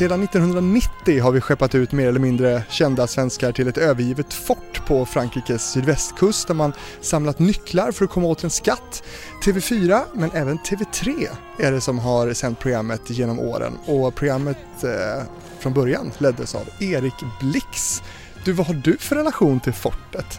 Sedan 0.00 0.22
1990 0.22 1.22
har 1.22 1.32
vi 1.32 1.40
skeppat 1.40 1.74
ut 1.74 1.92
mer 1.92 2.08
eller 2.08 2.20
mindre 2.20 2.62
kända 2.68 3.06
svenskar 3.06 3.52
till 3.52 3.68
ett 3.68 3.78
övergivet 3.78 4.32
fort 4.32 4.86
på 4.86 5.06
Frankrikes 5.06 5.72
sydvästkust 5.72 6.48
där 6.48 6.54
man 6.54 6.72
samlat 7.00 7.38
nycklar 7.38 7.92
för 7.92 8.04
att 8.04 8.10
komma 8.10 8.26
åt 8.26 8.44
en 8.44 8.50
skatt. 8.50 9.02
TV4 9.44 10.00
men 10.14 10.30
även 10.30 10.58
TV3 10.58 11.28
är 11.58 11.72
det 11.72 11.80
som 11.80 11.98
har 11.98 12.32
sänt 12.32 12.58
programmet 12.58 13.10
genom 13.10 13.40
åren 13.40 13.78
och 13.86 14.14
programmet 14.14 14.84
eh, 14.84 15.22
från 15.58 15.74
början 15.74 16.12
leddes 16.18 16.54
av 16.54 16.68
Erik 16.80 17.14
Blix. 17.40 18.02
Du, 18.44 18.52
vad 18.52 18.66
har 18.66 18.74
du 18.74 18.96
för 18.96 19.16
relation 19.16 19.60
till 19.60 19.72
fortet? 19.72 20.38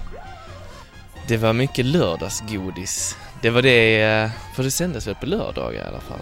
Det 1.28 1.38
var 1.38 1.54
mycket 1.54 1.86
lördagsgodis. 1.86 3.18
Det 3.42 3.50
var 3.50 3.62
det, 3.62 4.02
eh, 4.02 4.30
för 4.56 4.64
det 4.64 4.72
sändes 4.72 5.08
väl 5.08 5.16
på 5.16 5.26
lördagar 5.26 5.84
i 5.84 5.88
alla 5.88 6.02
fall? 6.02 6.22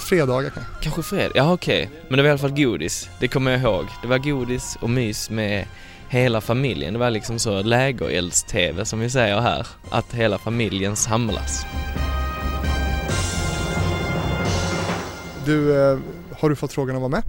Fredagar 0.00 0.50
kanske. 0.50 0.72
Kanske 0.82 1.02
fredag, 1.02 1.32
ja 1.34 1.52
okej. 1.52 1.82
Okay. 1.86 1.98
Men 2.08 2.16
det 2.16 2.22
var 2.22 2.28
i 2.28 2.30
alla 2.30 2.38
fall 2.38 2.62
godis, 2.62 3.08
det 3.20 3.28
kommer 3.28 3.50
jag 3.50 3.60
ihåg. 3.60 3.86
Det 4.02 4.08
var 4.08 4.18
godis 4.18 4.76
och 4.80 4.90
mys 4.90 5.30
med 5.30 5.66
hela 6.08 6.40
familjen. 6.40 6.92
Det 6.92 6.98
var 6.98 7.10
liksom 7.10 7.38
så 7.38 7.62
lägerelds-tv 7.62 8.84
som 8.84 9.00
vi 9.00 9.10
säger 9.10 9.40
här. 9.40 9.66
Att 9.90 10.14
hela 10.14 10.38
familjen 10.38 10.96
samlas. 10.96 11.66
Du, 15.46 15.76
eh, 15.76 15.98
har 16.38 16.48
du 16.48 16.56
fått 16.56 16.72
frågan 16.72 16.96
att 16.96 17.02
vara 17.02 17.10
med? 17.10 17.22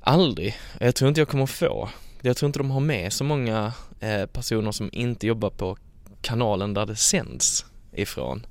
Aldrig. 0.00 0.56
Jag 0.78 0.94
tror 0.94 1.08
inte 1.08 1.20
jag 1.20 1.28
kommer 1.28 1.46
få. 1.46 1.88
Jag 2.20 2.36
tror 2.36 2.46
inte 2.46 2.58
de 2.58 2.70
har 2.70 2.80
med 2.80 3.12
så 3.12 3.24
många 3.24 3.72
eh, 4.00 4.26
personer 4.26 4.72
som 4.72 4.90
inte 4.92 5.26
jobbar 5.26 5.50
på 5.50 5.76
kanalen 6.20 6.74
där 6.74 6.86
det 6.86 6.96
sänds 6.96 7.64
ifrån. 7.92 8.46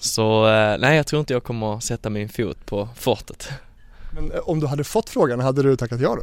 Så 0.00 0.48
eh, 0.48 0.78
nej, 0.78 0.96
jag 0.96 1.06
tror 1.06 1.20
inte 1.20 1.32
jag 1.32 1.44
kommer 1.44 1.80
sätta 1.80 2.10
min 2.10 2.28
fot 2.28 2.66
på 2.66 2.88
fortet. 2.96 3.48
Men 4.14 4.32
eh, 4.32 4.38
om 4.38 4.60
du 4.60 4.66
hade 4.66 4.84
fått 4.84 5.10
frågan, 5.10 5.40
hade 5.40 5.62
du 5.62 5.76
tackat 5.76 6.00
ja 6.00 6.16
då? 6.16 6.22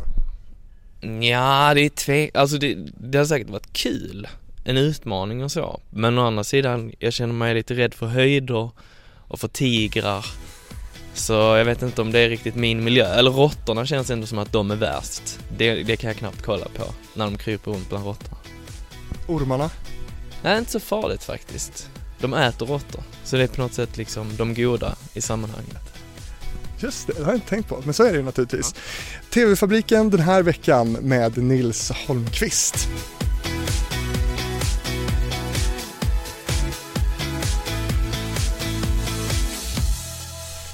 Ja, 1.07 1.73
det 1.73 1.81
är 1.81 1.89
tvek... 1.89 2.35
Alltså 2.35 2.57
det, 2.57 2.77
det 2.97 3.17
har 3.17 3.25
säkert 3.25 3.49
varit 3.49 3.73
kul. 3.73 4.27
En 4.63 4.77
utmaning 4.77 5.43
och 5.43 5.51
så. 5.51 5.79
Men 5.89 6.17
å 6.17 6.27
andra 6.27 6.43
sidan, 6.43 6.91
jag 6.99 7.13
känner 7.13 7.33
mig 7.33 7.53
lite 7.53 7.73
rädd 7.73 7.93
för 7.93 8.05
höjder 8.05 8.69
och 9.27 9.39
för 9.39 9.47
tigrar. 9.47 10.25
Så 11.13 11.33
jag 11.33 11.65
vet 11.65 11.81
inte 11.81 12.01
om 12.01 12.11
det 12.11 12.19
är 12.19 12.29
riktigt 12.29 12.55
min 12.55 12.83
miljö. 12.83 13.13
Eller 13.13 13.31
råttorna 13.31 13.85
känns 13.85 14.09
ändå 14.09 14.27
som 14.27 14.39
att 14.39 14.51
de 14.51 14.71
är 14.71 14.75
värst. 14.75 15.39
Det, 15.57 15.83
det 15.83 15.97
kan 15.97 16.07
jag 16.07 16.17
knappt 16.17 16.41
kolla 16.41 16.65
på 16.65 16.83
när 17.13 17.25
de 17.25 17.37
kryper 17.37 17.71
runt 17.71 17.89
bland 17.89 18.05
råttorna. 18.05 18.37
Ormarna? 19.27 19.69
Nej, 20.43 20.57
inte 20.59 20.71
så 20.71 20.79
farligt 20.79 21.23
faktiskt. 21.23 21.89
De 22.19 22.33
äter 22.33 22.65
råttor. 22.65 23.03
Så 23.23 23.35
det 23.35 23.43
är 23.43 23.47
på 23.47 23.61
något 23.61 23.73
sätt 23.73 23.97
liksom 23.97 24.35
de 24.37 24.53
goda 24.53 24.95
i 25.13 25.21
sammanhanget. 25.21 25.93
Just 26.79 27.07
det, 27.07 27.13
det 27.13 27.23
har 27.23 27.31
jag 27.31 27.37
inte 27.37 27.49
tänkt 27.49 27.69
på, 27.69 27.81
men 27.85 27.93
så 27.93 28.03
är 28.03 28.11
det 28.11 28.17
ju 28.17 28.23
naturligtvis. 28.23 28.75
Ja. 28.75 28.81
TV-fabriken 29.33 30.09
den 30.09 30.19
här 30.19 30.43
veckan 30.43 30.91
med 30.91 31.37
Nils 31.37 31.91
Holmqvist. 32.07 32.87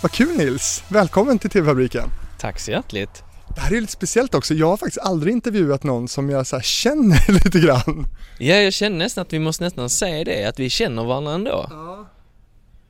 Vad 0.01 0.11
kul 0.11 0.37
Nils! 0.37 0.83
Välkommen 0.87 1.39
till 1.39 1.49
TV-fabriken. 1.49 2.09
Tack 2.39 2.59
så 2.59 2.71
hjärtligt. 2.71 3.23
Det 3.55 3.61
här 3.61 3.75
är 3.75 3.81
lite 3.81 3.93
speciellt 3.93 4.35
också. 4.35 4.53
Jag 4.53 4.67
har 4.67 4.77
faktiskt 4.77 5.05
aldrig 5.05 5.33
intervjuat 5.33 5.83
någon 5.83 6.07
som 6.07 6.29
jag 6.29 6.47
så 6.47 6.59
känner 6.59 7.31
lite 7.43 7.59
grann. 7.59 8.07
Ja, 8.39 8.55
jag 8.55 8.73
känner 8.73 8.97
nästan 8.97 9.21
att 9.21 9.33
vi 9.33 9.39
måste 9.39 9.63
nästan 9.63 9.89
säga 9.89 10.23
det, 10.23 10.45
att 10.45 10.59
vi 10.59 10.69
känner 10.69 11.03
varandra 11.03 11.33
ändå. 11.33 11.67
Ja. 11.69 12.09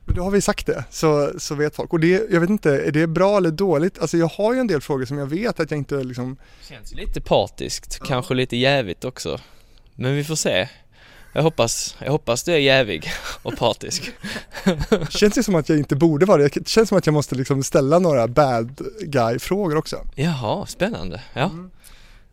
Men 0.06 0.16
då 0.16 0.22
har 0.22 0.30
vi 0.30 0.40
sagt 0.40 0.66
det, 0.66 0.84
så, 0.90 1.32
så 1.38 1.54
vet 1.54 1.76
folk. 1.76 1.92
Och 1.92 2.00
det, 2.00 2.30
jag 2.30 2.40
vet 2.40 2.50
inte, 2.50 2.70
är 2.70 2.92
det 2.92 3.06
bra 3.06 3.36
eller 3.36 3.50
dåligt? 3.50 3.98
Alltså 3.98 4.16
jag 4.16 4.26
har 4.26 4.54
ju 4.54 4.60
en 4.60 4.66
del 4.66 4.80
frågor 4.80 5.04
som 5.04 5.18
jag 5.18 5.26
vet 5.26 5.60
att 5.60 5.70
jag 5.70 5.78
inte 5.78 6.04
liksom... 6.04 6.36
Känns 6.68 6.94
lite 6.94 7.20
partiskt, 7.20 7.96
ja. 8.00 8.06
kanske 8.06 8.34
lite 8.34 8.56
jävigt 8.56 9.04
också. 9.04 9.40
Men 9.94 10.14
vi 10.14 10.24
får 10.24 10.36
se. 10.36 10.68
Jag 11.34 11.42
hoppas, 11.42 11.96
jag 11.98 12.12
hoppas 12.12 12.42
du 12.42 12.52
är 12.52 12.58
jävig 12.58 13.10
och 13.42 13.56
partisk. 13.56 14.10
känns 15.08 15.34
det 15.34 15.42
som 15.42 15.54
att 15.54 15.68
jag 15.68 15.78
inte 15.78 15.96
borde 15.96 16.26
vara 16.26 16.42
det? 16.42 16.48
Det 16.54 16.68
känns 16.68 16.88
som 16.88 16.98
att 16.98 17.06
jag 17.06 17.12
måste 17.12 17.34
liksom 17.34 17.62
ställa 17.62 17.98
några 17.98 18.28
bad 18.28 18.80
guy-frågor 19.00 19.76
också. 19.76 19.96
Jaha, 20.14 20.66
spännande. 20.66 21.22
Ja. 21.32 21.44
Mm. 21.44 21.70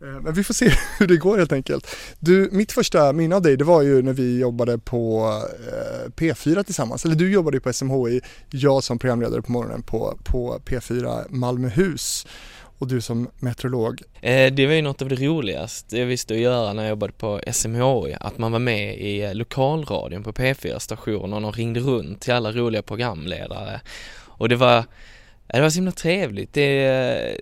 Eh, 0.02 0.20
men 0.22 0.34
vi 0.34 0.44
får 0.44 0.54
se 0.54 0.72
hur 0.98 1.06
det 1.06 1.16
går 1.16 1.38
helt 1.38 1.52
enkelt. 1.52 1.96
Du, 2.18 2.48
mitt 2.52 2.72
första 2.72 3.12
minne 3.12 3.36
av 3.36 3.42
dig 3.42 3.56
det 3.56 3.64
var 3.64 3.82
ju 3.82 4.02
när 4.02 4.12
vi 4.12 4.38
jobbade 4.38 4.78
på 4.78 5.28
eh, 5.72 6.10
P4 6.10 6.62
tillsammans. 6.62 7.04
Eller 7.04 7.14
du 7.14 7.32
jobbade 7.32 7.56
ju 7.56 7.60
på 7.60 7.72
SMHI, 7.72 8.20
jag 8.50 8.84
som 8.84 8.98
programledare 8.98 9.42
på 9.42 9.52
morgonen 9.52 9.82
på, 9.82 10.18
på 10.24 10.58
P4 10.66 11.24
Malmöhus 11.28 12.26
och 12.82 12.88
du 12.88 13.00
som 13.00 13.28
meteorolog. 13.38 14.02
Eh, 14.20 14.52
det 14.52 14.66
var 14.66 14.74
ju 14.74 14.82
något 14.82 15.02
av 15.02 15.08
det 15.08 15.14
roligaste 15.16 15.98
jag 15.98 16.06
visste 16.06 16.34
att 16.34 16.40
göra 16.40 16.72
när 16.72 16.82
jag 16.82 16.90
jobbade 16.90 17.12
på 17.12 17.40
SMHI, 17.52 18.16
att 18.20 18.38
man 18.38 18.52
var 18.52 18.58
med 18.58 18.98
i 18.98 19.34
lokalradion 19.34 20.22
på 20.22 20.32
P4-stationen 20.32 21.44
och 21.44 21.56
ringde 21.56 21.80
runt 21.80 22.20
till 22.20 22.32
alla 22.32 22.52
roliga 22.52 22.82
programledare. 22.82 23.80
Och 24.26 24.48
det 24.48 24.56
var 24.56 24.84
det 25.46 25.60
var 25.60 25.70
så 25.70 25.74
himla 25.74 25.92
trevligt. 25.92 26.52
Det, 26.52 26.74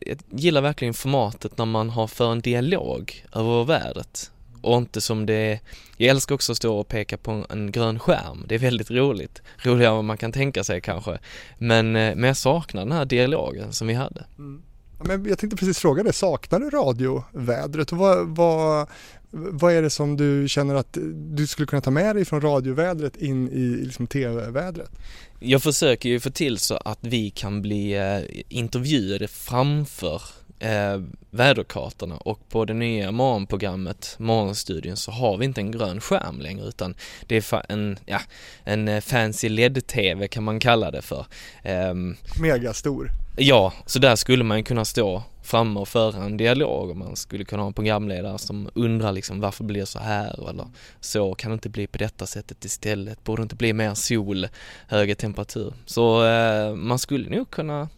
jag 0.07 0.19
gillar 0.31 0.61
verkligen 0.61 0.95
formatet 0.95 1.59
när 1.59 1.65
man 1.65 1.91
har 1.91 2.07
för 2.07 2.33
en 2.33 2.41
dialog 2.41 3.25
över 3.35 3.65
vädret 3.65 4.31
och 4.63 4.77
inte 4.77 5.01
som 5.01 5.27
det 5.27 5.61
Jag 5.97 6.11
älskar 6.11 6.35
också 6.35 6.53
att 6.53 6.59
stå 6.59 6.79
och 6.79 6.89
peka 6.89 7.17
på 7.17 7.47
en 7.51 7.73
grön 7.73 7.99
skärm. 7.99 8.45
Det 8.49 8.55
är 8.55 8.59
väldigt 8.59 8.91
roligt. 8.91 9.43
Roligare 9.59 9.91
än 9.91 9.97
vad 9.97 10.05
man 10.05 10.19
kan 10.19 10.33
tänka 10.33 10.65
sig 10.65 10.81
kanske. 10.81 11.19
Men, 11.59 11.97
eh, 11.97 12.15
men 12.15 12.25
jag 12.25 12.37
saknar 12.37 12.83
den 12.83 12.93
här 12.93 13.05
dialogen 13.05 13.73
som 13.73 13.89
vi 13.89 13.95
hade. 13.95 14.25
Mm. 14.39 14.63
Men 15.05 15.25
jag 15.29 15.39
tänkte 15.39 15.57
precis 15.57 15.79
fråga 15.79 16.03
dig, 16.03 16.13
saknar 16.13 16.61
du 16.61 16.71
radiovädret? 16.71 17.93
Och 17.93 17.99
vad, 17.99 18.29
vad, 18.29 18.89
vad 19.31 19.73
är 19.73 19.83
det 19.83 19.91
som 19.91 20.17
du 20.17 20.49
känner 20.49 20.75
att 20.75 20.99
du 21.15 21.47
skulle 21.47 21.67
kunna 21.67 21.83
ta 21.83 21.91
med 21.91 22.17
dig 22.17 22.25
från 22.25 22.41
radiovädret 22.41 23.17
in 23.17 23.49
i 23.49 23.85
liksom 23.85 24.07
tv-vädret? 24.07 24.91
Jag 25.39 25.63
försöker 25.63 26.09
ju 26.09 26.21
få 26.21 26.31
till 26.31 26.59
så 26.59 26.77
att 26.77 26.99
vi 27.01 27.31
kan 27.31 27.63
bli 27.63 27.93
eh, 27.93 28.43
intervjuade 28.49 29.29
framför 29.29 30.23
eh, 30.61 31.01
väderkartorna 31.31 32.17
och 32.17 32.49
på 32.49 32.65
det 32.65 32.75
nya 32.75 33.13
morgonprogrammet, 33.13 34.15
Morgonstudion, 34.19 34.97
så 34.97 35.11
har 35.11 35.37
vi 35.37 35.45
inte 35.45 35.61
en 35.61 35.71
grön 35.71 36.01
skärm 36.01 36.41
längre 36.41 36.67
utan 36.67 36.95
det 37.27 37.53
är 37.53 37.73
en, 37.73 37.99
ja, 38.07 38.21
en 38.65 38.89
eh, 38.89 39.01
fancy 39.01 39.49
LED-TV 39.49 40.29
kan 40.29 40.45
man 40.45 40.61
kalla 40.61 40.91
det 40.91 41.03
för. 41.03 41.27
Eh, 41.63 41.95
Megastor. 42.41 43.11
Ja, 43.37 43.73
så 43.87 43.99
där 43.99 44.17
skulle 44.17 44.45
man 44.45 44.65
kunna 44.65 44.85
stå 44.85 45.23
framme 45.43 45.81
och 45.81 45.89
föra 45.89 46.25
en 46.25 46.37
dialog 46.37 46.91
och 46.91 46.97
man 46.97 47.17
skulle 47.17 47.45
kunna 47.45 47.63
ha 47.63 47.67
en 47.67 47.75
programledare 47.75 48.39
som 48.39 48.71
undrar 48.75 49.13
liksom 49.13 49.41
varför 49.41 49.65
blir 49.65 49.81
det 49.81 49.87
så 49.87 49.99
här 49.99 50.51
eller 50.51 50.67
så 51.01 51.35
kan 51.35 51.51
det 51.51 51.55
inte 51.55 51.69
bli 51.69 51.87
på 51.87 51.99
detta 51.99 52.27
sättet 52.27 52.65
istället, 52.65 53.25
borde 53.25 53.43
inte 53.43 53.57
bli 53.57 53.73
mer 53.73 53.95
sol, 53.95 54.47
högre 54.89 55.15
temperatur. 55.15 55.75
Så 55.87 56.27
eh, 56.27 56.75
man 56.75 56.99
skulle 56.99 57.37
nog 57.37 57.51
kunna 57.51 57.89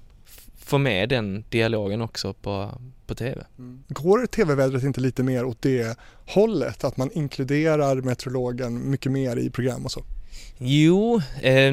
få 0.73 0.79
med 0.79 1.09
den 1.09 1.45
dialogen 1.49 2.03
också 2.03 2.33
på, 2.33 2.71
på 3.07 3.15
TV. 3.15 3.45
Mm. 3.59 3.83
Går 3.89 4.27
TV-vädret 4.27 4.83
inte 4.83 5.01
lite 5.01 5.23
mer 5.23 5.45
åt 5.45 5.63
det 5.63 5.99
hållet, 6.27 6.85
att 6.85 6.97
man 6.97 7.11
inkluderar 7.13 7.97
meteorologen 7.97 8.91
mycket 8.91 9.13
mer 9.13 9.37
i 9.37 9.51
program 9.51 9.85
och 9.85 9.93
så? 9.93 10.03
Jo, 10.59 11.21
eh, 11.43 11.73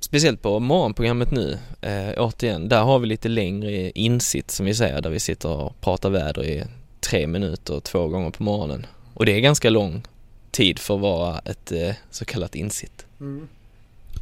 speciellt 0.00 0.42
på 0.42 0.60
morgonprogrammet 0.60 1.30
nu, 1.30 1.58
eh, 1.80 2.12
återigen, 2.16 2.68
där 2.68 2.82
har 2.82 2.98
vi 2.98 3.06
lite 3.06 3.28
längre 3.28 3.90
insitt 3.90 4.50
som 4.50 4.66
vi 4.66 4.74
säger, 4.74 5.00
där 5.00 5.10
vi 5.10 5.20
sitter 5.20 5.48
och 5.48 5.80
pratar 5.80 6.10
väder 6.10 6.44
i 6.44 6.64
tre 7.00 7.26
minuter 7.26 7.80
två 7.80 8.08
gånger 8.08 8.30
på 8.30 8.42
morgonen. 8.42 8.86
Och 9.14 9.26
det 9.26 9.32
är 9.32 9.40
ganska 9.40 9.70
lång 9.70 10.02
tid 10.50 10.78
för 10.78 10.94
att 10.94 11.00
vara 11.00 11.38
ett 11.38 11.72
eh, 11.72 11.94
så 12.10 12.24
kallat 12.24 12.54
insitt. 12.54 13.06
Mm. 13.20 13.48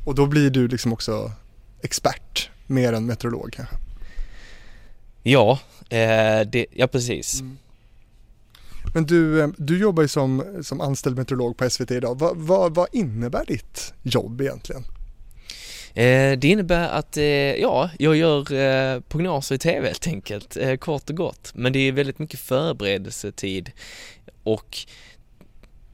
Och 0.05 0.15
då 0.15 0.27
blir 0.27 0.51
du 0.51 0.69
liksom 0.69 0.93
också 0.93 1.33
expert, 1.83 2.51
mer 2.67 2.93
än 2.93 3.07
meteorolog 3.07 3.53
kanske? 3.53 3.77
Ja, 5.23 5.59
eh, 5.89 6.41
det, 6.47 6.67
ja 6.71 6.87
precis. 6.87 7.41
Mm. 7.41 7.59
Men 8.95 9.07
du, 9.07 9.43
eh, 9.43 9.49
du 9.57 9.79
jobbar 9.79 10.03
ju 10.03 10.09
som, 10.09 10.45
som 10.63 10.81
anställd 10.81 11.17
meteorolog 11.17 11.57
på 11.57 11.71
SVT 11.71 11.91
idag. 11.91 12.19
Va, 12.19 12.33
va, 12.35 12.69
vad 12.69 12.89
innebär 12.93 13.45
ditt 13.47 13.95
jobb 14.03 14.41
egentligen? 14.41 14.85
Eh, 15.95 16.39
det 16.39 16.45
innebär 16.45 16.89
att, 16.89 17.17
eh, 17.17 17.25
ja, 17.55 17.91
jag 17.99 18.17
gör 18.17 18.53
eh, 18.53 19.01
prognoser 19.01 19.55
i 19.55 19.59
TV 19.59 19.87
helt 19.87 20.07
enkelt, 20.07 20.57
eh, 20.57 20.77
kort 20.77 21.11
och 21.11 21.17
gott. 21.17 21.53
Men 21.55 21.73
det 21.73 21.79
är 21.79 21.93
väldigt 21.93 22.19
mycket 22.19 22.41
förberedelsetid 22.41 23.71
och 24.43 24.79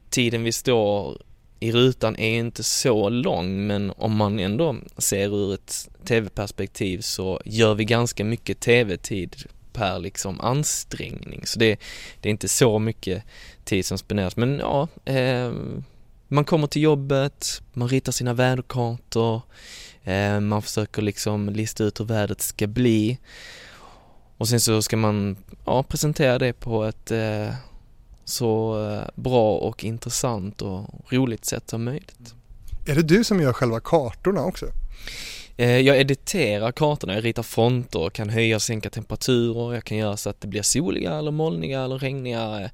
tiden 0.09 0.43
vi 0.43 0.51
står 0.51 1.21
i 1.59 1.71
rutan 1.71 2.15
är 2.15 2.39
inte 2.39 2.63
så 2.63 3.09
lång 3.09 3.67
men 3.67 3.93
om 3.97 4.15
man 4.15 4.39
ändå 4.39 4.75
ser 4.97 5.35
ur 5.35 5.53
ett 5.53 5.89
TV-perspektiv 6.05 7.01
så 7.01 7.41
gör 7.45 7.75
vi 7.75 7.85
ganska 7.85 8.23
mycket 8.23 8.59
TV-tid 8.59 9.35
per 9.73 9.99
liksom 9.99 10.41
ansträngning. 10.41 11.45
Så 11.45 11.59
det, 11.59 11.79
det 12.21 12.29
är 12.29 12.31
inte 12.31 12.47
så 12.47 12.79
mycket 12.79 13.23
tid 13.63 13.85
som 13.85 13.97
spenderas. 13.97 14.37
Men 14.37 14.59
ja, 14.59 14.87
eh, 15.05 15.51
man 16.27 16.45
kommer 16.45 16.67
till 16.67 16.81
jobbet, 16.81 17.61
man 17.73 17.87
ritar 17.87 18.11
sina 18.11 18.33
väderkartor, 18.33 19.41
eh, 20.03 20.39
man 20.39 20.61
försöker 20.61 21.01
liksom 21.01 21.49
lista 21.49 21.83
ut 21.83 21.99
hur 21.99 22.05
vädret 22.05 22.41
ska 22.41 22.67
bli. 22.67 23.19
Och 24.37 24.47
sen 24.47 24.59
så 24.59 24.81
ska 24.81 24.97
man 24.97 25.37
ja, 25.65 25.83
presentera 25.83 26.39
det 26.39 26.53
på 26.53 26.83
ett 26.83 27.11
eh, 27.11 27.49
så 28.29 28.83
eh, 28.85 29.09
bra 29.15 29.57
och 29.57 29.83
intressant 29.83 30.61
och 30.61 30.85
roligt 31.09 31.45
sätt 31.45 31.69
som 31.69 31.83
möjligt. 31.83 32.33
Är 32.87 32.95
det 32.95 33.03
du 33.03 33.23
som 33.23 33.41
gör 33.41 33.53
själva 33.53 33.79
kartorna 33.79 34.45
också? 34.45 34.65
Eh, 35.57 35.79
jag 35.79 35.99
editerar 35.99 36.71
kartorna, 36.71 37.13
jag 37.13 37.25
ritar 37.25 37.43
fronter, 37.43 38.09
kan 38.09 38.29
höja 38.29 38.55
och 38.55 38.61
sänka 38.61 38.89
temperaturer, 38.89 39.73
jag 39.73 39.83
kan 39.83 39.97
göra 39.97 40.17
så 40.17 40.29
att 40.29 40.41
det 40.41 40.47
blir 40.47 40.61
soliga 40.61 41.13
eller 41.13 41.31
molniga 41.31 41.83
eller 41.83 41.97
regniga 41.97 42.69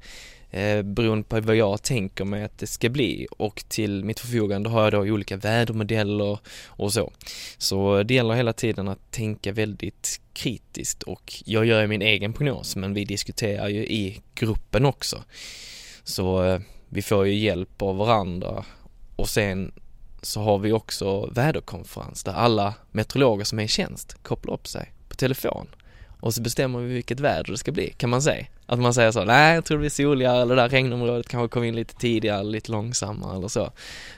eh, 0.56 0.82
beroende 0.82 1.24
på 1.24 1.42
vad 1.42 1.56
jag 1.56 1.82
tänker 1.82 2.26
mig 2.26 2.44
att 2.44 2.58
det 2.58 2.68
ska 2.68 2.90
bli 2.90 3.28
och 3.32 3.64
till 3.68 4.04
mitt 4.04 4.20
förfogande 4.20 4.70
har 4.70 4.84
jag 4.84 4.92
då 4.92 5.00
olika 5.00 5.38
vädermodeller 5.38 6.40
och 6.66 6.94
så. 6.94 7.12
Så 7.58 8.04
det 8.04 8.14
gäller 8.14 8.34
hela 8.34 8.54
tiden 8.54 8.88
att 8.88 9.12
tänka 9.12 9.52
väldigt 9.52 10.22
kritiskt 10.34 11.04
och 11.04 11.34
jag 11.46 11.66
gör 11.66 11.88
min 11.88 12.02
egen 12.02 12.34
prognos 12.34 12.76
men 12.76 12.94
vi 12.94 13.06
diskuterar 13.06 13.68
ju 13.68 13.86
i 13.86 14.22
gruppen 14.36 14.86
också. 14.86 15.24
Så 16.04 16.44
eh, 16.44 16.60
vi 16.90 17.02
får 17.02 17.28
ju 17.28 17.34
hjälp 17.34 17.82
av 17.82 17.98
varandra 17.98 18.66
och 19.16 19.30
sen 19.30 19.72
så 20.22 20.42
har 20.42 20.58
vi 20.58 20.72
också 20.72 21.30
väderkonferens 21.32 22.24
där 22.24 22.34
alla 22.34 22.74
meteorologer 22.92 23.46
som 23.46 23.60
är 23.60 23.64
i 23.64 23.68
tjänst 23.68 24.24
kopplar 24.24 24.54
upp 24.54 24.68
sig 24.68 24.92
på 25.10 25.16
telefon 25.16 25.68
och 26.20 26.34
så 26.34 26.42
bestämmer 26.42 26.80
vi 26.80 26.94
vilket 26.94 27.20
väder 27.20 27.52
det 27.52 27.58
ska 27.58 27.72
bli, 27.72 27.94
kan 27.98 28.10
man 28.10 28.22
säga. 28.22 28.46
Att 28.66 28.80
man 28.80 28.94
säger 28.94 29.12
så, 29.12 29.24
nej 29.24 29.56
jag 29.56 29.66
tror 29.66 29.78
det 29.78 29.80
blir 29.80 29.90
soligare 29.90 30.42
eller 30.42 30.56
det 30.56 30.62
där 30.62 30.70
regnområdet 30.70 31.28
kanske 31.28 31.54
kommer 31.54 31.68
in 31.68 31.76
lite 31.76 31.96
tidigare, 31.96 32.44
lite 32.44 32.72
långsammare 32.72 33.38
eller 33.38 33.48
så. 33.48 33.72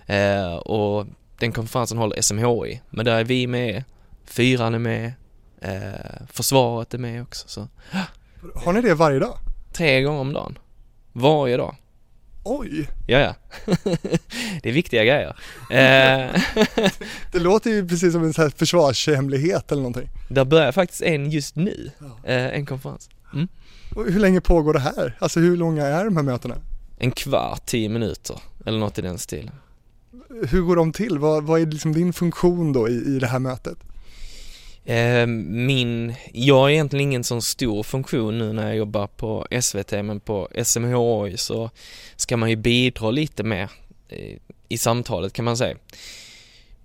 Eh, 0.05 0.55
och 0.55 1.05
den 1.39 1.51
konferensen 1.51 1.97
håller 1.97 2.21
SMHI, 2.21 2.81
men 2.89 3.05
där 3.05 3.19
är 3.19 3.23
vi 3.23 3.47
med, 3.47 3.83
fyran 4.25 4.73
är 4.73 4.79
med, 4.79 5.13
eh, 5.61 6.25
försvaret 6.31 6.93
är 6.93 6.97
med 6.97 7.21
också. 7.21 7.47
Så. 7.47 7.67
Har 8.55 8.73
ni 8.73 8.81
det 8.81 8.93
varje 8.93 9.19
dag? 9.19 9.37
Tre 9.73 10.01
gånger 10.01 10.19
om 10.19 10.33
dagen. 10.33 10.57
Varje 11.13 11.57
dag. 11.57 11.75
Oj! 12.43 12.89
Ja, 13.07 13.19
ja. 13.19 13.35
det 14.63 14.69
är 14.69 14.71
viktiga 14.71 15.03
grejer. 15.03 15.35
Eh, 15.69 16.41
det 17.31 17.39
låter 17.39 17.69
ju 17.69 17.87
precis 17.87 18.13
som 18.13 18.23
en 18.23 18.33
sån 18.33 18.43
här 18.43 18.49
försvarshemlighet 18.49 19.71
eller 19.71 19.81
någonting. 19.81 20.09
Där 20.29 20.45
börjar 20.45 20.71
faktiskt 20.71 21.01
en 21.01 21.31
just 21.31 21.55
nu, 21.55 21.91
eh, 22.23 22.45
en 22.45 22.65
konferens. 22.65 23.09
Mm. 23.33 23.47
Och 23.97 24.11
hur 24.11 24.19
länge 24.19 24.41
pågår 24.41 24.73
det 24.73 24.79
här? 24.79 25.17
Alltså 25.19 25.39
hur 25.39 25.57
långa 25.57 25.85
är 25.85 26.05
de 26.05 26.17
här 26.17 26.23
mötena? 26.23 26.55
En 26.97 27.11
kvart, 27.11 27.65
tio 27.65 27.89
minuter 27.89 28.39
eller 28.65 28.79
något 28.79 28.99
i 28.99 29.01
den 29.01 29.17
stilen. 29.17 29.55
Hur 30.49 30.61
går 30.61 30.75
de 30.75 30.91
till? 30.91 31.19
Vad, 31.19 31.43
vad 31.43 31.61
är 31.61 31.65
liksom 31.65 31.93
din 31.93 32.13
funktion 32.13 32.73
då 32.73 32.89
i, 32.89 32.93
i 32.93 33.19
det 33.19 33.27
här 33.27 33.39
mötet? 33.39 33.77
Ehm, 34.85 35.65
min, 35.65 36.13
jag 36.33 36.55
har 36.55 36.69
egentligen 36.69 37.03
ingen 37.03 37.23
sån 37.23 37.41
stor 37.41 37.83
funktion 37.83 38.37
nu 38.37 38.53
när 38.53 38.67
jag 38.67 38.75
jobbar 38.75 39.07
på 39.07 39.47
SVT 39.61 39.91
men 39.91 40.19
på 40.19 40.49
SMHI 40.63 41.37
så 41.37 41.69
ska 42.15 42.37
man 42.37 42.49
ju 42.49 42.55
bidra 42.55 43.11
lite 43.11 43.43
mer 43.43 43.71
i, 44.09 44.37
i 44.69 44.77
samtalet 44.77 45.33
kan 45.33 45.45
man 45.45 45.57
säga. 45.57 45.75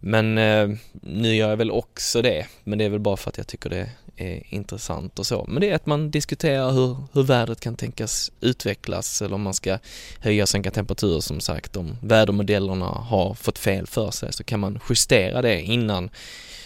Men 0.04 0.38
eh, 0.38 0.70
nu 0.92 1.34
gör 1.34 1.50
jag 1.50 1.56
väl 1.56 1.70
också 1.70 2.22
det, 2.22 2.46
men 2.64 2.78
det 2.78 2.84
är 2.84 2.88
väl 2.88 3.00
bara 3.00 3.16
för 3.16 3.30
att 3.30 3.38
jag 3.38 3.46
tycker 3.46 3.70
det 3.70 3.90
är 4.16 4.54
intressant 4.54 5.18
och 5.18 5.26
så. 5.26 5.44
Men 5.48 5.60
det 5.60 5.70
är 5.70 5.74
att 5.74 5.86
man 5.86 6.10
diskuterar 6.10 6.72
hur, 6.72 6.96
hur 7.12 7.22
vädret 7.22 7.60
kan 7.60 7.76
tänkas 7.76 8.32
utvecklas 8.40 9.22
eller 9.22 9.34
om 9.34 9.42
man 9.42 9.54
ska 9.54 9.78
höja 10.20 10.42
och 10.42 10.48
sänka 10.48 10.70
temperaturer 10.70 11.20
som 11.20 11.40
sagt. 11.40 11.76
Om 11.76 11.96
vädermodellerna 12.02 12.86
har 12.86 13.34
fått 13.34 13.58
fel 13.58 13.86
för 13.86 14.10
sig 14.10 14.32
så 14.32 14.44
kan 14.44 14.60
man 14.60 14.80
justera 14.88 15.42
det 15.42 15.62
innan 15.62 16.10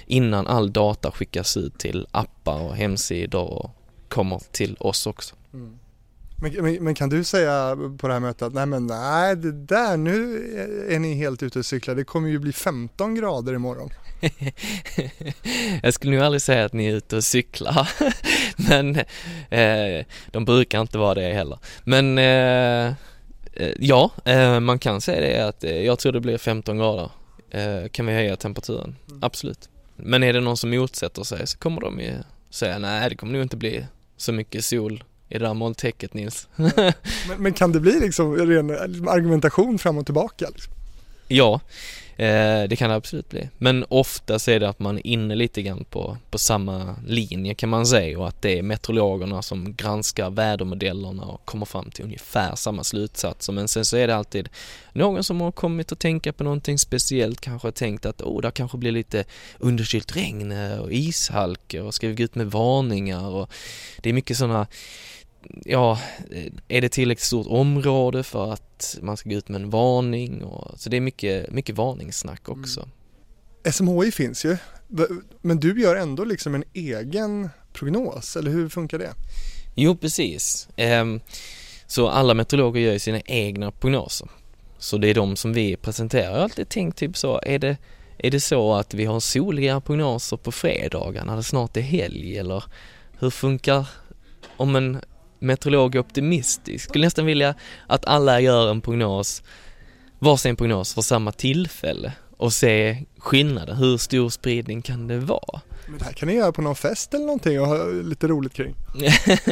innan 0.07 0.47
all 0.47 0.73
data 0.73 1.11
skickas 1.11 1.57
ut 1.57 1.79
till 1.79 2.07
appar 2.11 2.61
och 2.61 2.77
hemsidor 2.77 3.53
och 3.53 3.71
kommer 4.09 4.43
till 4.53 4.77
oss 4.81 5.07
också. 5.07 5.35
Mm. 5.53 5.79
Men, 6.41 6.53
men, 6.53 6.85
men, 6.85 6.95
kan 6.95 7.09
du 7.09 7.25
säga 7.25 7.77
på 7.99 8.09
det 8.09 8.13
här 8.13 8.21
mötet 8.21 8.43
att 8.43 8.55
nej 8.55 8.67
men 8.67 8.87
nej 8.87 9.37
det 9.37 9.53
där 9.53 9.97
nu 9.97 10.37
är 10.89 10.99
ni 10.99 11.15
helt 11.15 11.43
ute 11.43 11.59
och 11.59 11.67
cyklar, 11.67 11.95
det 11.95 12.05
kommer 12.05 12.29
ju 12.29 12.39
bli 12.39 12.53
15 12.53 13.15
grader 13.15 13.55
imorgon. 13.55 13.91
jag 15.83 15.95
skulle 15.95 16.13
nog 16.17 16.25
aldrig 16.25 16.43
säga 16.43 16.65
att 16.65 16.73
ni 16.73 16.87
är 16.87 16.95
ute 16.95 17.17
och 17.17 17.25
cyklar 17.25 17.89
men 18.71 18.97
eh, 19.51 20.07
de 20.31 20.45
brukar 20.45 20.81
inte 20.81 20.99
vara 20.99 21.15
det 21.15 21.33
heller. 21.33 21.59
Men 21.85 22.19
eh, 22.19 22.95
eh 23.53 23.73
ja, 23.79 24.11
eh, 24.25 24.61
man 24.61 24.79
kan 24.79 25.01
säga 25.01 25.21
det 25.21 25.49
att 25.49 25.65
eh, 25.65 25.79
jag 25.79 25.99
tror 25.99 26.13
det 26.13 26.21
blir 26.21 26.39
15 26.39 26.79
grader. 26.79 27.11
Eh, 27.51 27.89
kan 27.89 28.07
vi 28.07 28.13
höja 28.13 28.37
temperaturen? 28.37 28.97
Mm. 29.09 29.19
Absolut. 29.23 29.69
Men 29.97 30.23
är 30.23 30.33
det 30.33 30.41
någon 30.41 30.57
som 30.57 30.71
motsätter 30.71 31.23
sig 31.23 31.47
så 31.47 31.59
kommer 31.59 31.81
de 31.81 32.01
ju 32.01 32.13
säga 32.51 32.79
nej 32.79 33.11
det 33.11 33.17
kommer 33.17 33.33
nog 33.33 33.43
inte 33.43 33.57
bli 33.57 33.87
så 34.17 34.33
mycket 34.33 34.65
sol 34.65 35.05
i 35.29 35.39
det 35.39 35.45
där 35.45 35.55
molntäcket 35.55 36.15
Nils. 36.15 36.49
men, 36.57 36.93
men, 37.39 37.53
kan 37.53 37.73
det 37.73 37.81
bli 37.81 38.01
liksom 38.01 38.37
ren 38.37 38.71
argumentation 39.09 39.79
fram 39.79 39.99
och 39.99 40.07
tillbaka? 40.07 40.49
Liksom? 40.49 40.73
Ja, 41.29 41.61
eh, 42.17 42.63
det 42.69 42.77
kan 42.79 42.91
det 42.91 42.97
absolut 42.97 43.29
bli. 43.29 43.49
Men 43.59 43.85
ofta 43.89 44.39
så 44.39 44.51
är 44.51 44.61
det 44.61 44.69
att 44.69 44.79
man 44.79 44.99
är 44.99 45.07
inne 45.07 45.35
lite 45.35 45.63
grann 45.63 45.85
på, 45.85 46.17
på 46.31 46.39
samma 46.39 46.97
linje 47.07 47.55
kan 47.55 47.69
man 47.69 47.87
säga 47.87 48.19
och 48.19 48.29
att 48.29 48.43
det 48.43 48.59
är 48.59 48.63
meteorologerna 48.63 49.43
som 49.43 49.75
granskar 49.75 50.31
vädermodellerna 50.31 51.25
och 51.25 51.45
kommer 51.45 51.67
fram 51.67 51.91
till 51.91 52.05
ungefär 52.05 52.55
samma 52.55 52.85
slutsatser. 52.85 53.53
Men 53.53 53.69
sen 53.69 53.85
så 53.85 53.97
är 53.97 54.07
det 54.07 54.17
alltid 54.17 54.49
någon 54.93 55.25
som 55.25 55.41
har 55.41 55.53
kommit 55.53 55.93
att 55.93 55.99
tänka 55.99 56.33
på 56.33 56.45
någonting 56.45 56.79
speciellt, 56.79 57.41
kanske 57.41 57.69
har 57.69 57.73
tänkt 57.73 58.07
att 58.07 58.23
oh, 58.23 58.41
det 58.41 58.51
kanske 58.51 58.79
blir 58.79 58.93
lite 58.93 59.25
underkylt 59.59 60.17
regn 60.17 60.53
och 60.53 60.93
ishalka 60.93 61.85
och 61.85 61.95
ska 61.95 62.09
vi 62.09 62.15
gå 62.15 62.23
ut 62.23 62.35
med 62.35 62.51
varningar 62.51 63.27
och 63.27 63.51
det 64.03 64.09
är 64.09 64.13
mycket 64.13 64.37
sådana 64.37 64.67
ja, 65.65 66.01
är 66.69 66.81
det 66.81 66.89
tillräckligt 66.89 67.25
stort 67.25 67.47
område 67.47 68.23
för 68.23 68.53
att 68.53 68.99
man 69.03 69.17
ska 69.17 69.31
gå 69.31 69.37
ut 69.37 69.49
med 69.49 69.61
en 69.61 69.71
varning? 69.71 70.43
Och, 70.45 70.81
så 70.81 70.91
det 70.91 70.97
är 70.97 71.01
mycket, 71.01 71.53
mycket 71.53 71.77
varningssnack 71.77 72.49
mm. 72.49 72.61
också. 72.61 72.81
Mm. 72.81 73.73
SMHI 73.73 74.13
finns 74.13 74.45
ju, 74.45 74.57
men 75.43 75.61
du 75.61 75.81
gör 75.81 75.97
ändå 75.97 76.25
liksom 76.25 76.55
en 76.55 76.65
egen 76.73 77.49
prognos, 77.73 78.37
eller 78.37 78.51
hur 78.51 78.69
funkar 78.69 78.99
det? 78.99 79.13
Jo, 79.75 79.97
precis. 79.97 80.69
Ehm, 80.77 81.21
så 81.87 82.09
alla 82.09 82.35
meteorologer 82.35 82.81
gör 82.81 82.99
sina 82.99 83.21
egna 83.21 83.71
prognoser. 83.71 84.29
Så 84.79 84.99
det 84.99 85.09
är 85.09 85.15
de 85.15 85.37
som 85.37 85.53
vi 85.53 85.77
presenterar. 85.77 86.25
Jag 86.25 86.33
har 86.33 86.39
alltid 86.39 86.69
tänkt 86.69 86.99
typ 86.99 87.17
så, 87.17 87.41
är 87.43 87.59
det, 87.59 87.77
är 88.19 88.31
det 88.31 88.41
så 88.41 88.75
att 88.75 88.95
vi 88.95 89.05
har 89.05 89.21
soliga 89.21 89.81
prognoser 89.81 90.37
på 90.37 90.53
fredagar 90.53 91.25
när 91.25 91.37
det 91.37 91.43
snart 91.43 91.77
är 91.77 91.81
helg 91.81 92.39
eller 92.39 92.65
hur 93.19 93.31
funkar 93.31 93.89
om 94.57 94.77
en 94.77 95.01
meteorolog 95.39 95.95
är 95.95 95.99
optimistisk. 95.99 96.89
Skulle 96.89 97.07
nästan 97.07 97.27
vilja 97.27 97.55
att 97.87 98.05
alla 98.05 98.41
gör 98.41 98.71
en 98.71 98.81
prognos, 98.81 99.43
varsin 100.19 100.57
prognos 100.57 100.95
för 100.95 101.03
samma 101.03 101.33
tillfälle 101.33 102.13
och 102.37 102.53
se 102.53 103.05
skillnaden. 103.19 103.77
Hur 103.77 103.99
stor 103.99 104.29
spridning 104.29 104.83
kan 104.83 105.07
det 105.07 105.19
vara? 105.19 105.61
Men 105.87 105.99
det 105.99 106.05
här 106.05 106.13
kan 106.13 106.29
ni 106.29 106.35
göra 106.35 106.53
på 106.53 106.63
någon 106.63 106.77
fest 106.77 107.15
eller 107.15 107.27
någonting 107.27 107.61
och 107.61 107.67
ha 107.67 107.85
lite 107.87 108.27
roligt 108.27 108.53
kring. 108.53 108.75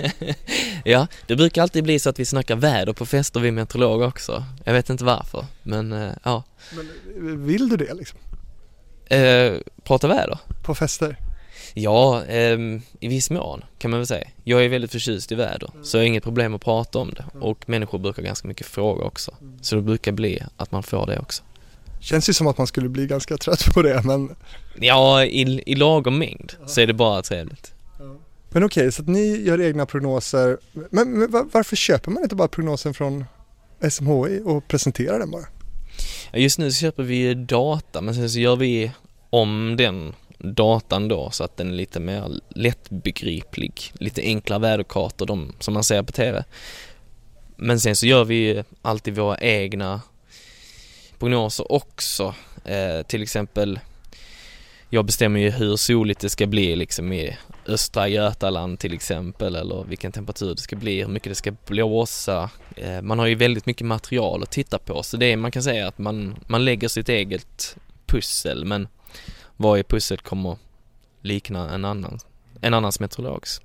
ja, 0.85 1.07
det 1.27 1.37
brukar 1.37 1.63
alltid 1.63 1.85
bli 1.85 1.99
så 1.99 2.11
att 2.11 2.19
vi 2.19 2.25
snackar 2.25 2.57
väder 2.57 2.93
på 2.93 3.07
fester 3.07 3.41
vi 3.41 3.51
meteorologer 3.51 4.07
också. 4.07 4.45
Jag 4.65 4.73
vet 4.73 4.91
inte 4.91 5.05
varför, 5.05 5.47
men 5.63 5.93
uh, 5.93 6.13
ja. 6.23 6.43
Men 6.77 7.47
vill 7.47 7.69
du 7.69 7.77
det 7.77 7.95
liksom? 7.95 8.19
Uh, 9.13 9.61
prata 9.83 10.09
väder? 10.09 10.39
På 10.65 10.75
fester? 10.75 11.17
Ja, 11.75 12.25
eh, 12.25 12.59
i 13.01 13.09
viss 13.09 13.31
mån 13.31 13.65
kan 13.79 13.91
man 13.91 14.01
väl 14.01 14.07
säga. 14.07 14.29
Jag 14.45 14.65
är 14.65 14.69
väldigt 14.69 14.93
förtjust 14.93 15.33
i 15.33 15.35
väder 15.35 15.71
mm. 15.73 15.85
så 15.85 15.97
jag 15.97 16.03
har 16.03 16.07
inget 16.07 16.23
problem 16.23 16.55
att 16.55 16.61
prata 16.61 16.99
om 16.99 17.11
det 17.11 17.25
mm. 17.35 17.43
och 17.43 17.69
människor 17.69 17.99
brukar 17.99 18.23
ganska 18.23 18.49
mycket 18.49 18.67
fråga 18.67 19.05
också. 19.05 19.35
Mm. 19.41 19.59
Så 19.63 19.77
det 19.77 19.83
brukar 19.83 20.13
bli 20.13 20.43
att 20.57 20.73
man 20.73 20.83
får 20.83 21.07
det 21.07 21.19
också. 21.19 21.43
Känns 22.01 22.29
ju 22.29 22.33
som 22.33 22.47
att 22.47 22.59
man 22.59 22.67
skulle 22.67 22.89
bli 22.89 23.07
ganska 23.07 23.37
trött 23.37 23.75
på 23.75 23.83
det 23.83 24.03
men 24.05 24.37
Ja, 24.81 25.25
i, 25.25 25.63
i 25.67 25.75
lagom 25.75 26.19
mängd 26.19 26.53
så 26.67 26.81
är 26.81 26.87
det 26.87 26.95
bara 26.95 27.23
trevligt. 27.23 27.75
Men 28.55 28.65
okej, 28.65 28.81
okay, 28.81 28.91
så 28.91 29.03
att 29.03 29.09
ni 29.09 29.43
gör 29.43 29.61
egna 29.61 29.87
prognoser. 29.87 30.59
Men, 30.73 31.11
men 31.11 31.49
varför 31.53 31.77
köper 31.77 32.11
man 32.11 32.23
inte 32.23 32.35
bara 32.37 32.49
prognosen 32.49 32.95
från 32.95 33.25
SMHI 33.91 34.43
och 34.45 34.69
presenterar 34.69 35.19
den 35.19 35.31
bara? 35.31 35.47
Just 36.33 36.59
nu 36.59 36.73
så 36.73 36.81
köper 36.81 37.03
vi 37.03 37.35
data 37.35 38.01
men 38.01 38.15
sen 38.15 38.31
så 38.31 38.39
gör 38.39 38.57
vi 38.57 38.93
om 39.31 39.75
den 39.79 40.15
datan 40.45 41.09
då 41.09 41.31
så 41.31 41.45
att 41.45 41.57
den 41.57 41.69
är 41.69 41.75
lite 41.75 42.01
mer 42.01 42.31
lättbegriplig. 42.49 43.93
Lite 43.95 44.23
enkla 44.23 44.59
väderkartor, 44.59 45.27
de 45.27 45.53
som 45.59 45.75
man 45.75 45.85
ser 45.85 46.03
på 46.03 46.13
TV. 46.13 46.45
Men 47.57 47.81
sen 47.81 47.97
så 47.97 48.07
gör 48.07 48.25
vi 48.25 48.65
alltid 48.83 49.17
våra 49.17 49.39
egna 49.39 50.01
prognoser 51.19 51.73
också. 51.73 52.35
Eh, 52.65 53.03
till 53.07 53.23
exempel, 53.23 53.81
jag 54.91 55.05
bestämmer 55.05 55.41
ju 55.41 55.51
hur 55.51 55.77
soligt 55.77 56.21
det 56.21 56.31
ska 56.31 56.47
bli 56.47 56.77
liksom 56.77 57.13
i 57.13 57.37
östra 57.67 58.09
Götaland 58.09 58.79
till 58.79 58.95
exempel 58.95 59.57
eller 59.57 59.85
vilken 59.85 60.13
temperatur 60.13 60.55
det 60.55 60.61
ska 60.61 60.77
bli, 60.77 61.01
hur 61.01 61.09
mycket 61.09 61.31
det 61.31 61.35
ska 61.35 61.53
blåsa. 61.67 62.51
Eh, 62.77 63.03
man 63.03 63.19
har 63.19 63.27
ju 63.27 63.35
väldigt 63.35 63.67
mycket 63.67 63.87
material 63.87 64.43
att 64.43 64.51
titta 64.51 64.79
på 64.79 65.03
så 65.03 65.17
det 65.17 65.33
är, 65.33 65.37
man 65.37 65.51
kan 65.51 65.63
säga 65.63 65.89
att 65.89 65.99
man, 65.99 66.37
man 66.47 66.65
lägger 66.65 66.89
sitt 66.89 67.09
eget 67.09 67.77
pussel 68.07 68.65
men 68.65 68.89
varje 69.57 69.83
pussel 69.83 70.19
kommer 70.19 70.57
likna 71.21 71.71
en 71.71 71.85
annan, 71.85 72.19
en 72.61 72.75
annans 72.75 73.01
meteorologs. 73.01 73.61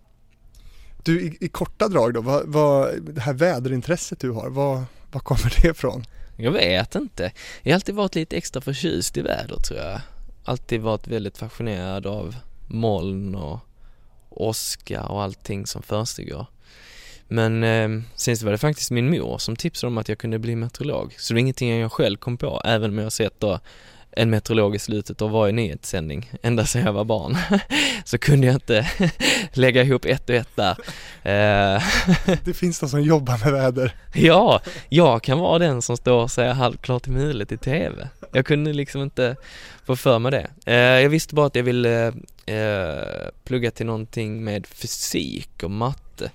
Du, 1.03 1.21
i, 1.21 1.37
i 1.39 1.47
korta 1.47 1.87
drag 1.87 2.13
då, 2.13 2.21
vad, 2.21 2.47
vad, 2.47 3.01
det 3.01 3.21
här 3.21 3.33
väderintresset 3.33 4.19
du 4.19 4.31
har, 4.31 4.49
vad, 4.49 4.83
vad 5.11 5.23
kommer 5.23 5.61
det 5.61 5.67
ifrån? 5.67 6.03
Jag 6.37 6.51
vet 6.51 6.95
inte. 6.95 7.31
Jag 7.63 7.71
har 7.71 7.75
alltid 7.75 7.95
varit 7.95 8.15
lite 8.15 8.37
extra 8.37 8.61
förtjust 8.61 9.17
i 9.17 9.21
väder 9.21 9.55
tror 9.55 9.79
jag. 9.79 10.01
Alltid 10.43 10.81
varit 10.81 11.07
väldigt 11.07 11.37
fascinerad 11.37 12.05
av 12.05 12.35
moln 12.67 13.35
och 13.35 13.59
åska 14.29 15.03
och 15.03 15.23
allting 15.23 15.67
som 15.67 15.81
försiggår. 15.81 16.45
Men 17.27 17.63
eh, 17.63 18.03
sen 18.15 18.37
så 18.37 18.45
var 18.45 18.51
det 18.51 18.57
faktiskt 18.57 18.91
min 18.91 19.09
mor 19.09 19.37
som 19.37 19.55
tipsade 19.55 19.91
om 19.91 19.97
att 19.97 20.09
jag 20.09 20.17
kunde 20.17 20.39
bli 20.39 20.55
meteorolog. 20.55 21.15
Så 21.17 21.33
det 21.33 21.35
var 21.35 21.39
ingenting 21.39 21.79
jag 21.79 21.91
själv 21.91 22.17
kom 22.17 22.37
på, 22.37 22.61
även 22.65 22.89
om 22.89 22.97
jag 22.97 23.11
sett 23.11 23.39
då 23.39 23.59
en 24.11 24.29
meteorolog 24.29 24.75
i 24.75 24.79
slutet 24.79 25.21
av 25.21 25.31
varje 25.31 25.53
nyhetssändning, 25.53 26.31
ända 26.43 26.65
sedan 26.65 26.85
jag 26.85 26.93
var 26.93 27.03
barn. 27.05 27.37
så 28.03 28.17
kunde 28.17 28.47
jag 28.47 28.55
inte 28.55 28.89
lägga 29.53 29.83
ihop 29.83 30.05
ett 30.05 30.29
och 30.29 30.35
ett 30.35 30.55
där. 30.55 30.77
Eh, 31.23 31.83
det 32.45 32.53
finns 32.53 32.79
de 32.79 32.89
som 32.89 33.01
jobbar 33.01 33.37
med 33.45 33.53
väder. 33.53 33.95
ja, 34.13 34.61
jag 34.89 35.23
kan 35.23 35.39
vara 35.39 35.59
den 35.59 35.81
som 35.81 35.97
står 35.97 36.23
och 36.23 36.31
säger 36.31 36.53
halvklart 36.53 37.07
i 37.07 37.11
mulet 37.11 37.51
i 37.51 37.57
TV. 37.57 38.09
Jag 38.31 38.45
kunde 38.45 38.73
liksom 38.73 39.01
inte 39.01 39.35
få 39.85 39.95
för 39.95 40.19
mig 40.19 40.31
det. 40.31 40.47
Eh, 40.65 41.01
jag 41.01 41.09
visste 41.09 41.35
bara 41.35 41.45
att 41.45 41.55
jag 41.55 41.63
ville 41.63 42.07
eh, 42.45 43.29
plugga 43.43 43.71
till 43.71 43.85
någonting 43.85 44.43
med 44.43 44.67
fysik 44.67 45.63
och 45.63 45.71
matte. 45.71 46.31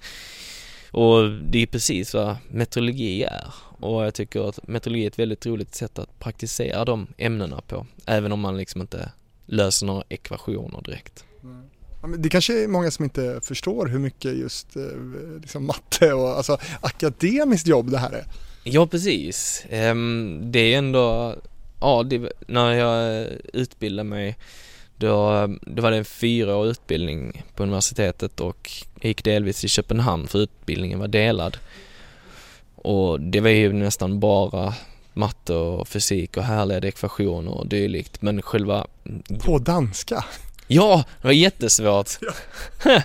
Och 0.90 1.30
det 1.30 1.62
är 1.62 1.66
precis 1.66 2.14
vad 2.14 2.36
meteorologi 2.48 3.22
är. 3.22 3.44
Och 3.84 4.04
jag 4.04 4.14
tycker 4.14 4.48
att 4.48 4.68
meteorologi 4.68 5.04
är 5.04 5.06
ett 5.06 5.18
väldigt 5.18 5.46
roligt 5.46 5.74
sätt 5.74 5.98
att 5.98 6.18
praktisera 6.18 6.84
de 6.84 7.06
ämnena 7.18 7.60
på. 7.60 7.86
Även 8.06 8.32
om 8.32 8.40
man 8.40 8.56
liksom 8.56 8.80
inte 8.80 9.12
löser 9.46 9.86
några 9.86 10.02
ekvationer 10.08 10.82
direkt. 10.82 11.24
Mm. 11.42 12.22
Det 12.22 12.28
kanske 12.28 12.64
är 12.64 12.68
många 12.68 12.90
som 12.90 13.04
inte 13.04 13.40
förstår 13.42 13.86
hur 13.86 13.98
mycket 13.98 14.36
just 14.36 14.76
eh, 14.76 14.82
liksom 15.40 15.66
matte 15.66 16.12
och 16.12 16.28
alltså 16.28 16.58
akademiskt 16.80 17.66
jobb 17.66 17.90
det 17.90 17.98
här 17.98 18.12
är. 18.12 18.24
Ja 18.64 18.86
precis. 18.86 19.64
Ehm, 19.70 20.40
det 20.44 20.74
är 20.74 20.78
ändå, 20.78 21.36
ja 21.80 22.02
det, 22.02 22.32
när 22.48 22.72
jag 22.72 23.28
utbildade 23.52 24.08
mig 24.08 24.36
då, 24.96 25.46
då 25.60 25.82
var 25.82 25.90
det 25.90 25.96
en 25.96 26.04
fyraårig 26.04 26.70
utbildning 26.70 27.44
på 27.56 27.62
universitetet 27.62 28.40
och 28.40 28.70
gick 29.00 29.24
delvis 29.24 29.64
i 29.64 29.68
Köpenhamn 29.68 30.26
för 30.26 30.38
utbildningen 30.38 30.98
var 30.98 31.08
delad. 31.08 31.56
Och 32.84 33.20
det 33.20 33.40
var 33.40 33.50
ju 33.50 33.72
nästan 33.72 34.20
bara 34.20 34.74
matte 35.12 35.54
och 35.54 35.88
fysik 35.88 36.36
och 36.36 36.42
härliga 36.42 36.88
ekvationer 36.88 37.50
och 37.50 37.66
dylikt 37.66 38.22
men 38.22 38.42
själva... 38.42 38.86
På 39.44 39.58
danska? 39.58 40.24
Ja, 40.66 41.04
det 41.20 41.26
var 41.26 41.32
jättesvårt. 41.32 42.10
Ja. 42.20 42.32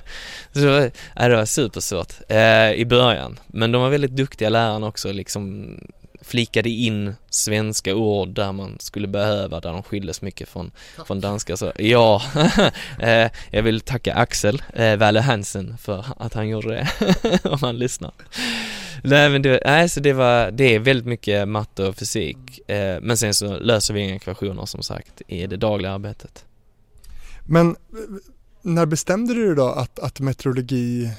så 0.54 0.60
det 0.60 0.66
var, 0.66 0.92
nej, 1.16 1.30
det 1.30 1.36
var 1.36 1.46
supersvårt 1.46 2.14
eh, 2.28 2.72
i 2.72 2.86
början. 2.86 3.40
Men 3.48 3.72
de 3.72 3.82
var 3.82 3.90
väldigt 3.90 4.16
duktiga 4.16 4.50
lärarna 4.50 4.88
också 4.88 5.12
liksom 5.12 5.76
flikade 6.22 6.70
in 6.70 7.16
svenska 7.30 7.96
ord 7.96 8.30
där 8.30 8.52
man 8.52 8.78
skulle 8.80 9.08
behöva, 9.08 9.60
där 9.60 9.72
de 9.72 9.84
skildes 9.84 10.22
mycket 10.22 10.50
från, 10.50 10.72
från 11.06 11.22
danska. 11.22 11.58
Så 11.58 11.72
ja, 11.78 12.22
eh, 13.00 13.32
jag 13.52 13.64
vill 13.64 13.82
tacka 13.82 14.14
Axel 14.14 14.64
eh, 14.74 14.96
Valle 14.96 15.20
Hansen 15.20 15.78
för 15.78 16.06
att 16.18 16.34
han 16.34 16.48
gjorde 16.48 16.70
det, 16.70 17.40
om 17.50 17.60
han 17.62 17.78
lyssnar. 17.78 18.12
Nej 19.04 19.30
men 19.30 19.42
det, 19.42 19.62
nej, 19.66 19.90
så 19.90 20.00
det 20.00 20.14
var, 20.14 20.52
det 20.52 20.76
är 20.76 20.80
väldigt 20.80 21.06
mycket 21.06 21.48
matte 21.48 21.84
och 21.84 21.96
fysik, 21.96 22.70
eh, 22.70 23.02
men 23.02 23.18
sen 23.18 23.34
så 23.34 23.60
löser 23.60 23.94
vi 23.94 24.02
inga 24.02 24.16
ekvationer 24.16 24.66
som 24.66 24.84
sagt 24.84 25.22
i 25.28 25.48
det 25.48 25.58
dagliga 25.58 25.92
arbetet. 25.92 26.46
Men 27.46 27.76
när 28.62 28.86
bestämde 28.86 29.34
du 29.34 29.56
då 29.56 29.68
att, 29.68 30.00
att 30.00 30.20
meteorologi 30.20 31.12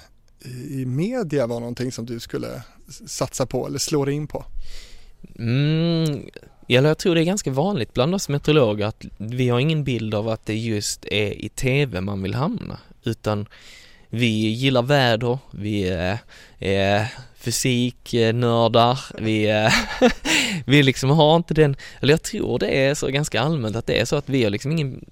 i 0.71 0.85
media 0.87 1.47
var 1.47 1.61
någonting 1.61 1.93
som 1.93 2.07
du 2.07 2.21
skulle 2.21 2.63
satsa 3.07 3.47
på 3.47 3.67
eller 3.67 3.79
slå 3.79 4.05
dig 4.05 4.15
in 4.15 4.27
på? 4.27 4.45
Mm, 5.39 6.23
jag 6.67 6.99
tror 6.99 7.15
det 7.15 7.21
är 7.21 7.25
ganska 7.25 7.51
vanligt 7.51 7.95
bland 7.95 8.15
oss 8.15 8.29
meteorologer 8.29 8.87
att 8.87 9.05
vi 9.17 9.49
har 9.49 9.61
ingen 9.61 9.85
bild 9.85 10.15
av 10.15 10.29
att 10.29 10.47
det 10.47 10.57
just 10.57 11.05
är 11.05 11.45
i 11.45 11.49
TV 11.49 12.01
man 12.01 12.23
vill 12.23 12.35
hamna 12.35 12.79
utan 13.05 13.47
vi 14.09 14.49
gillar 14.49 14.83
väder, 14.83 15.39
vi 15.51 15.89
är, 15.89 16.19
är 16.59 17.13
fysiknördar, 17.41 19.01
vi, 19.19 19.47
är, 19.47 19.75
vi 20.67 20.83
liksom 20.83 21.11
har 21.11 21.37
inte 21.37 21.55
den, 21.55 21.77
eller 22.01 22.13
jag 22.13 22.23
tror 22.23 22.59
det 22.59 22.69
är 22.69 22.95
så 22.95 23.09
ganska 23.09 23.41
allmänt 23.41 23.77
att 23.77 23.87
det 23.87 24.01
är 24.01 24.05
så 24.05 24.17
att 24.17 24.29
vi 24.29 24.45
har 24.45 24.51
liksom 24.51 24.73
ingen, 24.73 25.05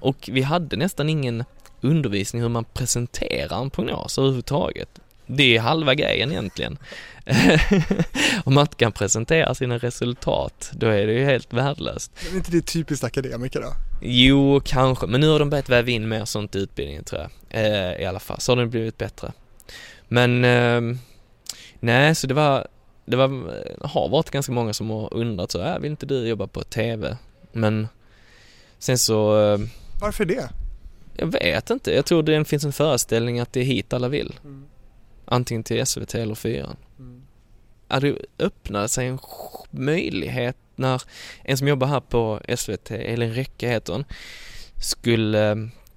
och 0.00 0.30
vi 0.32 0.42
hade 0.42 0.76
nästan 0.76 1.08
ingen 1.08 1.44
undervisning 1.80 2.42
hur 2.42 2.48
man 2.48 2.64
presenterar 2.64 3.62
en 3.62 3.70
prognos 3.70 4.18
överhuvudtaget. 4.18 4.88
Det 5.26 5.56
är 5.56 5.60
halva 5.60 5.94
grejen 5.94 6.30
egentligen. 6.30 6.78
Om 8.44 8.54
man 8.54 8.62
inte 8.62 8.76
kan 8.76 8.92
presentera 8.92 9.54
sina 9.54 9.78
resultat, 9.78 10.70
då 10.72 10.86
är 10.86 11.06
det 11.06 11.12
ju 11.12 11.24
helt 11.24 11.52
värdelöst. 11.52 12.12
Men 12.24 12.32
är 12.32 12.36
inte 12.36 12.50
det 12.50 12.60
typiskt 12.60 13.04
akademiker 13.04 13.60
då? 13.60 13.72
Jo, 14.02 14.60
kanske, 14.64 15.06
men 15.06 15.20
nu 15.20 15.28
har 15.28 15.38
de 15.38 15.50
börjat 15.50 15.68
väva 15.68 15.90
in 15.90 16.08
mer 16.08 16.24
sånt 16.24 16.56
i 16.56 16.58
utbildningen 16.58 17.04
tror 17.04 17.20
jag. 17.20 17.30
Eh, 17.64 18.02
I 18.02 18.04
alla 18.04 18.20
fall, 18.20 18.40
så 18.40 18.52
har 18.52 18.56
det 18.56 18.66
blivit 18.66 18.98
bättre. 18.98 19.32
Men, 20.08 20.44
eh, 20.44 20.96
nej, 21.84 22.14
så 22.14 22.26
det 22.26 22.34
var, 22.34 22.66
det 23.04 23.16
var, 23.16 23.28
har 23.86 24.08
varit 24.08 24.30
ganska 24.30 24.52
många 24.52 24.72
som 24.72 24.90
har 24.90 25.14
undrat 25.14 25.50
så, 25.50 25.62
äh, 25.62 25.78
vill 25.78 25.90
inte 25.90 26.06
du 26.06 26.28
jobba 26.28 26.46
på 26.46 26.62
TV? 26.62 27.16
Men 27.52 27.88
sen 28.78 28.98
så... 28.98 29.42
Eh, 29.42 29.58
Varför 30.00 30.24
det? 30.24 30.48
Jag 31.16 31.26
vet 31.26 31.70
inte, 31.70 31.94
jag 31.94 32.06
tror 32.06 32.22
det 32.22 32.44
finns 32.44 32.64
en 32.64 32.72
föreställning 32.72 33.40
att 33.40 33.52
det 33.52 33.60
är 33.60 33.64
hit 33.64 33.92
alla 33.92 34.08
vill. 34.08 34.34
Mm. 34.44 34.64
Antingen 35.24 35.62
till 35.62 35.86
SVT 35.86 36.14
eller 36.14 36.34
4. 36.34 36.76
Mm. 36.98 37.22
Ja, 37.88 38.00
det 38.00 38.18
öppnade 38.38 38.88
sig 38.88 39.06
en 39.06 39.18
möjlighet 39.70 40.56
när 40.76 41.02
en 41.42 41.58
som 41.58 41.68
jobbar 41.68 41.86
här 41.86 42.00
på 42.00 42.40
SVT, 42.56 42.90
Elin 42.90 43.34
Räcke 43.34 43.68
heter 43.68 43.92
hon, 43.92 44.04
skulle 44.80 45.50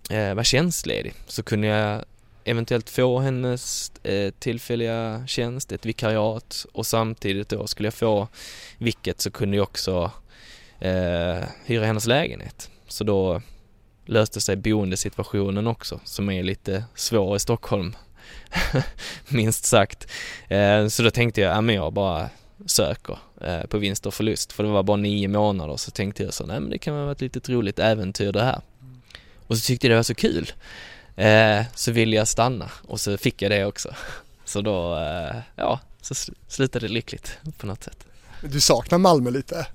eh, 0.10 0.34
vara 0.34 0.44
tjänstledig 0.44 1.13
så 1.27 1.44
kunde 1.44 1.67
jag 1.67 2.03
eventuellt 2.48 2.89
få 2.89 3.20
hennes 3.20 3.92
eh, 4.04 4.32
tillfälliga 4.39 5.24
tjänst, 5.27 5.72
ett 5.72 5.86
vikariat 5.86 6.66
och 6.72 6.86
samtidigt 6.86 7.50
då 7.50 7.68
skulle 7.68 7.88
jag 7.88 7.94
få 7.94 8.27
vilket 8.77 9.22
så 9.22 9.32
kunde 9.32 9.58
jag 9.58 9.63
också 9.63 10.12
eh, 10.80 11.44
hyra 11.66 11.86
hennes 11.86 12.08
lägenhet. 12.08 12.70
Så 12.88 13.04
då 13.04 13.42
löste 14.06 14.42
sig 14.42 14.56
boendesituationen 14.56 15.68
också 15.68 16.00
som 16.04 16.30
är 16.30 16.44
lite 16.44 16.84
svår 16.96 17.36
i 17.36 17.39
Stockholm 17.39 17.96
minst 19.27 19.66
sagt. 19.66 20.12
Eh, 20.48 20.88
så 20.88 21.04
då 21.04 21.12
tänkte 21.12 21.42
jag, 21.42 21.56
ja 21.56 21.62
men 21.62 21.75
jag 21.75 21.94
bara 21.94 22.30
söker 22.66 23.18
eh, 23.42 23.62
på 23.62 23.77
vinst 23.77 24.06
och 24.06 24.13
förlust 24.13 24.54
för 24.54 24.63
det 24.63 24.70
var 24.70 24.84
bara 24.84 24.98
nio 24.98 25.27
månader 25.27 25.77
så 25.77 25.92
tänkte 25.92 26.24
jag 26.24 26.34
så, 26.34 26.46
nej 26.46 26.60
men 26.60 26.70
det 26.70 26.77
kan 26.77 26.96
vara 26.96 27.12
ett 27.12 27.22
litet 27.22 27.50
roligt 27.50 27.80
äventyr 27.80 28.32
det 28.32 28.44
här. 28.44 28.62
Och 29.48 29.58
så 29.58 29.68
tyckte 29.68 29.88
jag 29.88 29.92
det 29.92 29.96
var 29.98 30.04
så 30.04 30.16
kul. 30.16 30.51
Eh, 31.18 31.66
så 31.76 31.92
ville 31.92 32.16
jag 32.16 32.28
stanna 32.28 32.72
och 32.88 33.00
så 33.00 33.18
fick 33.18 33.42
jag 33.42 33.52
det 33.52 33.66
också. 33.66 33.96
Så 34.46 34.62
då, 34.62 35.00
ja, 35.56 35.80
så 36.02 36.16
slutade 36.48 36.88
det 36.88 36.94
lyckligt 36.94 37.38
på 37.58 37.68
något 37.68 37.84
sätt. 37.84 38.06
Du 38.42 38.62
saknar 38.62 38.98
Malmö 38.98 39.30
lite? 39.30 39.68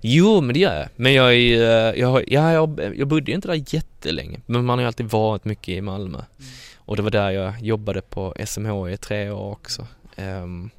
Jo, 0.00 0.40
men 0.40 0.54
det 0.54 0.60
gör 0.60 0.78
jag. 0.78 0.88
Men 0.96 1.14
jag 1.14 1.34
är, 1.34 1.94
jag, 1.94 2.32
ja, 2.32 2.52
jag, 2.52 2.92
jag 2.96 3.08
bodde 3.08 3.30
ju 3.30 3.34
inte 3.34 3.48
där 3.48 3.74
jättelänge, 3.74 4.40
men 4.46 4.64
man 4.64 4.78
har 4.78 4.82
ju 4.82 4.86
alltid 4.86 5.06
varit 5.06 5.44
mycket 5.44 5.68
i 5.68 5.80
Malmö. 5.80 6.18
Mm. 6.18 6.50
Och 6.76 6.96
det 6.96 7.02
var 7.02 7.10
där 7.10 7.30
jag 7.30 7.62
jobbade 7.62 8.02
på 8.02 8.34
SMH 8.46 8.90
i 8.90 8.96
tre 8.96 9.30
år 9.30 9.52
också. 9.52 9.86
Um, 10.16 10.70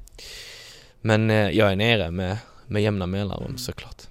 men 1.00 1.30
jag 1.30 1.72
är 1.72 1.76
nere 1.76 2.10
med, 2.10 2.38
med 2.66 2.82
jämna 2.82 3.06
mellanrum 3.06 3.46
mm. 3.46 3.58
såklart. 3.58 4.02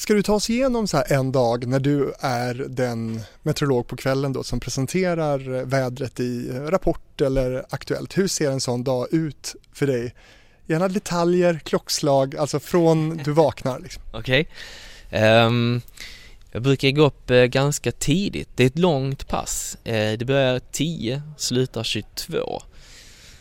Ska 0.00 0.14
du 0.14 0.22
ta 0.22 0.34
oss 0.34 0.50
igenom 0.50 0.88
så 0.88 0.96
här 0.96 1.12
en 1.12 1.32
dag 1.32 1.66
när 1.66 1.80
du 1.80 2.12
är 2.20 2.54
den 2.54 3.20
meteorolog 3.42 3.86
på 3.86 3.96
kvällen 3.96 4.32
då 4.32 4.42
som 4.42 4.60
presenterar 4.60 5.64
vädret 5.64 6.20
i 6.20 6.52
Rapport 6.52 7.20
eller 7.20 7.64
Aktuellt. 7.70 8.18
Hur 8.18 8.28
ser 8.28 8.50
en 8.50 8.60
sån 8.60 8.84
dag 8.84 9.06
ut 9.10 9.54
för 9.72 9.86
dig? 9.86 10.14
Gärna 10.66 10.88
detaljer, 10.88 11.60
klockslag, 11.64 12.36
alltså 12.36 12.60
från 12.60 13.16
du 13.24 13.32
vaknar. 13.32 13.78
Liksom. 13.78 14.02
Okej. 14.12 14.48
Okay. 15.08 15.44
Um, 15.46 15.80
jag 16.52 16.62
brukar 16.62 16.90
gå 16.90 17.02
upp 17.02 17.30
eh, 17.30 17.44
ganska 17.44 17.92
tidigt. 17.92 18.48
Det 18.54 18.62
är 18.62 18.66
ett 18.66 18.78
långt 18.78 19.28
pass. 19.28 19.76
Eh, 19.84 20.18
det 20.18 20.24
börjar 20.24 20.60
10, 20.72 21.22
slutar 21.36 21.82
22. 21.82 22.62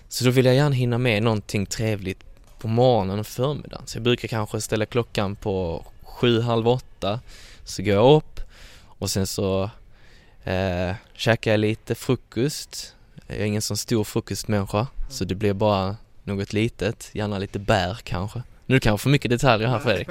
Så 0.09 0.25
då 0.25 0.31
vill 0.31 0.45
jag 0.45 0.55
gärna 0.55 0.75
hinna 0.75 0.97
med 0.97 1.23
någonting 1.23 1.65
trevligt 1.65 2.23
på 2.59 2.67
morgonen 2.67 3.19
och 3.19 3.27
förmiddagen. 3.27 3.87
Så 3.87 3.97
jag 3.97 4.03
brukar 4.03 4.27
kanske 4.27 4.61
ställa 4.61 4.85
klockan 4.85 5.35
på 5.35 5.85
7, 6.19 6.41
halv 6.41 6.67
8. 6.67 7.19
Så 7.63 7.83
går 7.83 7.93
jag 7.93 8.15
upp 8.15 8.39
och 8.85 9.09
sen 9.09 9.27
så 9.27 9.69
eh, 10.43 10.95
käkar 11.13 11.51
jag 11.51 11.59
lite 11.59 11.95
frukost. 11.95 12.95
Jag 13.27 13.37
är 13.37 13.45
ingen 13.45 13.61
sån 13.61 13.77
stor 13.77 14.03
frukostmänniska 14.03 14.87
så 15.09 15.25
det 15.25 15.35
blir 15.35 15.53
bara 15.53 15.95
något 16.23 16.53
litet, 16.53 17.09
gärna 17.13 17.37
lite 17.37 17.59
bär 17.59 17.97
kanske. 18.03 18.43
Nu 18.65 18.79
kanske 18.79 19.03
för 19.03 19.09
mycket 19.09 19.31
detaljer 19.31 19.67
här 19.67 19.79
Fredrik. 19.79 20.09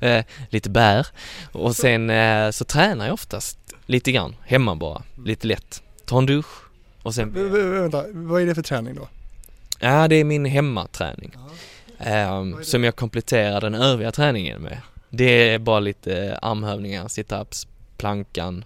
eh, 0.00 0.24
lite 0.50 0.70
bär 0.70 1.06
och 1.52 1.76
sen 1.76 2.10
eh, 2.10 2.50
så 2.50 2.64
tränar 2.64 3.04
jag 3.04 3.14
oftast 3.14 3.58
lite 3.86 4.12
grann 4.12 4.36
hemma 4.46 4.74
bara, 4.74 5.02
lite 5.24 5.46
lätt. 5.46 5.82
Tar 6.04 6.18
en 6.18 6.26
dusch 6.26 6.62
Och 7.02 7.14
sen, 7.14 7.32
vänta, 7.80 8.04
vad 8.12 8.42
är 8.42 8.46
det 8.46 8.54
för 8.54 8.62
träning 8.62 8.94
då? 8.94 9.08
ja 9.78 10.08
det 10.08 10.16
är 10.16 10.24
min 10.24 10.44
hemmaträning. 10.44 11.30
Ja. 11.34 11.50
Det? 11.98 12.64
som 12.64 12.84
jag 12.84 12.96
kompletterar 12.96 13.60
den 13.60 13.74
övriga 13.74 14.12
träningen 14.12 14.62
med. 14.62 14.78
Det 15.10 15.48
är 15.48 15.58
bara 15.58 15.80
lite 15.80 16.38
armhävningar, 16.42 17.08
situps, 17.08 17.66
plankan, 17.96 18.64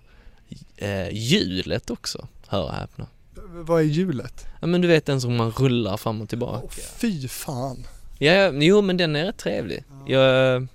eh, 0.77 1.09
hjulet 1.11 1.91
också, 1.91 2.29
hör 2.49 2.63
och 2.63 2.73
häpna. 2.73 3.07
Vad 3.51 3.81
är 3.81 3.85
hjulet? 3.85 4.47
Ja 4.61 4.67
men 4.67 4.81
du 4.81 4.89
vet 4.89 5.07
den 5.07 5.21
som 5.21 5.37
man 5.37 5.51
rullar 5.51 5.97
fram 5.97 6.21
och 6.21 6.29
tillbaka. 6.29 6.61
Åh, 6.65 6.71
fy 6.71 7.29
fan. 7.29 7.85
Ja, 8.19 8.53
jo 8.53 8.83
men 8.83 8.97
den 8.97 9.17
är 9.17 9.25
rätt 9.25 9.37
trevlig. 9.37 9.85
Jag, 10.07 10.67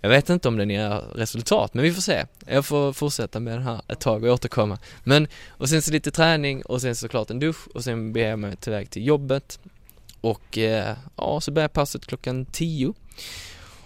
jag 0.00 0.08
vet 0.08 0.30
inte 0.30 0.48
om 0.48 0.56
den 0.56 0.70
ger 0.70 1.02
resultat, 1.14 1.74
men 1.74 1.84
vi 1.84 1.92
får 1.92 2.02
se. 2.02 2.24
Jag 2.46 2.66
får 2.66 2.92
fortsätta 2.92 3.40
med 3.40 3.54
den 3.54 3.62
här 3.62 3.80
ett 3.88 4.00
tag 4.00 4.24
och 4.24 4.32
återkomma. 4.32 4.78
Men, 5.04 5.28
och 5.48 5.68
sen 5.68 5.82
så 5.82 5.92
lite 5.92 6.10
träning 6.10 6.62
och 6.62 6.80
sen 6.80 6.96
såklart 6.96 7.30
en 7.30 7.38
dusch 7.38 7.68
och 7.74 7.84
sen 7.84 8.12
beger 8.12 8.30
jag 8.30 8.38
mig 8.38 8.56
tillväg 8.56 8.90
till 8.90 9.06
jobbet. 9.06 9.58
Och 10.22 10.58
eh, 10.58 10.96
ja, 11.16 11.40
så 11.40 11.50
börjar 11.50 11.68
passet 11.68 12.06
klockan 12.06 12.46
10. 12.46 12.94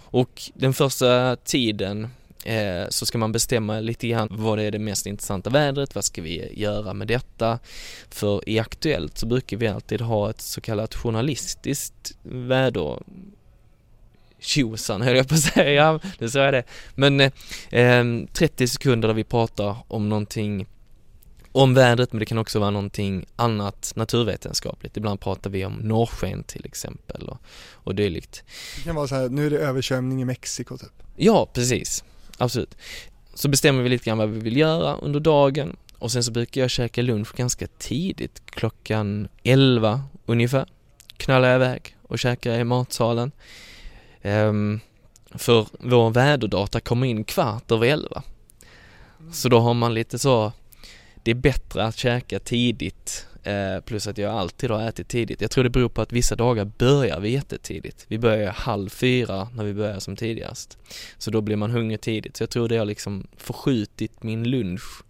Och 0.09 0.41
den 0.53 0.73
första 0.73 1.35
tiden 1.35 2.07
eh, 2.43 2.89
så 2.89 3.05
ska 3.05 3.17
man 3.17 3.31
bestämma 3.31 3.79
lite 3.79 4.07
grann 4.07 4.27
vad 4.31 4.57
det 4.57 4.63
är 4.63 4.71
det 4.71 4.79
mest 4.79 5.05
intressanta 5.05 5.49
vädret, 5.49 5.95
vad 5.95 6.03
ska 6.03 6.21
vi 6.21 6.59
göra 6.61 6.93
med 6.93 7.07
detta? 7.07 7.59
För 8.09 8.49
i 8.49 8.59
Aktuellt 8.59 9.17
så 9.17 9.25
brukar 9.25 9.57
vi 9.57 9.67
alltid 9.67 10.01
ha 10.01 10.29
ett 10.29 10.41
så 10.41 10.61
kallat 10.61 10.95
journalistiskt 10.95 12.17
väder 12.23 12.99
tjosan 14.39 15.01
höll 15.01 15.15
jag 15.15 15.27
på 15.27 15.33
att 15.33 15.39
säga, 15.39 15.99
ja, 16.19 16.27
sa 16.29 16.39
jag 16.39 16.53
det. 16.53 16.63
Men 16.95 17.19
eh, 17.21 17.31
eh 17.69 18.05
30 18.33 18.67
sekunder 18.67 19.07
där 19.07 19.15
vi 19.15 19.23
pratar 19.23 19.77
om 19.87 20.09
någonting 20.09 20.65
om 21.57 21.73
vädret 21.73 22.13
men 22.13 22.19
det 22.19 22.25
kan 22.25 22.37
också 22.37 22.59
vara 22.59 22.69
någonting 22.69 23.25
annat 23.35 23.93
naturvetenskapligt. 23.95 24.97
Ibland 24.97 25.19
pratar 25.19 25.49
vi 25.49 25.65
om 25.65 25.73
norrsken 25.73 26.43
till 26.43 26.65
exempel 26.65 27.29
och, 27.29 27.37
och 27.73 27.95
dylikt. 27.95 28.43
Det 28.75 28.83
kan 28.83 28.95
vara 28.95 29.07
så 29.07 29.15
här, 29.15 29.29
nu 29.29 29.45
är 29.45 29.49
det 29.49 29.57
översvämning 29.57 30.21
i 30.21 30.25
Mexiko 30.25 30.77
typ. 30.77 31.03
Ja, 31.15 31.49
precis. 31.53 32.03
Absolut. 32.37 32.77
Så 33.33 33.49
bestämmer 33.49 33.83
vi 33.83 33.89
lite 33.89 34.05
grann 34.05 34.17
vad 34.17 34.29
vi 34.29 34.39
vill 34.39 34.57
göra 34.57 34.95
under 34.95 35.19
dagen 35.19 35.75
och 35.99 36.11
sen 36.11 36.23
så 36.23 36.31
brukar 36.31 36.61
jag 36.61 36.69
käka 36.69 37.01
lunch 37.01 37.35
ganska 37.35 37.67
tidigt, 37.67 38.41
klockan 38.45 39.27
11 39.43 40.03
ungefär. 40.25 40.65
Knallar 41.17 41.47
jag 41.47 41.55
iväg 41.55 41.95
och 42.03 42.19
käkar 42.19 42.59
i 42.59 42.63
matsalen. 42.63 43.31
Ehm, 44.21 44.79
för 45.31 45.67
vår 45.79 46.09
väderdata 46.09 46.79
kommer 46.79 47.07
in 47.07 47.23
kvart 47.23 47.71
över 47.71 47.87
11. 47.87 48.23
Så 49.31 49.49
då 49.49 49.59
har 49.59 49.73
man 49.73 49.93
lite 49.93 50.19
så, 50.19 50.51
det 51.27 51.31
är 51.31 51.35
bättre 51.35 51.83
att 51.83 51.97
käka 51.97 52.39
tidigt 52.39 53.27
eh, 53.43 53.79
plus 53.85 54.07
att 54.07 54.17
jag 54.17 54.33
alltid 54.33 54.71
har 54.71 54.81
ätit 54.81 55.07
tidigt. 55.07 55.41
Jag 55.41 55.51
tror 55.51 55.63
det 55.63 55.69
beror 55.69 55.89
på 55.89 56.01
att 56.01 56.11
vissa 56.11 56.35
dagar 56.35 56.65
börjar 56.65 57.19
vi 57.19 57.29
jättetidigt. 57.29 58.05
Vi 58.07 58.19
börjar 58.19 58.51
halv 58.51 58.89
fyra 58.89 59.49
när 59.53 59.63
vi 59.63 59.73
börjar 59.73 59.99
som 59.99 60.15
tidigast. 60.15 60.77
Så 61.17 61.31
då 61.31 61.41
blir 61.41 61.55
man 61.55 61.71
hungrig 61.71 62.01
tidigt. 62.01 62.37
Så 62.37 62.43
jag 62.43 62.49
tror 62.49 62.69
det 62.69 62.77
har 62.77 62.85
liksom 62.85 63.27
förskjutit 63.37 64.23
min 64.23 64.43
lunch 64.43 65.03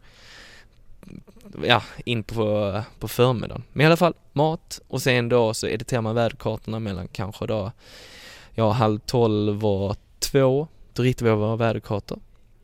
ja, 1.64 1.84
in 2.06 2.24
på, 2.24 2.82
på 3.00 3.08
förmiddagen. 3.08 3.64
Men 3.74 3.84
i 3.84 3.86
alla 3.86 3.98
fall 3.98 4.14
mat 4.34 4.82
och 4.88 5.02
sen 5.02 5.30
då 5.30 5.54
så 5.54 5.68
editerar 5.68 6.02
man 6.02 6.16
väderkartorna 6.16 6.80
mellan 6.80 7.08
kanske 7.08 7.48
då 7.48 7.72
ja, 8.56 8.72
halv 8.72 9.00
tolv 9.00 9.66
och 9.66 9.98
två. 10.20 10.68
Då 10.94 11.04
ritar 11.04 11.26
vi 11.26 11.32
våra 11.32 11.56
väderkartor. 11.56 12.20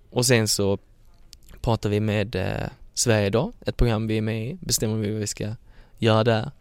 Och 0.10 0.25
sen 0.25 0.47
så 0.47 0.78
pratar 1.62 1.89
vi 1.89 1.99
med 1.99 2.36
eh, 2.36 2.69
Sverige 2.93 3.27
idag, 3.27 3.53
ett 3.65 3.77
program 3.77 4.08
vi 4.08 4.17
är 4.17 4.21
med 4.21 4.47
i, 4.47 4.58
bestämmer 4.62 4.95
vi 4.95 5.12
vad 5.12 5.19
vi 5.19 5.27
ska 5.27 5.56
göra 5.97 6.23
där. 6.23 6.51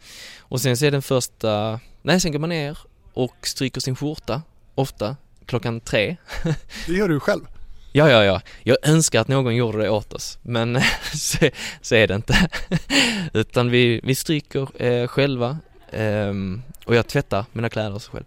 Och 0.40 0.60
sen 0.60 0.76
så 0.76 0.86
är 0.86 0.90
den 0.90 1.02
första, 1.02 1.80
nej 2.02 2.20
sen 2.20 2.32
går 2.32 2.38
man 2.38 2.48
ner 2.48 2.78
och 3.12 3.36
stryker 3.42 3.80
sin 3.80 3.96
skjorta, 3.96 4.42
ofta 4.74 5.16
klockan 5.46 5.80
tre. 5.80 6.16
Det 6.86 6.92
gör 6.92 7.08
du 7.08 7.20
själv. 7.20 7.42
Ja, 7.92 8.10
ja, 8.10 8.24
ja. 8.24 8.40
Jag 8.62 8.76
önskar 8.82 9.20
att 9.20 9.28
någon 9.28 9.56
gjorde 9.56 9.78
det 9.78 9.90
åt 9.90 10.12
oss, 10.12 10.38
men 10.42 10.80
så, 11.14 11.50
så 11.80 11.94
är 11.94 12.08
det 12.08 12.14
inte. 12.14 12.48
Utan 13.32 13.70
vi, 13.70 14.00
vi 14.02 14.14
stryker 14.14 14.82
eh, 14.82 15.06
själva 15.06 15.58
ehm, 15.90 16.62
och 16.84 16.94
jag 16.94 17.06
tvättar 17.06 17.44
mina 17.52 17.68
kläder 17.68 17.98
själv. 17.98 18.24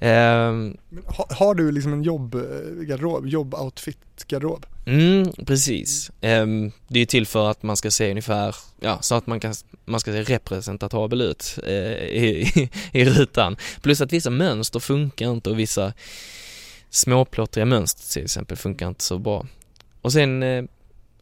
Ehm, 0.00 0.76
Men 0.88 1.04
ha, 1.06 1.26
har 1.30 1.54
du 1.54 1.72
liksom 1.72 1.92
en 1.92 2.02
jobbgarderob, 2.02 3.26
jobboutfit-garderob? 3.26 4.66
mm, 4.86 5.32
precis. 5.46 6.10
Ehm, 6.20 6.72
det 6.88 7.00
är 7.00 7.06
till 7.06 7.26
för 7.26 7.50
att 7.50 7.62
man 7.62 7.76
ska 7.76 7.90
se 7.90 8.10
ungefär, 8.10 8.56
ja, 8.80 8.98
så 9.02 9.14
att 9.14 9.26
man 9.26 9.40
kan, 9.40 9.54
man 9.84 10.00
ska 10.00 10.12
se 10.12 10.22
representatabel 10.22 11.20
ut 11.20 11.58
eh, 11.66 11.72
i, 11.72 12.52
i, 12.54 12.70
i 13.00 13.04
rutan. 13.04 13.56
Plus 13.82 14.00
att 14.00 14.12
vissa 14.12 14.30
mönster 14.30 14.80
funkar 14.80 15.30
inte 15.30 15.50
och 15.50 15.58
vissa 15.58 15.92
småplottriga 16.90 17.66
mönster 17.66 18.12
till 18.12 18.24
exempel 18.24 18.56
funkar 18.56 18.88
inte 18.88 19.04
så 19.04 19.18
bra. 19.18 19.46
Och 20.02 20.12
sen, 20.12 20.42
eh, 20.42 20.64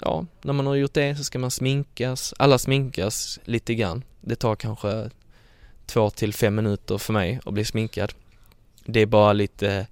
ja, 0.01 0.27
när 0.43 0.53
man 0.53 0.67
har 0.67 0.75
gjort 0.75 0.95
det 0.95 1.17
så 1.17 1.25
ska 1.25 1.39
man 1.39 1.51
sminkas. 1.51 2.35
Alla 2.39 2.59
sminkas 2.59 3.41
lite 3.45 3.75
grann. 3.75 4.05
Det 4.21 4.37
tar 4.37 4.57
kanske 4.57 5.11
två 5.87 6.11
till 6.11 6.35
fem 6.35 6.55
minuter 6.55 6.99
för 6.99 7.13
mig 7.13 7.41
att 7.45 7.55
bli 7.55 7.65
sminkad. 7.65 8.13
Det 8.91 9.01
är 9.01 9.07
bara 9.07 9.33
lite 9.33 9.87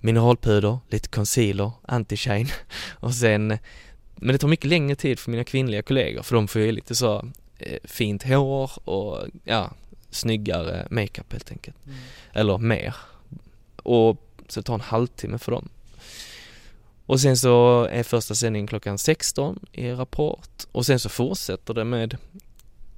mineralpuder, 0.00 0.78
lite 0.88 1.08
concealer, 1.08 1.70
anti-shine 1.82 2.52
och 3.00 3.14
sen, 3.14 3.58
men 4.16 4.32
det 4.32 4.38
tar 4.38 4.48
mycket 4.48 4.70
längre 4.70 4.96
tid 4.96 5.18
för 5.18 5.30
mina 5.30 5.44
kvinnliga 5.44 5.82
kollegor 5.82 6.22
för 6.22 6.34
de 6.34 6.48
får 6.48 6.60
ju 6.60 6.72
lite 6.72 6.94
så 6.94 7.24
eh, 7.58 7.78
fint 7.84 8.22
hår 8.22 8.88
och 8.88 9.26
ja, 9.44 9.70
snyggare 10.10 10.88
makeup 10.90 11.32
helt 11.32 11.50
enkelt. 11.50 11.76
Eller 12.32 12.58
mer. 12.58 12.94
Och 13.82 14.16
så 14.48 14.62
tar 14.62 14.74
en 14.74 14.80
halvtimme 14.80 15.38
för 15.38 15.52
dem. 15.52 15.68
Och 17.06 17.20
sen 17.20 17.36
så 17.36 17.84
är 17.84 18.02
första 18.02 18.34
sändningen 18.34 18.66
klockan 18.66 18.98
16 18.98 19.66
i 19.72 19.90
Rapport 19.90 20.66
och 20.72 20.86
sen 20.86 20.98
så 20.98 21.08
fortsätter 21.08 21.74
det 21.74 21.84
med, 21.84 22.16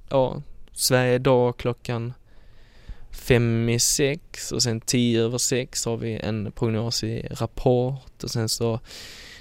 ja, 0.09 0.41
Sverige 0.73 1.15
idag 1.15 1.57
klockan 1.57 2.13
fem 3.11 3.69
i 3.69 3.79
sex 3.79 4.51
och 4.51 4.63
sen 4.63 4.81
tio 4.81 5.21
över 5.21 5.37
sex 5.37 5.85
har 5.85 5.97
vi 5.97 6.15
en 6.15 6.51
prognos 6.51 7.03
i 7.03 7.27
Rapport 7.31 8.23
och 8.23 8.31
sen 8.31 8.49
så 8.49 8.79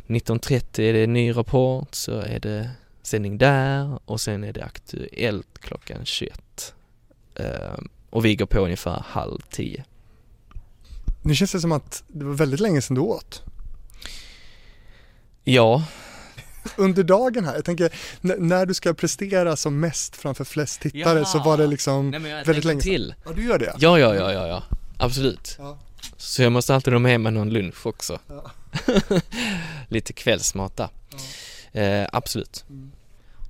19.30 0.07 0.81
är 0.81 0.93
det 0.93 1.05
en 1.05 1.13
ny 1.13 1.37
Rapport 1.37 1.95
så 1.95 2.21
är 2.21 2.41
det 2.41 2.71
sändning 3.03 3.39
där 3.39 3.99
och 4.05 4.21
sen 4.21 4.45
är 4.45 4.53
det 4.53 4.65
Aktuellt 4.65 5.59
klockan 5.59 6.05
21. 6.05 6.75
Ehm, 7.35 7.89
och 8.11 8.25
vi 8.25 8.37
går 8.37 8.47
på 8.47 8.59
ungefär 8.59 9.03
halv 9.07 9.41
tio. 9.51 9.85
Nu 11.23 11.35
känns 11.35 11.53
det 11.53 11.61
som 11.61 11.73
att 11.73 12.05
det 12.09 12.25
var 12.25 12.35
väldigt 12.35 12.61
länge 12.61 12.83
sedan 12.83 12.95
du 12.95 13.01
åt. 13.01 13.43
Ja, 15.45 15.85
Under 16.77 17.03
dagen 17.03 17.45
här, 17.45 17.55
jag 17.55 17.65
tänker 17.65 17.93
när 18.21 18.67
du 18.67 18.75
ska 18.75 18.95
prestera 18.95 19.57
som 19.57 19.81
mest 19.81 20.17
framför 20.17 20.45
flest 20.45 20.81
tittare 20.81 21.19
Jaha. 21.19 21.25
så 21.25 21.39
var 21.39 21.59
det 21.59 21.67
liksom 21.67 22.11
Nej, 22.11 22.21
men 22.21 22.31
jag 22.31 22.45
väldigt 22.45 22.65
länge 22.65 22.81
till. 22.81 23.15
Ja, 23.25 23.33
du 23.33 23.45
gör 23.45 23.59
det? 23.59 23.75
Ja, 23.79 23.99
ja, 23.99 24.15
ja, 24.15 24.33
ja, 24.33 24.47
ja. 24.47 24.63
Absolut. 24.99 25.57
Ja. 25.59 25.79
Så 26.17 26.43
jag 26.43 26.53
måste 26.53 26.75
alltid 26.75 26.93
ha 26.93 27.01
med 27.01 27.21
mig 27.21 27.33
någon 27.33 27.51
lunch 27.51 27.87
också. 27.87 28.19
Ja. 28.27 28.51
Lite 29.89 30.13
kvällsmat 30.13 30.77
där. 30.77 30.89
Eh, 31.73 32.09
absolut. 32.13 32.65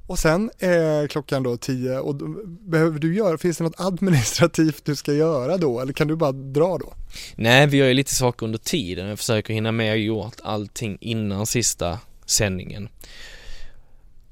Och 0.06 0.18
sen 0.18 0.50
är 0.58 1.06
klockan 1.06 1.42
då 1.42 1.56
tio 1.56 1.98
och 1.98 2.14
behöver 2.44 2.98
du 2.98 3.14
göra, 3.14 3.38
finns 3.38 3.58
det 3.58 3.64
något 3.64 3.80
administrativt 3.80 4.84
du 4.84 4.96
ska 4.96 5.12
göra 5.12 5.56
då 5.56 5.80
eller 5.80 5.92
kan 5.92 6.08
du 6.08 6.16
bara 6.16 6.32
dra 6.32 6.78
då? 6.78 6.94
Nej, 7.34 7.66
vi 7.66 7.76
gör 7.76 7.86
ju 7.86 7.94
lite 7.94 8.14
saker 8.14 8.46
under 8.46 8.58
tiden. 8.58 9.06
Jag 9.06 9.18
försöker 9.18 9.54
hinna 9.54 9.72
med 9.72 9.92
och 9.92 9.98
gjort 9.98 10.36
allting 10.42 10.98
innan 11.00 11.46
sista 11.46 11.98
sändningen. 12.30 12.88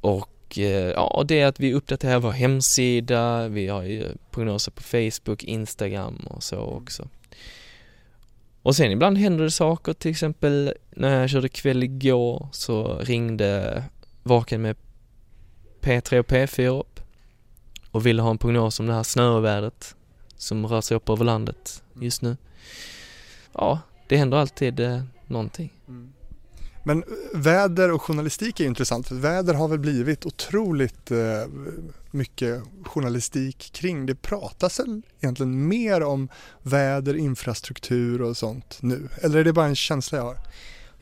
Och 0.00 0.58
eh, 0.58 0.90
ja, 0.90 1.24
det 1.28 1.40
är 1.40 1.46
att 1.46 1.60
vi 1.60 1.74
uppdaterar 1.74 2.18
vår 2.18 2.30
hemsida, 2.30 3.48
vi 3.48 3.68
har 3.68 3.82
ju 3.82 4.08
prognoser 4.30 4.72
på 4.72 4.82
Facebook, 4.82 5.44
Instagram 5.44 6.16
och 6.16 6.42
så 6.42 6.58
också. 6.58 7.08
Och 8.62 8.76
sen 8.76 8.92
ibland 8.92 9.18
händer 9.18 9.44
det 9.44 9.50
saker, 9.50 9.92
till 9.92 10.10
exempel 10.10 10.74
när 10.90 11.20
jag 11.20 11.30
körde 11.30 11.48
kväll 11.48 11.82
igår 11.82 12.48
så 12.52 12.98
ringde 12.98 13.84
Vaken 14.22 14.62
med 14.62 14.76
P3 15.80 16.18
och 16.18 16.26
P4 16.26 16.80
upp 16.80 17.00
och 17.90 18.06
ville 18.06 18.22
ha 18.22 18.30
en 18.30 18.38
prognos 18.38 18.80
om 18.80 18.86
det 18.86 18.94
här 18.94 19.02
snöovädret 19.02 19.96
som 20.36 20.66
rör 20.66 20.80
sig 20.80 20.96
upp 20.96 21.08
över 21.08 21.24
landet 21.24 21.82
just 22.00 22.22
nu. 22.22 22.36
Ja, 23.52 23.80
det 24.08 24.16
händer 24.16 24.38
alltid 24.38 24.80
eh, 24.80 25.02
någonting. 25.26 25.72
Men 26.88 27.04
väder 27.34 27.92
och 27.92 28.02
journalistik 28.02 28.60
är 28.60 28.64
intressant 28.64 29.08
för 29.08 29.14
väder 29.14 29.54
har 29.54 29.68
väl 29.68 29.78
blivit 29.78 30.26
otroligt 30.26 31.10
eh, 31.10 31.18
mycket 32.10 32.62
journalistik 32.84 33.70
kring. 33.72 34.06
Det 34.06 34.14
pratas 34.14 34.80
egentligen 35.20 35.68
mer 35.68 36.02
om 36.02 36.28
väder, 36.62 37.16
infrastruktur 37.16 38.22
och 38.22 38.36
sånt 38.36 38.78
nu? 38.80 39.08
Eller 39.22 39.38
är 39.38 39.44
det 39.44 39.52
bara 39.52 39.66
en 39.66 39.76
känsla 39.76 40.18
jag 40.18 40.24
har? 40.24 40.38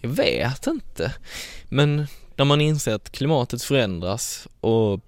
Jag 0.01 0.11
vet 0.11 0.67
inte. 0.67 1.15
Men 1.69 2.07
när 2.37 2.45
man 2.45 2.61
inser 2.61 2.95
att 2.95 3.13
klimatet 3.13 3.63
förändras 3.63 4.49
och 4.61 5.01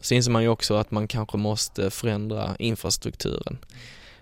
så 0.00 0.14
inser 0.14 0.30
man 0.30 0.42
ju 0.42 0.48
också 0.48 0.74
att 0.74 0.90
man 0.90 1.08
kanske 1.08 1.38
måste 1.38 1.90
förändra 1.90 2.56
infrastrukturen 2.58 3.58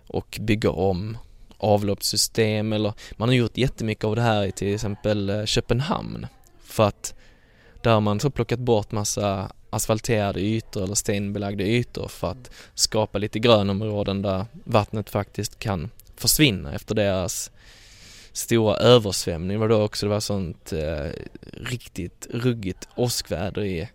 och 0.07 0.39
bygga 0.41 0.71
om 0.71 1.19
avloppssystem 1.59 2.73
eller 2.73 2.93
man 3.13 3.29
har 3.29 3.37
gjort 3.37 3.57
jättemycket 3.57 4.05
av 4.05 4.17
det 4.17 4.23
här 4.23 4.45
i 4.45 4.53
till 4.53 4.75
exempel 4.75 5.31
eh, 5.31 5.45
Köpenhamn 5.45 6.27
för 6.65 6.85
att 6.85 7.15
där 7.83 7.91
har 7.91 8.01
man 8.01 8.21
så 8.21 8.31
plockat 8.31 8.59
bort 8.59 8.93
massa 8.93 9.53
asfalterade 9.71 10.41
ytor 10.41 10.85
eller 10.85 10.95
stenbelagda 10.95 11.65
ytor 11.65 12.09
för 12.09 12.31
att 12.31 12.51
skapa 12.75 13.19
lite 13.19 13.39
grönområden 13.39 14.23
där 14.23 14.47
vattnet 14.65 15.11
faktiskt 15.11 15.59
kan 15.59 15.91
försvinna 16.17 16.73
efter 16.75 16.95
deras 16.95 17.51
stora 18.33 18.77
översvämning. 18.77 19.49
Det 19.49 19.61
var 19.61 19.69
då 19.69 19.83
också 19.83 20.07
det 20.07 20.11
var 20.11 20.21
sånt 20.21 20.73
eh, 20.73 21.11
riktigt 21.53 22.27
ruggigt 22.31 22.89
åskväder 22.95 23.65
i, 23.65 23.89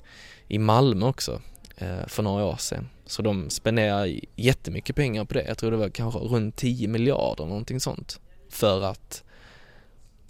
i 0.47 0.60
Malmö 0.60 1.06
också 1.06 1.41
eh, 1.78 2.08
för 2.08 2.23
några 2.23 2.45
år 2.45 2.58
sedan. 2.58 2.89
Så 3.06 3.22
de 3.22 3.50
spenderar 3.50 4.20
jättemycket 4.36 4.96
pengar 4.96 5.26
på 5.26 5.34
det. 5.34 5.46
Jag 5.48 5.58
tror 5.58 5.72
det 5.72 5.78
var 5.78 5.89
kanske 5.89 6.20
runt 6.20 6.56
10 6.56 6.88
miljarder 6.88 7.46
någonting 7.46 7.80
sånt 7.80 8.20
för 8.50 8.82
att 8.82 9.24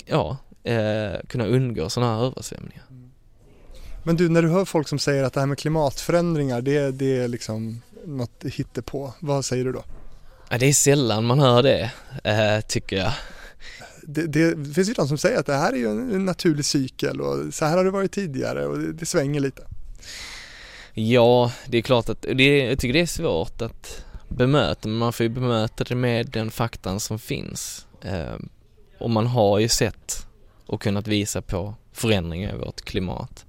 ja, 0.06 0.38
eh, 0.64 1.14
kunna 1.28 1.46
undgå 1.46 1.90
sådana 1.90 2.16
här 2.16 2.26
översvämningar. 2.26 2.84
Men 4.04 4.16
du, 4.16 4.30
när 4.30 4.42
du 4.42 4.50
hör 4.50 4.66
folk 4.66 4.88
som 4.88 5.00
säger 5.00 5.24
att 5.24 5.34
det 5.34 5.40
här 5.40 5.48
med 5.48 5.58
klimatförändringar, 5.58 6.62
det, 6.62 6.92
det 6.92 7.18
är 7.18 7.28
liksom 7.28 7.82
något 8.06 8.44
hittepå. 8.44 9.14
Vad 9.20 9.46
säger 9.46 9.66
du 9.66 9.72
då? 9.72 9.84
Ja, 10.50 10.58
det 10.58 10.66
är 10.66 10.74
sällan 10.74 11.26
man 11.26 11.40
hör 11.40 11.64
det, 11.64 11.92
eh, 12.24 12.62
tycker 12.68 12.96
jag. 12.96 13.14
Det, 14.04 14.28
det, 14.28 14.74
finns 14.74 14.90
ju 14.90 14.94
de 14.94 15.08
som 15.08 15.18
säger 15.18 15.40
att 15.40 15.46
det 15.46 15.56
här 15.56 15.74
är 15.74 15.78
ju 15.78 15.88
en 15.88 16.26
naturlig 16.26 16.66
cykel 16.66 17.22
och 17.22 17.54
så 17.54 17.66
här 17.66 17.78
har 17.78 17.84
det 17.84 17.92
varit 17.92 18.12
tidigare 18.12 18.66
och 18.66 18.80
det, 18.80 18.94
det 18.94 19.06
svänger 19.06 19.40
lite. 19.40 19.64
Ja, 20.94 21.52
det 21.68 21.78
är 21.78 21.82
klart 21.82 22.10
att 22.10 22.22
det, 22.22 22.58
jag 22.58 22.80
tycker 22.80 22.94
det 22.94 23.02
är 23.02 23.06
svårt 23.06 23.62
att 23.62 24.06
bemöta, 24.28 24.88
men 24.88 24.98
man 24.98 25.14
får 25.14 25.24
ju 25.24 25.30
bemöta 25.30 25.84
det 25.84 25.96
med 25.96 26.30
den 26.30 26.52
faktan 26.52 27.00
som 27.00 27.20
finns. 27.20 27.88
Eh, 28.02 28.36
och 28.98 29.10
man 29.10 29.28
har 29.28 29.60
ju 29.60 29.68
sett 29.68 30.28
och 30.66 30.82
kunnat 30.82 31.08
visa 31.08 31.42
på 31.42 31.76
förändringar 31.94 32.56
i 32.56 32.58
vårt 32.58 32.82
klimat. 32.82 33.46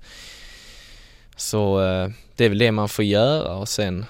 Så 1.37 1.83
eh, 1.83 2.11
det 2.37 2.44
är 2.44 2.48
väl 2.48 2.59
det 2.59 2.72
man 2.72 2.88
får 2.88 3.04
göra 3.04 3.57
och 3.57 3.68
sen 3.68 4.07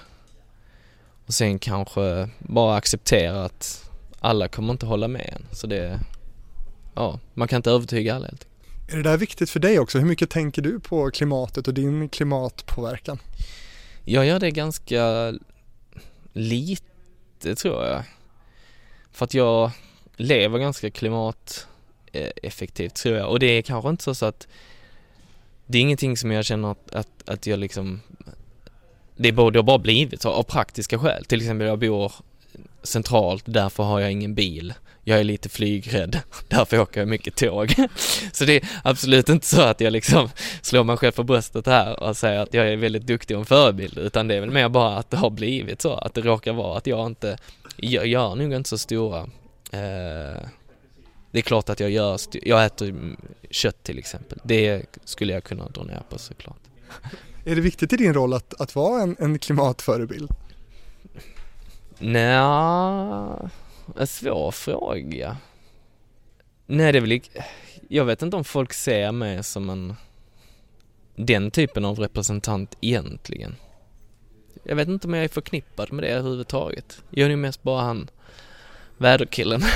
och 1.25 1.33
sen 1.33 1.59
kanske 1.59 2.29
bara 2.39 2.75
acceptera 2.75 3.45
att 3.45 3.91
alla 4.19 4.47
kommer 4.47 4.73
inte 4.73 4.85
hålla 4.85 5.07
med 5.07 5.33
en. 5.35 5.45
Så 5.51 5.67
det, 5.67 5.99
ja, 6.95 7.19
man 7.33 7.47
kan 7.47 7.57
inte 7.57 7.71
övertyga 7.71 8.15
alla 8.15 8.25
helt 8.25 8.41
enkelt. 8.41 8.54
Är 8.87 8.97
det 8.97 9.03
där 9.03 9.17
viktigt 9.17 9.49
för 9.49 9.59
dig 9.59 9.79
också? 9.79 9.99
Hur 9.99 10.05
mycket 10.05 10.29
tänker 10.29 10.61
du 10.61 10.79
på 10.79 11.11
klimatet 11.11 11.67
och 11.67 11.73
din 11.73 12.09
klimatpåverkan? 12.09 13.19
Jag 14.03 14.25
gör 14.25 14.39
det 14.39 14.51
ganska 14.51 15.33
lite 16.33 17.55
tror 17.55 17.85
jag. 17.85 18.03
För 19.11 19.25
att 19.25 19.33
jag 19.33 19.71
lever 20.15 20.59
ganska 20.59 20.91
klimateffektivt 20.91 22.95
tror 22.95 23.15
jag 23.15 23.29
och 23.29 23.39
det 23.39 23.45
är 23.45 23.61
kanske 23.61 23.89
inte 23.89 24.15
så 24.15 24.25
att 24.25 24.47
det 25.65 25.77
är 25.77 25.81
ingenting 25.81 26.17
som 26.17 26.31
jag 26.31 26.45
känner 26.45 26.71
att, 26.71 26.95
att, 26.95 27.29
att 27.29 27.47
jag 27.47 27.59
liksom 27.59 28.01
det, 29.15 29.31
det 29.31 29.41
har 29.41 29.63
bara 29.63 29.79
blivit 29.79 30.21
så 30.21 30.29
av 30.29 30.43
praktiska 30.43 30.99
skäl. 30.99 31.25
Till 31.25 31.41
exempel 31.41 31.67
jag 31.67 31.79
bor 31.79 32.11
centralt, 32.83 33.43
därför 33.47 33.83
har 33.83 33.99
jag 33.99 34.11
ingen 34.11 34.35
bil. 34.35 34.73
Jag 35.07 35.19
är 35.19 35.23
lite 35.23 35.49
flygrädd, 35.49 36.19
därför 36.47 36.79
åker 36.79 37.01
jag 37.01 37.07
mycket 37.07 37.35
tåg. 37.35 37.73
Så 38.31 38.45
det 38.45 38.55
är 38.55 38.69
absolut 38.83 39.29
inte 39.29 39.45
så 39.45 39.61
att 39.61 39.81
jag 39.81 39.93
liksom 39.93 40.29
slår 40.61 40.83
mig 40.83 40.97
själv 40.97 41.11
på 41.11 41.23
bröstet 41.23 41.65
här 41.65 42.03
och 42.03 42.17
säger 42.17 42.39
att 42.39 42.53
jag 42.53 42.67
är 42.67 42.77
väldigt 42.77 43.07
duktig 43.07 43.35
en 43.35 43.45
förebild, 43.45 43.97
utan 43.97 44.27
det 44.27 44.35
är 44.35 44.41
väl 44.41 44.51
mer 44.51 44.69
bara 44.69 44.97
att 44.97 45.09
det 45.09 45.17
har 45.17 45.29
blivit 45.29 45.81
så, 45.81 45.93
att 45.93 46.13
det 46.13 46.21
råkar 46.21 46.53
vara 46.53 46.77
att 46.77 46.87
jag 46.87 47.05
inte, 47.07 47.37
jag 47.77 48.07
gör 48.07 48.35
nog 48.35 48.53
inte 48.53 48.69
så 48.69 48.77
stora 48.77 49.19
eh, 49.71 50.47
det 51.35 51.39
är 51.39 51.43
klart 51.43 51.69
att 51.69 51.79
jag 51.79 51.89
gör, 51.89 52.19
jag 52.31 52.65
äter 52.65 53.15
kött 53.49 53.83
till 53.83 53.99
exempel. 53.99 54.39
Det 54.43 54.85
skulle 55.05 55.33
jag 55.33 55.43
kunna 55.43 55.69
dra 55.69 55.83
ner 55.83 56.01
på 56.09 56.19
såklart. 56.19 56.59
Är 57.45 57.55
det 57.55 57.61
viktigt 57.61 57.93
i 57.93 57.97
din 57.97 58.13
roll 58.13 58.33
att, 58.33 58.61
att 58.61 58.75
vara 58.75 59.01
en, 59.01 59.15
en 59.19 59.39
klimatförebild? 59.39 60.31
Nja, 61.99 63.49
en 63.97 64.07
svår 64.07 64.51
fråga. 64.51 65.37
Nej, 66.65 66.91
det 66.91 66.99
är 66.99 67.01
väl 67.01 67.21
Jag 67.87 68.05
vet 68.05 68.21
inte 68.21 68.37
om 68.37 68.43
folk 68.43 68.73
ser 68.73 69.11
mig 69.11 69.43
som 69.43 69.69
en 69.69 69.95
den 71.15 71.51
typen 71.51 71.85
av 71.85 71.99
representant 71.99 72.77
egentligen. 72.81 73.55
Jag 74.63 74.75
vet 74.75 74.87
inte 74.87 75.07
om 75.07 75.13
jag 75.13 75.23
är 75.23 75.27
förknippad 75.29 75.93
med 75.93 76.03
det 76.03 76.09
överhuvudtaget. 76.09 77.03
Jag 77.09 77.25
är 77.25 77.29
ju 77.29 77.35
mest 77.35 77.63
bara 77.63 77.81
han 77.81 78.09
väderkillen. 78.97 79.63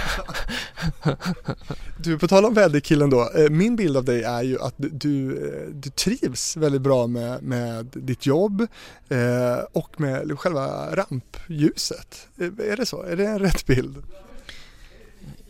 du, 1.97 2.19
på 2.19 2.27
tal 2.27 2.45
om 2.45 2.53
väderkillen 2.53 3.10
då. 3.10 3.32
Eh, 3.36 3.49
min 3.49 3.75
bild 3.75 3.97
av 3.97 4.05
dig 4.05 4.23
är 4.23 4.43
ju 4.43 4.62
att 4.62 4.73
du, 4.77 4.89
du, 4.89 5.47
eh, 5.47 5.69
du 5.69 5.89
trivs 5.89 6.58
väldigt 6.58 6.82
bra 6.82 7.08
med, 7.08 7.43
med 7.43 7.86
ditt 7.86 8.25
jobb 8.25 8.62
eh, 9.10 9.60
och 9.71 10.01
med 10.01 10.39
själva 10.39 10.95
rampljuset. 10.95 12.27
Är 12.39 12.77
det 12.77 12.86
så? 12.86 13.03
Är 13.03 13.15
det 13.15 13.25
en 13.25 13.39
rätt 13.39 13.65
bild? 13.65 14.03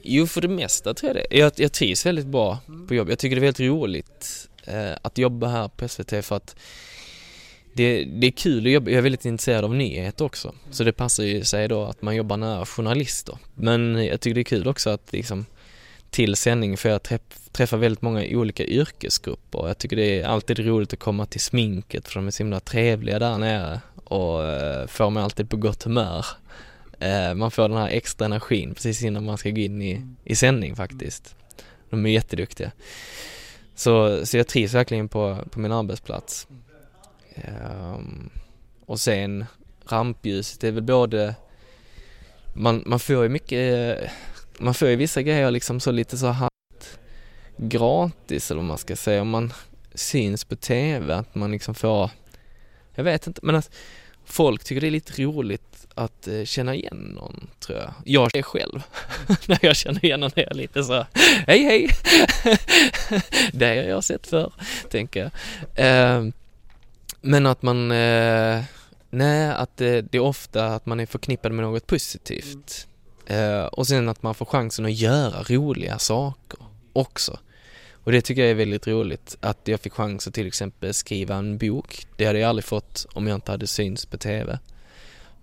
Jo, 0.02 0.28
för 0.28 0.42
det 0.42 0.48
mesta 0.48 0.94
tror 0.94 1.16
jag 1.16 1.16
det. 1.16 1.38
Jag, 1.38 1.52
jag 1.56 1.72
trivs 1.72 2.06
väldigt 2.06 2.28
bra 2.28 2.60
på 2.88 2.96
jobb. 2.96 3.10
Jag 3.10 3.20
tycker 3.20 3.36
det 3.36 3.40
är 3.40 3.44
väldigt 3.44 3.68
roligt 3.68 4.50
att 5.02 5.18
jobba 5.18 5.48
här 5.48 5.68
på 5.68 5.88
SVT 5.88 6.26
för 6.26 6.36
att 6.36 6.56
det, 7.74 8.04
det 8.04 8.28
är 8.28 8.32
kul 8.32 8.66
att 8.66 8.72
jobba, 8.72 8.92
jag 8.92 8.98
är 8.98 9.02
väldigt 9.02 9.26
intresserad 9.26 9.66
av 9.66 9.76
nyheter 9.76 10.26
också. 10.26 10.56
Så 10.72 10.84
det 10.84 10.92
passar 10.92 11.24
ju 11.24 11.44
sig 11.44 11.68
då 11.68 11.84
att 11.84 12.02
man 12.02 12.16
jobbar 12.16 12.38
nära 12.38 12.66
journalister. 12.66 13.38
Men 13.56 14.06
jag 14.06 14.22
tycker 14.22 14.36
det 14.36 14.42
är 14.42 14.44
kul 14.44 14.68
också 14.68 14.90
att 14.90 15.12
liksom 15.14 15.46
till 16.10 16.36
sändning 16.36 16.78
får 16.78 16.92
jag 16.92 17.04
träff, 17.52 17.74
väldigt 17.74 18.02
många 18.02 18.24
olika 18.30 18.64
yrkesgrupper. 18.64 19.68
Jag 19.68 19.78
tycker 19.78 19.96
det 19.96 20.20
är 20.22 20.26
alltid 20.26 20.60
roligt 20.60 20.94
att 20.94 21.00
komma 21.00 21.26
till 21.26 21.42
sminket 21.42 22.08
för 22.08 22.16
de 22.16 22.28
är 22.28 22.32
så 22.32 22.44
himla 22.44 22.60
trevliga 22.60 23.20
där 23.20 23.38
nere 23.38 23.82
och 24.04 24.46
eh, 24.46 24.88
får 24.88 25.10
mig 25.10 25.24
alltid 25.24 25.50
på 25.50 25.58
gott 25.58 25.84
humör. 25.84 26.26
Eh, 27.00 27.34
man 27.34 27.52
får 27.52 27.70
den 27.70 27.78
här 27.78 27.90
extra 27.90 28.26
energin 28.26 28.74
precis 28.74 29.04
innan 29.04 29.26
man 29.26 29.38
ska 29.38 29.50
gå 29.50 29.62
in 29.62 29.82
i, 29.82 30.02
i 30.24 30.36
sändning 30.36 30.76
faktiskt. 30.76 31.36
De 31.90 32.06
är 32.06 32.10
jätteduktiga. 32.10 32.72
Så, 33.76 34.26
så 34.26 34.38
jag 34.38 34.48
trivs 34.48 34.74
verkligen 34.74 35.10
på, 35.10 35.38
på 35.52 35.60
min 35.60 35.72
arbetsplats. 35.72 36.48
Um, 37.48 38.30
och 38.86 39.00
sen 39.00 39.46
rampljuset, 39.86 40.62
det 40.62 40.68
är 40.68 40.72
väl 40.72 40.84
både 40.84 41.36
man, 42.54 42.84
man 42.86 43.00
får 43.00 43.24
ju 43.24 43.30
mycket, 43.30 44.00
eh, 44.02 44.10
man 44.60 44.74
får 44.74 44.88
ju 44.88 44.96
vissa 44.96 45.22
grejer 45.22 45.52
liksom 45.52 45.80
så 45.80 45.92
lite 45.92 46.18
så 46.18 46.28
här 46.28 46.50
gratis 47.58 48.52
eller 48.52 48.62
vad 48.62 48.68
man 48.68 48.78
ska 48.78 48.96
säga, 48.96 49.22
om 49.22 49.30
man 49.30 49.54
syns 49.94 50.46
på 50.46 50.56
TV, 50.56 51.14
att 51.14 51.36
man 51.36 51.52
liksom 51.52 51.76
får, 51.76 52.12
jag 52.96 53.04
vet 53.04 53.28
inte, 53.28 53.42
men 53.44 53.56
att 53.56 53.72
folk 54.26 54.64
tycker 54.64 54.82
det 54.82 54.88
är 54.88 54.92
lite 54.92 55.24
roligt 55.24 55.88
att 55.96 56.28
eh, 56.28 56.44
känna 56.44 56.76
igen 56.76 57.14
någon, 57.16 57.48
tror 57.60 57.78
jag. 57.78 57.94
Jag 58.06 58.36
är 58.36 58.42
själv, 58.42 58.82
när 59.48 59.60
jag 59.62 59.76
känner 59.76 60.06
igen 60.06 60.20
någon 60.20 60.32
är 60.36 60.46
jag 60.48 60.56
lite 60.56 60.84
så, 60.84 61.06
hej 61.48 61.64
hej, 61.64 61.90
det 63.54 63.68
har 63.68 63.76
jag 63.76 64.04
sett 64.04 64.28
för 64.28 64.54
tänker 64.90 65.32
jag. 65.76 66.18
Uh, 66.20 66.32
men 67.22 67.46
att 67.46 67.62
man, 67.62 67.92
eh, 67.92 68.64
nej 69.10 69.50
att 69.50 69.78
det, 69.78 70.02
det, 70.02 70.18
är 70.18 70.22
ofta 70.22 70.66
att 70.66 70.86
man 70.86 71.00
är 71.00 71.06
förknippad 71.06 71.52
med 71.52 71.66
något 71.66 71.88
positivt. 71.88 72.88
Eh, 73.26 73.64
och 73.64 73.88
sen 73.88 74.10
att 74.10 74.24
man 74.24 74.36
får 74.36 74.46
chansen 74.46 74.86
att 74.86 74.94
göra 74.94 75.44
roliga 75.44 76.00
saker 76.00 76.60
också. 76.94 77.40
Och 78.04 78.12
det 78.12 78.22
tycker 78.22 78.42
jag 78.42 78.52
är 78.52 78.56
väldigt 78.56 78.88
roligt, 78.88 79.38
att 79.42 79.60
jag 79.64 79.80
fick 79.80 79.94
chans 79.94 80.28
att 80.28 80.34
till 80.34 80.48
exempel 80.48 80.94
skriva 80.94 81.36
en 81.36 81.58
bok. 81.58 82.08
Det 82.18 82.26
hade 82.26 82.40
jag 82.40 82.50
aldrig 82.50 82.66
fått 82.66 83.06
om 83.14 83.28
jag 83.28 83.36
inte 83.36 83.52
hade 83.52 83.68
synts 83.68 84.06
på 84.06 84.18
TV. 84.18 84.60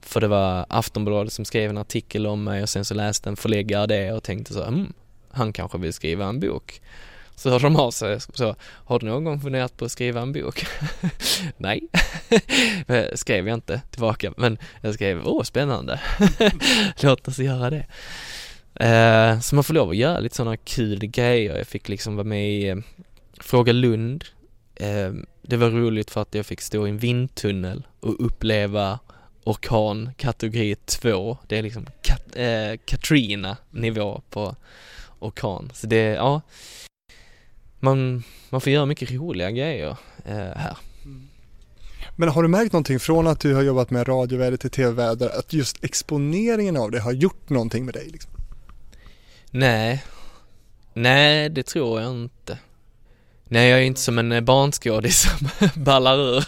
För 0.01 0.21
det 0.21 0.29
var 0.29 0.67
Aftonbladet 0.69 1.33
som 1.33 1.45
skrev 1.45 1.71
en 1.71 1.79
artikel 1.79 2.27
om 2.27 2.45
mig 2.45 2.63
och 2.63 2.69
sen 2.69 2.85
så 2.85 2.95
läste 2.95 3.29
en 3.29 3.37
förläggare 3.37 3.87
det 3.87 4.13
och 4.13 4.23
tänkte 4.23 4.53
så, 4.53 4.65
hmm, 4.65 4.93
han 5.31 5.53
kanske 5.53 5.79
vill 5.79 5.93
skriva 5.93 6.27
en 6.27 6.41
bok. 6.41 6.81
Så 7.37 7.51
hörde 7.51 7.65
de 7.65 7.77
av 7.77 7.91
sig 7.91 8.21
så, 8.21 8.57
har 8.61 8.99
du 8.99 9.07
någon 9.07 9.25
gång 9.25 9.41
funderat 9.41 9.77
på 9.77 9.85
att 9.85 9.93
skriva 9.93 10.21
en 10.21 10.33
bok? 10.33 10.67
Nej, 11.57 11.89
eh, 12.87 13.05
skrev 13.15 13.49
jag 13.49 13.55
inte 13.55 13.81
tillbaka, 13.91 14.33
men 14.37 14.59
jag 14.81 14.95
skrev, 14.95 15.23
åh 15.25 15.43
spännande, 15.43 16.01
låt 17.03 17.29
oss 17.29 17.39
göra 17.39 17.71
det. 17.71 17.87
Eh, 18.81 19.41
så 19.41 19.55
man 19.55 19.65
får 19.65 19.75
lov 19.75 19.91
att 19.91 19.97
göra 19.97 20.19
lite 20.19 20.37
sådana 20.37 20.57
kul 20.57 20.99
grejer. 20.99 21.57
Jag 21.57 21.67
fick 21.67 21.89
liksom 21.89 22.17
vara 22.17 22.25
med 22.25 22.51
i 22.51 22.69
eh, 22.69 22.77
Fråga 23.41 23.73
Lund. 23.73 24.25
Eh, 24.75 25.13
det 25.43 25.57
var 25.57 25.71
roligt 25.71 26.11
för 26.11 26.23
att 26.23 26.35
jag 26.35 26.47
fick 26.47 26.61
stå 26.61 26.87
i 26.87 26.91
en 26.91 26.99
vindtunnel 26.99 27.87
och 28.01 28.27
uppleva 28.27 28.99
orkan 29.45 30.11
kategori 30.17 30.75
2. 30.75 31.39
Det 31.47 31.59
är 31.59 31.63
liksom 31.63 31.87
Kat 32.03 32.37
eh, 32.37 32.79
Katrina 32.85 33.57
nivå 33.71 34.23
på 34.31 34.57
orkan. 35.19 35.71
Så 35.75 35.87
det, 35.87 36.03
ja, 36.03 36.41
man, 37.87 38.23
man 38.51 38.61
får 38.61 38.73
göra 38.73 38.87
mycket 38.87 39.11
roliga 39.11 39.51
grejer 39.51 39.97
eh, 40.25 40.35
här. 40.35 40.77
Mm. 41.05 41.29
Men 42.17 42.29
har 42.29 42.43
du 42.43 42.49
märkt 42.49 42.73
någonting 42.73 43.01
från 43.01 43.27
att 43.27 43.41
du 43.41 43.55
har 43.55 43.63
jobbat 43.63 43.91
med 43.91 44.09
radioväder 44.09 44.57
till 44.57 44.71
tv-väder, 44.71 45.39
att 45.39 45.53
just 45.53 45.85
exponeringen 45.85 46.77
av 46.77 46.91
det 46.91 47.01
har 47.01 47.13
gjort 47.13 47.51
någonting 47.51 47.85
med 47.85 47.95
dig? 47.95 48.09
Liksom? 48.13 48.31
Nej, 49.51 50.05
nej 50.95 51.49
det 51.49 51.63
tror 51.63 52.01
jag 52.01 52.11
inte. 52.13 52.59
Nej, 53.49 53.69
jag 53.71 53.79
är 53.79 53.85
inte 53.85 54.01
som 54.01 54.19
en 54.19 54.45
barnskådis 54.45 55.21
som 55.21 55.49
ballar 55.85 56.19
ur. 56.19 56.45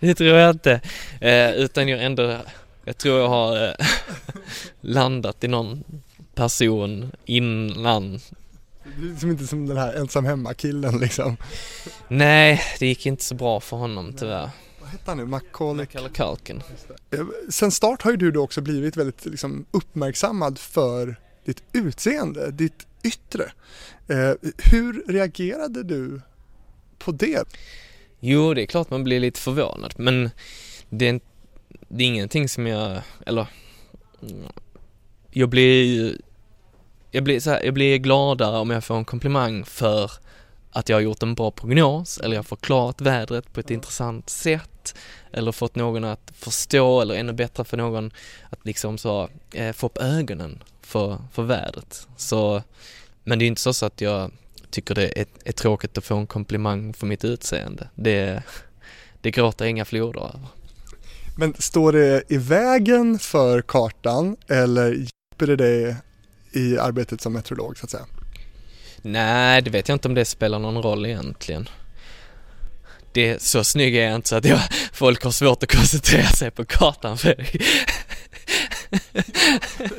det 0.00 0.14
tror 0.14 0.36
jag 0.36 0.50
inte. 0.50 0.80
Eh, 1.20 1.50
utan 1.50 1.88
jag 1.88 2.04
ändå, 2.04 2.36
jag 2.84 2.98
tror 2.98 3.20
jag 3.20 3.28
har 3.28 3.68
eh, 3.68 3.86
landat 4.80 5.44
i 5.44 5.48
någon 5.48 5.84
person 6.34 7.12
innan. 7.24 8.20
Du 8.98 9.12
är 9.12 9.16
som 9.16 9.30
inte 9.30 9.46
som 9.46 9.66
den 9.66 9.76
här 9.76 9.92
ensam 9.94 10.24
hemma-killen 10.24 10.98
liksom. 10.98 11.36
Nej, 12.08 12.62
det 12.78 12.86
gick 12.86 13.06
inte 13.06 13.24
så 13.24 13.34
bra 13.34 13.60
för 13.60 13.76
honom 13.76 14.12
tyvärr. 14.18 14.50
Vad 14.80 14.88
hette 14.88 15.10
han 15.10 15.16
nu? 15.16 15.26
Macaulay? 15.26 15.86
Culkin. 15.86 16.62
Sen 17.48 17.70
start 17.70 18.02
har 18.02 18.10
ju 18.10 18.16
du 18.16 18.30
då 18.30 18.42
också 18.42 18.60
blivit 18.60 18.96
väldigt 18.96 19.26
liksom, 19.26 19.66
uppmärksammad 19.70 20.58
för 20.58 21.16
ditt 21.44 21.62
utseende, 21.72 22.50
ditt 22.50 22.86
yttre. 23.02 23.52
Eh, 24.08 24.32
hur 24.72 25.12
reagerade 25.12 25.82
du 25.82 26.20
på 26.98 27.12
det? 27.12 27.44
Jo, 28.20 28.54
det 28.54 28.62
är 28.62 28.66
klart 28.66 28.90
man 28.90 29.04
blir 29.04 29.20
lite 29.20 29.40
förvånad, 29.40 29.94
men 29.96 30.30
det 30.88 31.08
är, 31.08 31.20
det 31.88 32.04
är 32.04 32.08
ingenting 32.08 32.48
som 32.48 32.66
jag, 32.66 33.02
eller 33.26 33.46
jag 35.30 35.48
blir 35.48 36.16
jag 37.10 37.24
blir, 37.24 37.40
så 37.40 37.50
här, 37.50 37.62
jag 37.64 37.74
blir 37.74 37.98
gladare 37.98 38.58
om 38.58 38.70
jag 38.70 38.84
får 38.84 38.96
en 38.96 39.04
komplimang 39.04 39.64
för 39.64 40.10
att 40.72 40.88
jag 40.88 40.96
har 40.96 41.00
gjort 41.00 41.22
en 41.22 41.34
bra 41.34 41.50
prognos 41.50 42.18
eller 42.18 42.34
jag 42.36 42.38
har 42.38 42.44
förklarat 42.44 43.00
vädret 43.00 43.52
på 43.52 43.60
ett 43.60 43.70
intressant 43.70 44.30
sätt 44.30 44.94
eller 45.32 45.52
fått 45.52 45.74
någon 45.74 46.04
att 46.04 46.32
förstå 46.34 47.00
eller 47.00 47.14
ännu 47.14 47.32
bättre 47.32 47.64
för 47.64 47.76
någon 47.76 48.10
att 48.50 48.66
liksom 48.66 48.98
så 48.98 49.28
eh, 49.52 49.72
få 49.72 49.86
upp 49.86 49.98
ögonen 49.98 50.62
för, 50.82 51.18
för 51.32 51.42
vädret. 51.42 52.08
Så, 52.16 52.62
men 53.24 53.38
det 53.38 53.44
är 53.44 53.46
inte 53.46 53.74
så 53.74 53.86
att 53.86 54.00
jag 54.00 54.30
tycker 54.70 54.94
det 54.94 55.20
är, 55.20 55.26
är 55.44 55.52
tråkigt 55.52 55.98
att 55.98 56.04
få 56.04 56.16
en 56.16 56.26
komplimang 56.26 56.94
för 56.94 57.06
mitt 57.06 57.24
utseende. 57.24 57.88
Det, 57.94 58.42
det 59.20 59.30
gråter 59.30 59.64
inga 59.64 59.84
floder 59.84 60.20
över. 60.20 60.46
Men 61.38 61.54
står 61.58 61.92
det 61.92 62.22
i 62.28 62.36
vägen 62.36 63.18
för 63.18 63.62
kartan 63.62 64.36
eller 64.48 64.92
hjälper 64.92 65.46
det 65.46 65.56
dig 65.56 65.96
i 66.52 66.78
arbetet 66.78 67.20
som 67.20 67.32
meteorolog 67.32 67.78
så 67.78 67.84
att 67.84 67.90
säga? 67.90 68.06
Nej, 69.02 69.62
det 69.62 69.70
vet 69.70 69.88
jag 69.88 69.96
inte 69.96 70.08
om 70.08 70.14
det 70.14 70.24
spelar 70.24 70.58
någon 70.58 70.82
roll 70.82 71.06
egentligen. 71.06 71.68
Det 73.12 73.28
är 73.28 73.38
så 73.38 73.64
snygg 73.64 73.96
är 73.96 74.06
jag 74.06 74.14
inte 74.14 74.28
så 74.28 74.36
att 74.36 74.44
jag, 74.44 74.60
folk 74.92 75.24
har 75.24 75.30
svårt 75.30 75.62
att 75.62 75.72
koncentrera 75.72 76.26
sig 76.26 76.50
på 76.50 76.64
kartan 76.64 77.18
för 77.18 77.50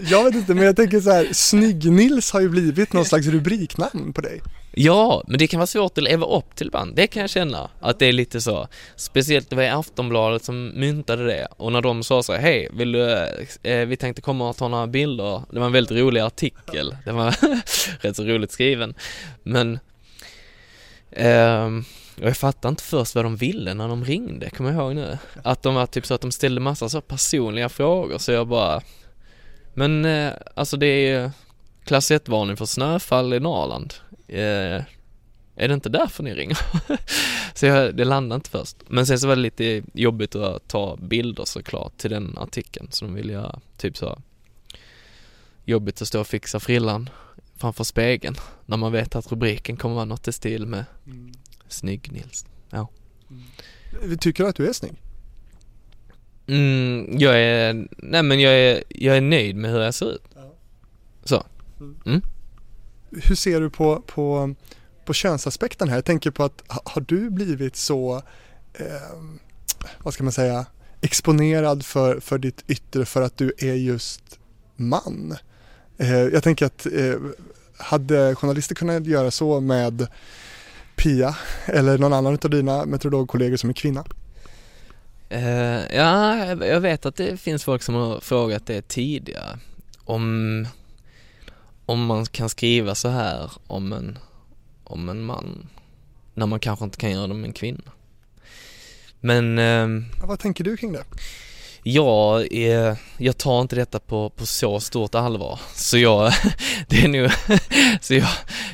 Jag 0.10 0.24
vet 0.24 0.36
inte 0.36 0.54
men 0.54 0.66
jag 0.66 0.76
tänker 0.76 1.02
så 1.02 1.12
här, 1.12 1.26
Snygg-Nils 1.32 2.34
har 2.34 2.42
ju 2.42 2.50
blivit 2.50 2.94
någon 2.94 3.06
slags 3.06 3.28
rubriknamn 3.28 4.14
på 4.14 4.22
dig. 4.22 4.42
Ja, 4.74 5.24
men 5.28 5.40
det 5.40 5.48
kan 5.48 5.60
vara 5.60 5.68
svårt 5.68 5.98
att 5.98 6.04
leva 6.04 6.26
upp 6.26 6.56
till 6.56 6.68
ibland. 6.68 6.96
Det 6.96 7.08
kan 7.08 7.22
jag 7.22 7.30
känna, 7.30 7.70
att 7.80 8.00
det 8.00 8.06
är 8.06 8.14
lite 8.14 8.42
så. 8.42 8.68
Speciellt 8.96 9.50
det 9.50 9.56
var 9.56 9.64
i 9.64 9.70
Aftonbladet 9.70 10.44
som 10.44 10.68
myntade 10.68 11.26
det 11.26 11.48
och 11.58 11.72
när 11.72 11.82
de 11.82 12.04
sa 12.04 12.24
så 12.24 12.34
här, 12.34 12.40
hej, 12.40 12.70
vill 12.74 12.92
du, 12.92 13.28
eh, 13.64 13.86
vi 13.86 13.98
tänkte 13.98 14.22
komma 14.22 14.50
och 14.50 14.58
ta 14.58 14.68
några 14.68 14.88
bilder. 14.88 15.42
Det 15.52 15.60
var 15.60 15.66
en 15.66 15.72
väldigt 15.72 15.98
rolig 15.98 16.22
artikel. 16.22 16.96
Det 17.06 17.12
var 17.12 17.36
rätt 18.04 18.16
så 18.16 18.24
roligt 18.24 18.52
skriven. 18.52 18.94
Men 19.44 19.80
eh, 21.12 21.70
jag 22.16 22.38
fattade 22.38 22.70
inte 22.70 22.84
först 22.84 23.16
vad 23.16 23.26
de 23.26 23.36
ville 23.36 23.74
när 23.74 23.88
de 23.88 24.06
ringde, 24.06 24.50
kommer 24.50 24.72
jag 24.72 24.80
ihåg 24.80 24.96
nu. 24.96 25.18
Att 25.44 25.64
de 25.64 25.76
var 25.76 25.86
typ 25.86 26.06
så 26.06 26.14
att 26.14 26.22
de 26.22 26.32
ställde 26.32 26.62
massa 26.62 26.90
så 26.90 27.02
personliga 27.02 27.70
frågor 27.70 28.18
så 28.18 28.32
jag 28.32 28.48
bara 28.48 28.82
Men 29.74 30.06
eh, 30.06 30.32
alltså 30.56 30.78
det 30.78 30.86
är 30.86 31.22
ju 31.22 31.30
klass 31.86 32.12
1-varning 32.12 32.58
för 32.58 32.66
snöfall 32.66 33.34
i 33.34 33.40
Norrland 33.40 33.94
eh, 34.32 34.84
är 35.56 35.68
det 35.68 35.74
inte 35.74 35.90
därför 35.90 36.24
ni 36.24 36.34
ringer? 36.34 36.58
så 37.54 37.66
jag, 37.66 37.96
det 37.96 38.06
landade 38.06 38.36
inte 38.36 38.50
först. 38.50 38.78
Men 38.88 39.06
sen 39.06 39.20
så 39.20 39.28
var 39.28 39.36
det 39.36 39.42
lite 39.42 39.84
jobbigt 39.94 40.36
att 40.36 40.68
ta 40.68 40.96
bilder 40.96 41.46
såklart 41.46 41.98
till 41.98 42.12
den 42.12 42.38
artikeln 42.38 42.88
så 42.92 43.06
de 43.06 43.14
ville 43.14 43.34
göra 43.34 43.60
typ 43.78 43.98
så 43.98 44.22
jobbigt 45.66 46.02
att 46.02 46.08
stå 46.08 46.20
och 46.20 46.28
fixa 46.28 46.60
frillan 46.60 47.10
framför 47.56 47.84
spegeln 47.84 48.36
när 48.66 48.78
man 48.78 48.92
vet 48.92 49.16
att 49.16 49.32
rubriken 49.32 49.78
kommer 49.78 49.96
vara 49.96 50.06
något 50.06 50.28
i 50.28 50.32
stil 50.32 50.66
med 50.66 50.86
mm. 51.06 51.32
Snygg 51.68 52.12
Nils. 52.12 52.46
Ja. 52.70 52.90
Mm. 53.30 54.18
Tycker 54.18 54.44
du 54.44 54.50
att 54.50 54.56
du 54.56 54.68
är 54.68 54.74
snygg? 54.74 54.94
Mm, 56.48 57.18
jag 57.20 57.42
är, 57.42 57.88
nej 57.98 58.24
men 58.24 58.40
jag 58.40 58.54
är, 58.54 58.84
jag 58.90 59.18
är 59.18 59.22
nöjd 59.22 59.56
med 59.56 59.72
hur 59.72 59.80
jag 59.80 59.94
ser 59.94 60.12
ut. 60.12 60.24
Ja. 60.36 60.54
Så. 61.24 61.44
Mm 62.06 62.22
hur 63.12 63.36
ser 63.36 63.62
du 63.62 63.70
på, 63.70 64.02
på, 64.02 64.56
på 65.06 65.14
könsaspekten 65.14 65.90
här? 65.90 65.96
Jag 65.96 66.06
tänker 66.06 66.32
på 66.32 66.44
att 66.44 66.64
har 66.68 67.02
du 67.02 67.30
blivit 67.30 67.76
så, 67.76 68.22
eh, 68.74 68.86
vad 70.00 70.14
ska 70.14 70.24
man 70.24 70.34
säga, 70.34 70.66
exponerad 71.02 71.86
för, 71.86 72.20
för 72.20 72.38
ditt 72.38 72.64
yttre 72.68 73.06
för 73.06 73.22
att 73.22 73.38
du 73.38 73.54
är 73.58 73.74
just 73.74 74.40
man? 74.76 75.36
Eh, 75.98 76.20
jag 76.20 76.44
tänker 76.44 76.66
att 76.66 76.86
eh, 76.86 77.16
hade 77.78 78.36
journalister 78.36 78.76
kunnat 78.76 79.06
göra 79.06 79.32
så 79.32 79.60
med 79.60 80.08
Pia 80.96 81.36
eller 81.66 81.98
någon 81.98 82.14
annan 82.14 82.38
av 82.44 82.50
dina 82.50 82.86
meteorologkollegor 82.86 83.58
som 83.58 83.70
är 83.70 83.74
kvinna? 83.74 84.06
Uh, 85.34 85.96
ja, 85.96 86.46
jag 86.66 86.80
vet 86.80 87.06
att 87.06 87.16
det 87.16 87.38
finns 87.38 87.64
folk 87.64 87.84
som 87.84 87.96
har 87.96 88.20
frågat 88.20 88.66
det 88.66 88.88
tidigare. 88.88 89.60
Om 90.06 90.68
om 91.86 92.06
man 92.06 92.26
kan 92.26 92.50
skriva 92.50 92.96
så 92.96 93.10
här 93.10 93.52
om 93.68 93.94
en, 93.94 94.20
om 94.84 95.10
en 95.10 95.24
man 95.24 95.68
när 96.34 96.46
man 96.46 96.60
kanske 96.60 96.86
inte 96.86 96.98
kan 96.98 97.12
göra 97.12 97.28
det 97.28 97.34
med 97.34 97.48
en 97.48 97.54
kvinna. 97.54 97.92
Men... 99.20 99.60
Eh, 99.60 100.06
ja, 100.20 100.28
vad 100.28 100.40
tänker 100.40 100.64
du 100.64 100.78
kring 100.78 100.92
det? 100.92 101.04
Jag, 101.84 102.54
är, 102.54 102.98
jag 103.18 103.38
tar 103.38 103.62
inte 103.62 103.76
detta 103.76 104.00
på, 104.00 104.30
på 104.30 104.46
så 104.46 104.80
stort 104.80 105.16
allvar, 105.16 105.60
så 105.74 105.98
jag, 105.98 106.34
det 106.88 107.04
är 107.04 107.08
nog, 107.08 107.32
så 108.02 108.14
jag, 108.14 108.28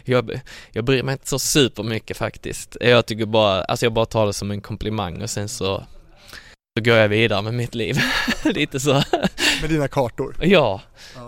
jag, 0.04 0.41
jag 0.72 0.86
bryr 0.86 1.04
mig 1.04 1.13
inte 1.13 1.28
så 1.28 1.39
supermycket 1.39 2.17
faktiskt. 2.17 2.78
Jag 2.82 3.06
tycker 3.06 3.26
bara, 3.26 3.63
alltså 3.63 3.86
jag 3.86 3.93
bara 3.93 4.06
tar 4.06 4.26
det 4.26 4.34
som 4.34 4.52
en 4.52 4.62
komplimang 4.62 5.22
och 5.22 5.30
sen 5.30 5.50
så, 5.50 5.84
så 6.78 6.84
går 6.84 6.96
jag 6.96 7.10
vidare 7.10 7.41
med 7.41 7.54
mitt 7.54 7.76
liv. 7.76 8.00
Lite 8.43 8.80
så. 8.80 9.04
Med 9.62 9.70
dina 9.70 9.88
kartor? 9.88 10.36
Ja. 10.41 10.82
ja. 11.15 11.27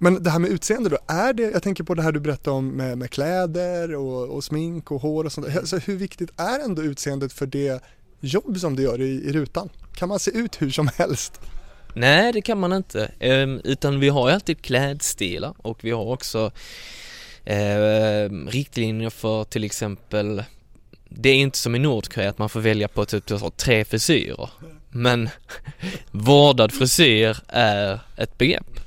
Men 0.00 0.22
det 0.22 0.30
här 0.30 0.38
med 0.38 0.50
utseende 0.50 0.88
då, 0.88 0.98
är 1.06 1.32
det, 1.32 1.42
jag 1.42 1.62
tänker 1.62 1.84
på 1.84 1.94
det 1.94 2.02
här 2.02 2.12
du 2.12 2.20
berättade 2.20 2.56
om 2.56 2.68
med, 2.68 2.98
med 2.98 3.10
kläder 3.10 3.94
och, 3.94 4.28
och, 4.28 4.44
smink 4.44 4.90
och 4.90 5.00
hår 5.00 5.24
och 5.24 5.32
sånt. 5.32 5.56
Alltså 5.56 5.78
hur 5.78 5.96
viktigt 5.96 6.30
är 6.36 6.64
ändå 6.64 6.82
utseendet 6.82 7.32
för 7.32 7.46
det 7.46 7.82
jobb 8.20 8.58
som 8.58 8.76
du 8.76 8.82
gör 8.82 9.00
i, 9.00 9.28
i 9.28 9.32
rutan? 9.32 9.68
Kan 9.94 10.08
man 10.08 10.18
se 10.18 10.30
ut 10.30 10.62
hur 10.62 10.70
som 10.70 10.88
helst? 10.96 11.40
Nej, 11.94 12.32
det 12.32 12.40
kan 12.40 12.58
man 12.58 12.72
inte, 12.72 13.12
ehm, 13.18 13.60
utan 13.64 14.00
vi 14.00 14.08
har 14.08 14.28
ju 14.28 14.34
alltid 14.34 14.62
klädstilar 14.62 15.54
och 15.58 15.84
vi 15.84 15.90
har 15.90 16.04
också 16.04 16.50
eh, 17.44 18.30
riktlinjer 18.48 19.10
för 19.10 19.44
till 19.44 19.64
exempel 19.64 20.42
det 21.08 21.28
är 21.28 21.34
inte 21.34 21.58
som 21.58 21.74
i 21.74 21.78
Nordkorea 21.78 22.30
att 22.30 22.38
man 22.38 22.48
får 22.48 22.60
välja 22.60 22.88
på 22.88 23.04
typ 23.04 23.24
tre 23.56 23.84
frisyrer. 23.84 24.50
Men 24.90 25.28
vårdad 26.10 26.72
frisyr 26.72 27.36
är 27.48 28.00
ett 28.16 28.38
begrepp. 28.38 28.80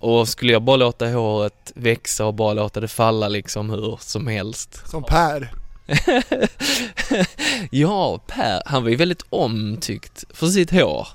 Och 0.00 0.28
skulle 0.28 0.52
jag 0.52 0.62
bara 0.62 0.76
låta 0.76 1.08
håret 1.08 1.72
växa 1.74 2.26
och 2.26 2.34
bara 2.34 2.52
låta 2.52 2.80
det 2.80 2.88
falla 2.88 3.28
liksom 3.28 3.70
hur 3.70 3.98
som 4.00 4.26
helst. 4.26 4.88
Som 4.90 5.04
Per. 5.04 5.52
ja, 7.70 8.20
Per, 8.26 8.62
han 8.66 8.82
var 8.82 8.90
ju 8.90 8.96
väldigt 8.96 9.24
omtyckt 9.30 10.24
för 10.30 10.46
sitt 10.46 10.70
hår. 10.70 11.08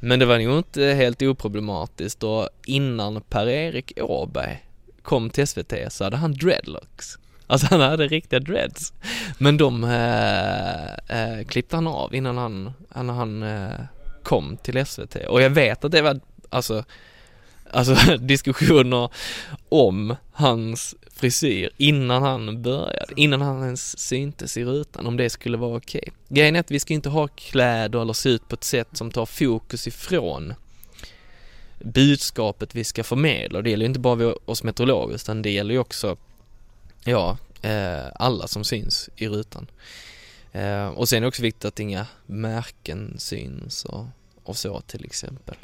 Men 0.00 0.18
det 0.18 0.26
var 0.26 0.38
nog 0.38 0.58
inte 0.58 0.84
helt 0.84 1.22
oproblematiskt 1.22 2.22
och 2.22 2.48
innan 2.66 3.20
Per-Erik 3.20 3.92
Åberg 4.00 4.64
kom 5.02 5.30
till 5.30 5.46
SVT 5.46 5.72
så 5.88 6.04
hade 6.04 6.16
han 6.16 6.32
dreadlocks. 6.32 7.18
Alltså 7.46 7.66
han 7.70 7.80
hade 7.80 8.06
riktiga 8.06 8.40
dreads. 8.40 8.92
Men 9.38 9.56
de 9.56 9.84
äh, 9.84 11.38
äh, 11.38 11.44
klippte 11.44 11.76
han 11.76 11.86
av 11.86 12.14
innan 12.14 12.38
han, 12.38 12.72
innan 12.96 13.16
han 13.16 13.42
äh, 13.42 13.80
kom 14.22 14.56
till 14.56 14.86
SVT. 14.86 15.16
Och 15.28 15.42
jag 15.42 15.50
vet 15.50 15.84
att 15.84 15.92
det 15.92 16.02
var, 16.02 16.20
alltså 16.50 16.84
alltså 17.74 18.16
diskussioner 18.20 19.10
om 19.68 20.16
hans 20.32 20.94
frisyr 21.10 21.70
innan 21.76 22.22
han 22.22 22.62
började, 22.62 23.12
innan 23.16 23.40
han 23.40 23.64
ens 23.64 23.98
syntes 23.98 24.56
i 24.56 24.64
rutan, 24.64 25.06
om 25.06 25.16
det 25.16 25.30
skulle 25.30 25.56
vara 25.56 25.76
okej. 25.76 26.02
Okay. 26.06 26.14
Grejen 26.28 26.56
är 26.56 26.60
att 26.60 26.70
vi 26.70 26.80
ska 26.80 26.94
inte 26.94 27.08
ha 27.08 27.28
kläder 27.28 28.02
eller 28.02 28.12
se 28.12 28.28
ut 28.28 28.48
på 28.48 28.54
ett 28.54 28.64
sätt 28.64 28.88
som 28.92 29.10
tar 29.10 29.26
fokus 29.26 29.86
ifrån 29.86 30.54
budskapet 31.78 32.74
vi 32.74 32.84
ska 32.84 33.04
förmedla. 33.04 33.58
Och 33.58 33.64
Det 33.64 33.70
gäller 33.70 33.84
ju 33.84 33.88
inte 33.88 34.00
bara 34.00 34.34
oss 34.44 34.62
meteorologer 34.62 35.14
utan 35.14 35.42
det 35.42 35.50
gäller 35.50 35.74
ju 35.74 35.80
också, 35.80 36.16
ja, 37.04 37.38
eh, 37.62 38.06
alla 38.14 38.46
som 38.46 38.64
syns 38.64 39.10
i 39.16 39.28
rutan. 39.28 39.66
Eh, 40.52 40.86
och 40.86 41.08
sen 41.08 41.16
är 41.16 41.20
det 41.20 41.28
också 41.28 41.42
viktigt 41.42 41.64
att 41.64 41.80
inga 41.80 42.06
märken 42.26 43.14
syns 43.18 43.84
och, 43.84 44.06
och 44.44 44.56
så 44.56 44.80
till 44.80 45.04
exempel. 45.04 45.56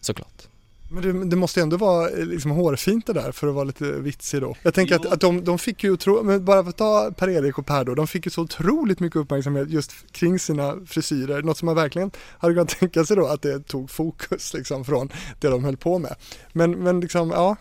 Såklart. 0.00 0.47
Men 0.90 1.02
det, 1.02 1.24
det, 1.24 1.36
måste 1.36 1.60
ändå 1.60 1.76
vara 1.76 2.10
eh, 2.10 2.26
liksom 2.26 2.50
hårfint 2.50 3.06
det 3.06 3.12
där 3.12 3.32
för 3.32 3.48
att 3.48 3.54
vara 3.54 3.64
lite 3.64 3.84
vitsig 3.84 4.40
då. 4.40 4.56
Jag 4.62 4.74
tänker 4.74 4.94
att, 4.94 5.06
att 5.06 5.20
de, 5.20 5.44
de 5.44 5.58
fick 5.58 5.84
ju, 5.84 5.92
otro, 5.92 6.22
men 6.22 6.44
bara 6.44 6.62
för 6.62 6.70
att 6.70 6.76
ta 6.76 7.10
Per-Erik 7.16 7.58
och 7.58 7.66
Per 7.66 7.84
då, 7.84 7.94
de 7.94 8.06
fick 8.06 8.26
ju 8.26 8.30
så 8.30 8.42
otroligt 8.42 9.00
mycket 9.00 9.16
uppmärksamhet 9.16 9.70
just 9.70 10.12
kring 10.12 10.38
sina 10.38 10.76
frisyrer. 10.86 11.42
Något 11.42 11.58
som 11.58 11.66
man 11.66 11.74
verkligen 11.74 12.10
hade 12.38 12.54
kunnat 12.54 12.68
tänka 12.68 13.04
sig 13.04 13.16
då 13.16 13.26
att 13.26 13.42
det 13.42 13.60
tog 13.60 13.90
fokus 13.90 14.54
liksom 14.54 14.84
från 14.84 15.12
det 15.40 15.48
de 15.48 15.64
höll 15.64 15.76
på 15.76 15.98
med. 15.98 16.14
Men, 16.52 16.70
men 16.70 17.00
liksom, 17.00 17.30
ja. 17.30 17.56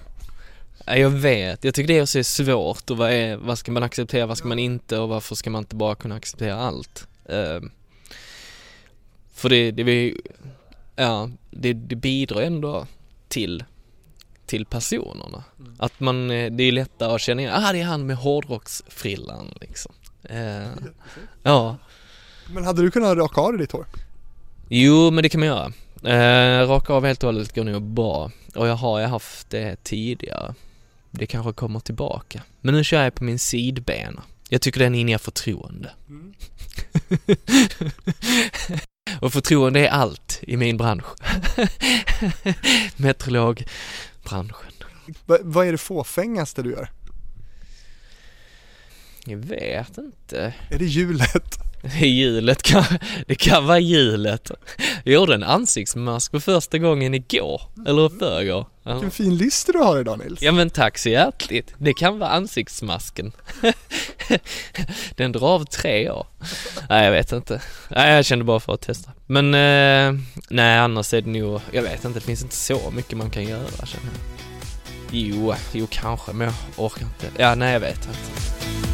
Jag 0.85 1.09
vet, 1.09 1.63
jag 1.63 1.73
tycker 1.73 1.87
det 1.87 1.99
är 1.99 2.05
så 2.05 2.23
svårt 2.23 2.89
och 2.89 2.97
vad, 2.97 3.11
är, 3.11 3.37
vad 3.37 3.57
ska 3.57 3.71
man 3.71 3.83
acceptera, 3.83 4.25
vad 4.25 4.37
ska 4.37 4.47
man 4.47 4.59
inte 4.59 4.97
och 4.97 5.09
varför 5.09 5.35
ska 5.35 5.49
man 5.49 5.59
inte 5.59 5.75
bara 5.75 5.95
kunna 5.95 6.15
acceptera 6.15 6.55
allt? 6.55 7.07
Uh, 7.29 7.69
för 9.33 9.49
det, 9.49 9.71
det, 9.71 10.13
ja, 10.95 11.29
det, 11.51 11.73
det 11.73 11.95
bidrar 11.95 12.41
ändå 12.41 12.87
till, 13.27 13.63
till 14.45 14.65
personerna. 14.65 15.43
Mm. 15.59 15.75
Att 15.79 15.99
man, 15.99 16.31
eh, 16.31 16.51
det 16.51 16.63
är 16.63 16.71
lättare 16.71 17.15
att 17.15 17.21
känna 17.21 17.41
igen, 17.41 17.53
ah 17.55 17.71
det 17.71 17.81
är 17.81 17.85
han 17.85 18.05
med 18.05 18.17
hårdrocksfrillan 18.17 19.53
liksom. 19.61 19.93
Eh, 20.23 20.67
ja. 21.43 21.77
Men 22.53 22.63
hade 22.63 22.81
du 22.81 22.91
kunnat 22.91 23.17
raka 23.17 23.41
av 23.41 23.51
dig 23.51 23.59
ditt 23.59 23.71
hår? 23.71 23.85
Jo, 24.69 25.11
men 25.11 25.23
det 25.23 25.29
kan 25.29 25.39
man 25.39 25.47
göra. 25.47 25.71
Eh, 26.03 26.67
raka 26.67 26.93
av 26.93 27.05
helt 27.05 27.23
och 27.23 27.27
hållet 27.27 27.55
går 27.55 27.63
nog 27.63 27.83
bra. 27.83 28.31
Och 28.55 28.67
jag 28.67 28.75
har 28.75 28.99
ju 28.99 29.05
haft 29.05 29.49
det 29.49 29.83
tidigare. 29.83 30.53
Det 31.11 31.25
kanske 31.25 31.53
kommer 31.53 31.79
tillbaka. 31.79 32.41
Men 32.61 32.73
nu 32.73 32.83
kör 32.83 33.03
jag 33.03 33.15
på 33.15 33.23
min 33.23 33.39
sidbena. 33.39 34.23
Jag 34.49 34.61
tycker 34.61 34.79
den 34.79 34.95
inger 34.95 35.17
förtroende. 35.17 35.91
Mm. 36.09 36.33
Och 39.21 39.33
förtroende 39.33 39.87
är 39.87 39.91
allt 39.91 40.39
i 40.41 40.57
min 40.57 40.77
bransch. 40.77 41.05
Meteorologbranschen. 42.97 44.73
Va, 45.25 45.37
vad 45.41 45.67
är 45.67 45.71
det 45.71 45.77
fåfängaste 45.77 46.63
du 46.63 46.71
gör? 46.71 46.91
Jag 49.25 49.37
vet 49.37 49.97
inte. 49.97 50.53
Är 50.69 50.79
det 50.79 50.85
hjulet? 50.85 51.57
Det 51.81 52.05
är 52.05 52.09
hjulet, 52.09 52.63
kan, 52.63 52.83
det 53.27 53.35
kan 53.35 53.65
vara 53.65 53.79
hjulet. 53.79 54.51
Jag 55.03 55.13
gjorde 55.13 55.33
en 55.33 55.43
ansiktsmask 55.43 56.31
för 56.31 56.39
första 56.39 56.77
gången 56.77 57.13
igår, 57.13 57.61
eller 57.87 58.09
förrgår. 58.09 58.65
Vilken 58.83 59.11
fin 59.11 59.37
list 59.37 59.69
du 59.73 59.79
har 59.79 59.99
idag 59.99 60.19
Nils. 60.19 60.41
Ja 60.41 60.51
men 60.51 60.69
tack 60.69 60.97
så 60.97 61.09
hjärtligt. 61.09 61.73
Det 61.77 61.93
kan 61.93 62.19
vara 62.19 62.29
ansiktsmasken. 62.29 63.31
Den 65.15 65.31
drar 65.31 65.47
av 65.47 65.65
tre 65.65 66.09
år. 66.09 66.27
Nej 66.89 67.05
jag 67.05 67.11
vet 67.11 67.31
inte. 67.31 67.61
Nej 67.89 68.15
jag 68.15 68.25
kände 68.25 68.45
bara 68.45 68.59
för 68.59 68.73
att 68.73 68.81
testa. 68.81 69.11
Men 69.25 69.53
eh, 69.53 70.21
nej 70.49 70.77
annars 70.77 71.13
är 71.13 71.21
det 71.21 71.29
nog, 71.29 71.61
jag 71.71 71.81
vet 71.81 72.05
inte, 72.05 72.19
det 72.19 72.25
finns 72.25 72.43
inte 72.43 72.55
så 72.55 72.91
mycket 72.91 73.17
man 73.17 73.29
kan 73.29 73.43
göra 73.43 73.85
känner 73.85 74.05
jag. 74.05 74.47
Jo, 75.11 75.53
jo 75.71 75.87
kanske 75.91 76.33
men 76.33 76.47
jag 76.47 76.85
orkar 76.85 77.01
inte. 77.01 77.41
Ja 77.43 77.55
nej 77.55 77.73
jag 77.73 77.79
vet 77.79 78.05
inte. 78.07 78.86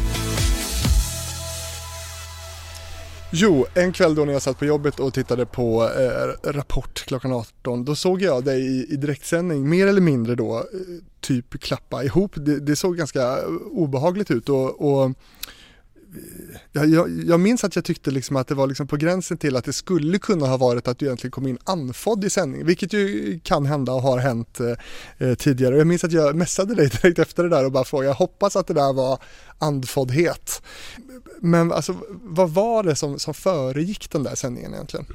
Jo, 3.36 3.66
en 3.74 3.92
kväll 3.92 4.14
då 4.14 4.24
när 4.24 4.32
jag 4.32 4.42
satt 4.42 4.58
på 4.58 4.64
jobbet 4.64 5.00
och 5.00 5.14
tittade 5.14 5.46
på 5.46 5.90
eh, 5.90 6.52
Rapport 6.52 7.04
klockan 7.06 7.32
18, 7.32 7.84
då 7.84 7.94
såg 7.94 8.22
jag 8.22 8.44
dig 8.44 8.60
i, 8.62 8.92
i 8.92 8.96
direktsändning, 8.96 9.68
mer 9.68 9.86
eller 9.86 10.00
mindre 10.00 10.34
då, 10.34 10.56
eh, 10.56 10.62
typ 11.20 11.60
klappa 11.60 12.04
ihop. 12.04 12.32
Det, 12.34 12.60
det 12.60 12.76
såg 12.76 12.96
ganska 12.96 13.22
eh, 13.22 13.44
obehagligt 13.70 14.30
ut 14.30 14.48
och, 14.48 14.80
och 14.80 15.10
jag, 16.72 16.88
jag, 16.88 17.24
jag, 17.26 17.40
minns 17.40 17.64
att 17.64 17.76
jag 17.76 17.84
tyckte 17.84 18.10
liksom 18.10 18.36
att 18.36 18.48
det 18.48 18.54
var 18.54 18.66
liksom 18.66 18.86
på 18.86 18.96
gränsen 18.96 19.38
till 19.38 19.56
att 19.56 19.64
det 19.64 19.72
skulle 19.72 20.18
kunna 20.18 20.46
ha 20.46 20.56
varit 20.56 20.88
att 20.88 20.98
du 20.98 21.06
egentligen 21.06 21.30
kom 21.30 21.46
in 21.46 21.58
andfådd 21.64 22.24
i 22.24 22.30
sändning, 22.30 22.66
vilket 22.66 22.92
ju 22.92 23.40
kan 23.42 23.66
hända 23.66 23.92
och 23.92 24.02
har 24.02 24.18
hänt 24.18 24.60
eh, 24.60 25.28
eh 25.28 25.34
tidigare. 25.34 25.76
Jag 25.76 25.86
minns 25.86 26.04
att 26.04 26.12
jag 26.12 26.36
messade 26.36 26.74
dig 26.74 26.88
direkt 26.88 27.18
efter 27.18 27.42
det 27.42 27.48
där 27.48 27.64
och 27.64 27.72
bara 27.72 27.84
frågade, 27.84 28.08
jag 28.08 28.14
hoppas 28.14 28.56
att 28.56 28.66
det 28.66 28.74
där 28.74 28.92
var 28.92 29.18
andfåddhet. 29.58 30.62
Men 31.40 31.72
alltså, 31.72 31.96
vad 32.08 32.50
var 32.50 32.82
det 32.82 32.96
som, 32.96 33.18
som 33.18 33.34
föregick 33.34 34.10
den 34.10 34.22
där 34.22 34.34
sändningen 34.34 34.74
egentligen? 34.74 35.06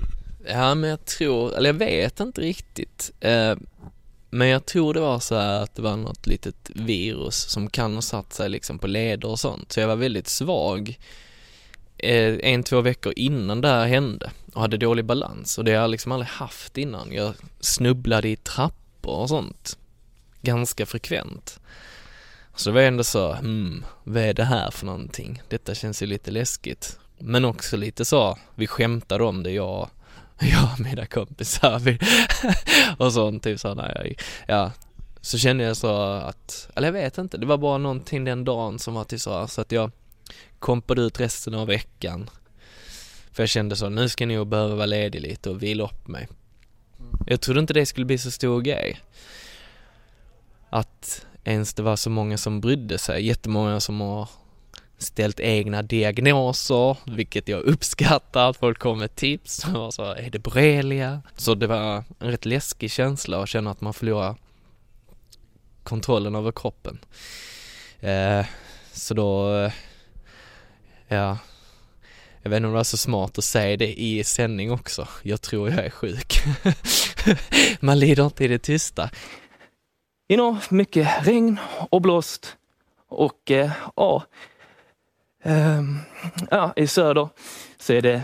Ja, 0.46 0.76
men 0.76 0.90
jag 0.90 1.06
tror, 1.06 1.58
eller 1.58 1.70
jag 1.70 1.80
vet 1.80 2.20
inte 2.20 2.42
riktigt. 2.42 3.12
Eh, 3.20 3.56
men 4.30 4.48
jag 4.48 4.66
tror 4.66 4.94
det 4.94 5.00
var 5.00 5.20
så 5.20 5.36
här 5.36 5.64
att 5.64 5.76
det 5.76 5.82
var 5.82 5.98
något 5.98 6.28
litet 6.28 6.72
virus 6.76 7.36
som 7.36 7.70
kan 7.70 7.96
ha 7.96 8.02
satt 8.02 8.34
sig 8.34 8.50
liksom 8.50 8.80
på 8.80 8.88
leder 8.88 9.28
och 9.28 9.40
sånt. 9.40 9.72
Så 9.72 9.80
jag 9.80 9.88
var 9.88 9.96
väldigt 9.96 10.28
svag 10.28 11.00
eh, 11.98 12.36
en, 12.42 12.64
två 12.64 12.82
veckor 12.82 13.14
innan 13.16 13.62
det 13.62 13.68
här 13.68 13.88
hände 13.88 14.32
och 14.54 14.62
hade 14.62 14.78
dålig 14.78 15.06
balans 15.06 15.58
och 15.58 15.64
det 15.64 15.72
har 15.72 15.82
jag 15.82 15.90
liksom 15.90 16.12
aldrig 16.12 16.30
haft 16.30 16.78
innan. 16.78 17.12
Jag 17.12 17.34
snubblade 17.60 18.30
i 18.30 18.36
trappor 18.36 19.16
och 19.16 19.30
sånt 19.30 19.78
ganska 20.42 20.86
frekvent. 20.86 21.60
Så 22.56 22.70
det 22.70 22.74
var 22.74 22.82
ändå 22.82 23.04
så, 23.04 23.34
hmm, 23.34 23.86
vad 24.04 24.24
är 24.24 24.34
det 24.34 24.44
här 24.44 24.72
för 24.72 24.86
någonting? 24.86 25.42
Detta 25.48 25.76
känns 25.76 26.02
ju 26.02 26.06
lite 26.06 26.32
läskigt. 26.32 27.00
Men 27.20 27.46
också 27.46 27.78
lite 27.78 28.06
så, 28.06 28.38
vi 28.56 28.68
skämtade 28.68 29.24
om 29.24 29.44
det, 29.44 29.52
jag 29.52 29.90
jag 30.52 30.70
och 30.74 30.80
mina 30.80 31.06
kompisar 31.06 31.98
och 32.98 33.14
sånt 33.14 33.44
typ 33.44 33.60
så 33.60 33.74
när 33.74 33.96
jag, 33.96 34.22
ja, 34.48 34.72
så 35.22 35.38
kände 35.38 35.64
jag 35.64 35.78
så 35.78 36.02
att, 36.02 36.70
eller 36.76 36.88
jag 36.88 36.94
vet 36.94 37.18
inte, 37.18 37.38
det 37.38 37.46
var 37.46 37.58
bara 37.58 37.78
någonting 37.78 38.24
den 38.24 38.46
dagen 38.46 38.80
som 38.80 38.94
var 38.94 39.04
till 39.04 39.20
så, 39.20 39.48
så 39.48 39.62
att 39.62 39.72
jag 39.72 39.92
kompade 40.60 41.02
ut 41.02 41.20
resten 41.20 41.54
av 41.54 41.68
veckan. 41.68 42.30
För 43.32 43.44
jag 43.44 43.50
kände 43.50 43.76
så, 43.76 43.90
nu 43.90 44.10
ska 44.10 44.24
jag 44.24 44.34
nog 44.34 44.48
behöva 44.48 44.76
vara 44.76 44.86
ledig 44.86 45.22
lite 45.22 45.50
och 45.50 45.64
vila 45.64 45.84
upp 45.84 46.08
mig. 46.08 46.28
Jag 47.28 47.42
trodde 47.42 47.60
inte 47.60 47.74
det 47.74 47.86
skulle 47.86 48.06
bli 48.06 48.18
så 48.18 48.32
stor 48.32 48.62
grej. 48.62 49.00
Att 50.70 51.26
ens 51.44 51.74
det 51.74 51.84
var 51.84 51.96
så 51.96 52.10
många 52.10 52.38
som 52.38 52.62
brydde 52.62 52.98
sig, 52.98 53.26
jättemånga 53.26 53.80
som 53.80 54.02
har 54.02 54.30
ställt 55.00 55.40
egna 55.40 55.82
diagnoser, 55.82 56.98
vilket 57.06 57.48
jag 57.48 57.62
uppskattar, 57.62 58.50
att 58.50 58.58
folk 58.58 58.80
kommer 58.80 58.96
med 58.96 59.16
tips 59.16 59.66
och 59.76 59.94
så 59.94 60.04
är 60.04 60.30
det 60.30 60.40
borrelia? 60.40 61.22
Så 61.36 61.56
det 61.56 61.68
var 61.68 62.04
en 62.20 62.32
rätt 62.32 62.46
läskig 62.46 62.92
känsla 62.92 63.44
att 63.44 63.50
känna 63.50 63.72
att 63.72 63.82
man 63.82 63.94
förlorar 63.94 64.36
kontrollen 65.84 66.36
över 66.36 66.52
kroppen. 66.52 67.00
Eh, 68.00 68.46
så 68.92 69.14
då, 69.14 69.56
eh, 69.56 69.72
ja, 71.08 71.38
jag 72.42 72.50
vet 72.50 72.58
inte 72.58 72.68
om 72.68 72.74
det 72.74 72.78
var 72.78 72.84
så 72.84 72.98
smart 72.98 73.38
att 73.38 73.44
säga 73.44 73.78
det 73.78 74.02
i 74.02 74.24
sändning 74.24 74.72
också. 74.72 75.08
Jag 75.24 75.42
tror 75.42 75.70
jag 75.70 75.86
är 75.86 75.90
sjuk. 75.90 76.34
man 77.80 78.00
lider 78.00 78.26
inte 78.26 78.44
i 78.44 78.48
det 78.48 78.60
tysta. 78.60 79.10
Inom 80.28 80.60
mycket 80.70 81.28
regn 81.28 81.60
och 81.90 82.02
blåst 82.02 82.58
och 83.10 83.52
eh, 83.52 83.72
ja, 83.96 84.24
ja, 86.50 86.74
I 86.76 86.88
söder 86.88 87.30
så 87.78 87.94
är 87.94 88.02
det 88.02 88.22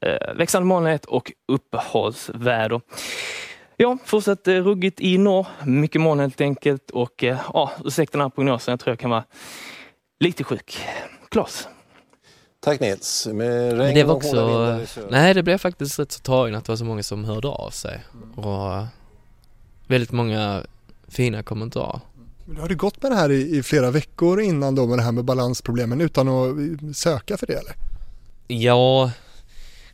eh, 0.00 0.34
växande 0.34 0.66
molnighet 0.66 1.04
och 1.04 1.32
uppehållsväder. 1.48 2.80
Ja, 3.76 3.98
fortsatt 4.04 4.48
eh, 4.48 4.54
ruggigt 4.54 5.00
i 5.00 5.18
norr. 5.18 5.46
Mycket 5.64 6.00
moln 6.00 6.20
helt 6.20 6.40
enkelt 6.40 6.90
och 6.90 7.24
eh, 7.24 7.38
ja, 7.52 7.72
ursäkta 7.84 8.18
den 8.18 8.24
här 8.24 8.30
prognosen. 8.30 8.72
Jag 8.72 8.80
tror 8.80 8.92
jag 8.92 8.98
kan 8.98 9.10
vara 9.10 9.24
lite 10.20 10.44
sjuk. 10.44 10.78
Klas. 11.28 11.68
Tack 12.60 12.80
Nils. 12.80 13.28
Med 13.32 13.62
regn 13.62 13.78
Men 13.78 13.94
det 13.94 14.04
var 14.04 14.14
också, 14.14 14.78
nej 15.10 15.34
det 15.34 15.42
blev 15.42 15.58
faktiskt 15.58 15.98
rätt 15.98 16.12
så 16.12 16.20
tagen 16.20 16.54
att 16.54 16.64
det 16.64 16.72
var 16.72 16.76
så 16.76 16.84
många 16.84 17.02
som 17.02 17.24
hörde 17.24 17.48
av 17.48 17.70
sig 17.70 18.04
och 18.36 18.84
väldigt 19.86 20.12
många 20.12 20.62
fina 21.08 21.42
kommentarer. 21.42 22.00
Men 22.44 22.56
du 22.56 22.62
hade 22.62 22.74
gått 22.74 23.02
med 23.02 23.12
det 23.12 23.16
här 23.16 23.30
i, 23.30 23.56
i, 23.56 23.62
flera 23.62 23.90
veckor 23.90 24.40
innan 24.40 24.74
då 24.74 24.86
med 24.86 24.98
det 24.98 25.02
här 25.02 25.12
med 25.12 25.24
balansproblemen 25.24 26.00
utan 26.00 26.28
att 26.28 26.48
eh, 26.48 26.92
söka 26.94 27.36
för 27.36 27.46
det 27.46 27.52
eller? 27.52 27.74
Ja, 28.46 29.10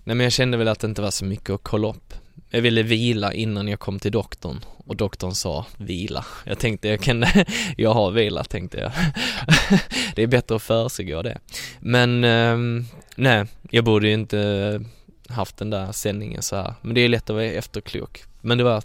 nej 0.05 0.16
men 0.16 0.24
jag 0.24 0.32
kände 0.32 0.57
väl 0.57 0.68
att 0.68 0.80
det 0.80 0.86
inte 0.86 1.03
var 1.03 1.11
så 1.11 1.24
mycket 1.24 1.51
att 1.51 1.62
kolla 1.62 1.88
upp. 1.88 2.14
Jag 2.51 2.62
ville 2.62 2.82
vila 2.82 3.32
innan 3.32 3.68
jag 3.68 3.80
kom 3.80 3.98
till 3.98 4.12
doktorn 4.12 4.61
och 4.86 4.96
doktorn 4.96 5.34
sa 5.34 5.66
vila. 5.76 6.24
Jag 6.44 6.59
tänkte 6.59 6.88
jag 6.88 7.01
kan, 7.01 7.24
jag 7.76 7.94
har 7.94 8.11
vila 8.11 8.44
tänkte 8.44 8.78
jag. 8.78 8.92
det 10.14 10.22
är 10.22 10.26
bättre 10.26 10.57
att 10.57 10.62
försiggå 10.62 11.22
det. 11.22 11.38
Men 11.80 12.24
ehm, 12.24 12.84
nej, 13.16 13.46
jag 13.70 13.84
borde 13.84 14.07
ju 14.09 14.14
inte 14.14 14.84
haft 15.28 15.57
den 15.57 15.70
där 15.70 15.92
sändningen 15.92 16.42
så 16.42 16.57
här. 16.57 16.74
Men 16.82 16.94
det 16.94 17.01
är 17.01 17.09
lätt 17.09 17.30
att 17.30 17.34
vara 17.34 17.44
efterklok. 17.44 18.22
Men 18.40 18.59
det 18.59 18.64
var 18.64 18.82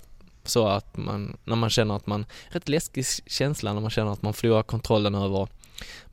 så 0.48 0.68
att 0.68 0.98
man, 0.98 1.38
när 1.44 1.56
man 1.56 1.70
känner 1.70 1.96
att 1.96 2.08
man, 2.08 2.26
rätt 2.50 2.70
läskig 2.70 3.06
känsla 3.26 3.74
när 3.74 3.82
man 3.82 3.90
känner 3.90 4.12
att 4.12 4.22
man 4.22 4.34
förlorar 4.34 4.64
kontrollen 4.64 5.16
över 5.16 5.48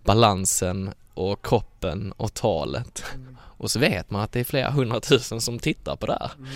balansen 0.04 0.90
och 1.14 1.46
kroppen 1.46 2.12
och 2.12 2.34
talet. 2.34 3.04
Mm. 3.14 3.36
Och 3.40 3.70
så 3.70 3.78
vet 3.78 4.10
man 4.10 4.22
att 4.22 4.32
det 4.32 4.40
är 4.40 4.44
flera 4.44 4.70
hundratusen 4.70 5.40
som 5.40 5.58
tittar 5.58 5.96
på 5.96 6.06
det 6.06 6.12
här. 6.20 6.30
Mm. 6.38 6.48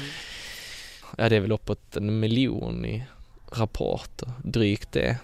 Ja, 1.19 1.29
det 1.29 1.37
är 1.37 1.41
väl 1.41 1.53
uppåt 1.53 1.97
en 1.97 2.21
miljon 2.21 2.85
i 2.85 3.05
rapporter, 3.53 4.29
drygt 4.45 4.93
det. 4.93 5.19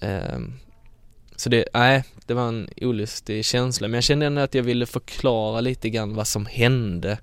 Eh, 0.00 0.38
Så 1.36 1.48
det, 1.48 1.68
nej, 1.74 2.04
det 2.26 2.34
var 2.34 2.48
en 2.48 2.68
olustig 2.76 3.44
känsla. 3.44 3.88
Men 3.88 3.94
jag 3.94 4.04
kände 4.04 4.26
ändå 4.26 4.40
att 4.42 4.54
jag 4.54 4.62
ville 4.62 4.86
förklara 4.86 5.60
lite 5.60 5.90
grann 5.90 6.14
vad 6.14 6.26
som 6.26 6.46
hände 6.46 7.18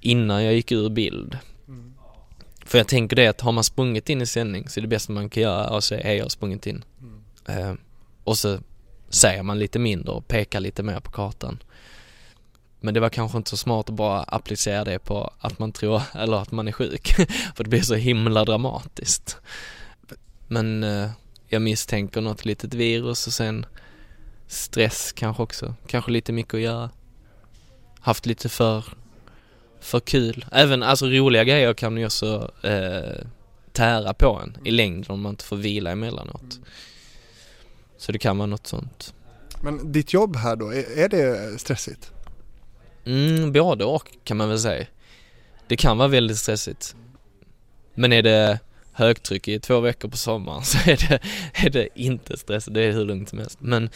innan 0.00 0.44
jag 0.44 0.54
gick 0.54 0.72
ur 0.72 0.88
bild. 0.88 1.38
För 2.66 2.78
jag 2.78 2.88
tänker 2.88 3.16
det 3.16 3.26
att 3.26 3.40
har 3.40 3.52
man 3.52 3.64
sprungit 3.64 4.10
in 4.10 4.22
i 4.22 4.26
sändning 4.26 4.68
så 4.68 4.80
är 4.80 4.82
det 4.82 4.88
bästa 4.88 5.12
man 5.12 5.30
kan 5.30 5.42
göra 5.42 5.64
att 5.64 5.84
säga 5.84 6.04
hej 6.04 6.16
jag 6.16 6.24
har 6.24 6.28
sprungit 6.28 6.66
in. 6.66 6.84
Mm. 7.00 7.68
Eh, 7.68 7.74
och 8.24 8.38
så 8.38 8.58
säger 9.08 9.42
man 9.42 9.58
lite 9.58 9.78
mindre 9.78 10.12
och 10.12 10.28
pekar 10.28 10.60
lite 10.60 10.82
mer 10.82 11.00
på 11.00 11.10
kartan. 11.10 11.62
Men 12.80 12.94
det 12.94 13.00
var 13.00 13.08
kanske 13.08 13.38
inte 13.38 13.50
så 13.50 13.56
smart 13.56 13.88
att 13.88 13.94
bara 13.94 14.22
applicera 14.22 14.84
det 14.84 14.98
på 14.98 15.32
att 15.38 15.58
man 15.58 15.72
tror, 15.72 16.02
eller 16.14 16.36
att 16.36 16.52
man 16.52 16.68
är 16.68 16.72
sjuk. 16.72 17.14
För 17.56 17.64
det 17.64 17.70
blir 17.70 17.82
så 17.82 17.94
himla 17.94 18.44
dramatiskt. 18.44 19.36
Men 20.48 20.84
eh, 20.84 21.10
jag 21.48 21.62
misstänker 21.62 22.20
något 22.20 22.44
litet 22.44 22.74
virus 22.74 23.26
och 23.26 23.32
sen 23.32 23.66
stress 24.46 25.12
kanske 25.12 25.42
också. 25.42 25.74
Kanske 25.86 26.10
lite 26.10 26.32
mycket 26.32 26.54
att 26.54 26.60
göra. 26.60 26.90
Haft 28.00 28.26
lite 28.26 28.48
för, 28.48 28.84
för 29.86 30.00
kul. 30.00 30.44
Även 30.52 30.82
alltså 30.82 31.06
roliga 31.06 31.44
grejer 31.44 31.74
kan 31.74 31.96
ju 31.96 32.06
också 32.06 32.50
eh, 32.62 33.26
tära 33.72 34.14
på 34.14 34.40
en 34.42 34.66
i 34.66 34.70
längden 34.70 35.04
om 35.08 35.20
man 35.20 35.30
inte 35.30 35.44
får 35.44 35.56
vila 35.56 35.90
emellanåt. 35.90 36.60
Så 37.98 38.12
det 38.12 38.18
kan 38.18 38.38
vara 38.38 38.46
något 38.46 38.66
sånt. 38.66 39.14
Men 39.62 39.92
ditt 39.92 40.12
jobb 40.12 40.36
här 40.36 40.56
då, 40.56 40.74
är, 40.74 40.98
är 40.98 41.08
det 41.08 41.58
stressigt? 41.60 42.12
Mm, 43.04 43.52
både 43.52 43.84
och 43.84 44.10
kan 44.24 44.36
man 44.36 44.48
väl 44.48 44.58
säga. 44.58 44.86
Det 45.68 45.76
kan 45.76 45.98
vara 45.98 46.08
väldigt 46.08 46.38
stressigt. 46.38 46.96
Men 47.94 48.12
är 48.12 48.22
det 48.22 48.58
högtryck 48.92 49.48
i 49.48 49.60
två 49.60 49.80
veckor 49.80 50.08
på 50.08 50.16
sommaren 50.16 50.62
så 50.64 50.78
är 50.90 51.08
det, 51.08 51.20
är 51.52 51.70
det 51.70 51.88
inte 51.94 52.36
stressigt, 52.36 52.74
det 52.74 52.82
är 52.82 52.92
hur 52.92 53.04
lugnt 53.04 53.28
som 53.28 53.38
helst. 53.38 53.58
Men, 53.60 53.90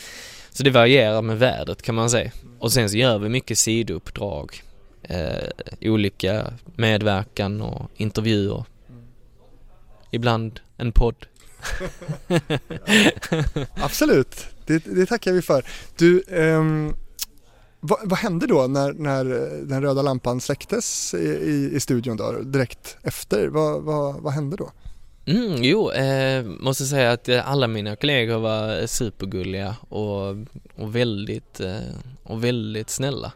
så 0.51 0.63
det 0.63 0.71
varierar 0.71 1.23
med 1.23 1.39
vädret 1.39 1.83
kan 1.83 1.95
man 1.95 2.11
säga. 2.11 2.31
Och 2.59 2.73
sen 2.73 2.91
så 2.91 2.97
gör 2.97 3.19
vi 3.19 3.29
mycket 3.29 3.59
sidouppdrag. 3.59 4.63
Eh, 5.03 5.49
olika 5.81 6.53
medverkan 6.77 7.61
och 7.61 7.91
intervjuer. 7.97 8.65
Ibland 10.11 10.61
en 10.77 10.93
podd. 10.93 11.27
Absolut, 13.75 14.47
det, 14.67 14.85
det 14.85 15.07
tackar 15.07 15.33
vi 15.33 15.43
för. 15.43 15.65
Du, 15.97 16.23
ehm, 16.29 16.95
vad, 17.81 17.99
vad 18.05 18.19
hände 18.19 18.47
då 18.47 18.67
när, 18.67 18.93
när 18.93 19.25
den 19.65 19.83
röda 19.83 20.03
lampan 20.03 20.41
släcktes 20.41 21.15
i, 21.15 21.27
i, 21.27 21.71
i 21.77 21.81
studion 21.81 22.17
då, 22.17 22.33
direkt 22.33 22.97
efter? 23.03 23.49
Vad, 23.49 23.83
vad, 23.83 24.21
vad 24.21 24.33
hände 24.33 24.57
då? 24.57 24.73
Mm, 25.27 25.63
jo, 25.63 25.91
eh, 25.91 26.45
måste 26.45 26.85
säga 26.85 27.13
att 27.13 27.29
eh, 27.29 27.51
alla 27.51 27.67
mina 27.67 27.97
kollegor 27.97 28.39
var 28.39 28.87
supergulliga 28.87 29.77
och, 29.89 30.29
och 30.77 30.95
väldigt, 30.95 31.61
eh, 31.61 31.79
och 32.23 32.45
väldigt 32.45 32.91
snälla. 32.91 33.33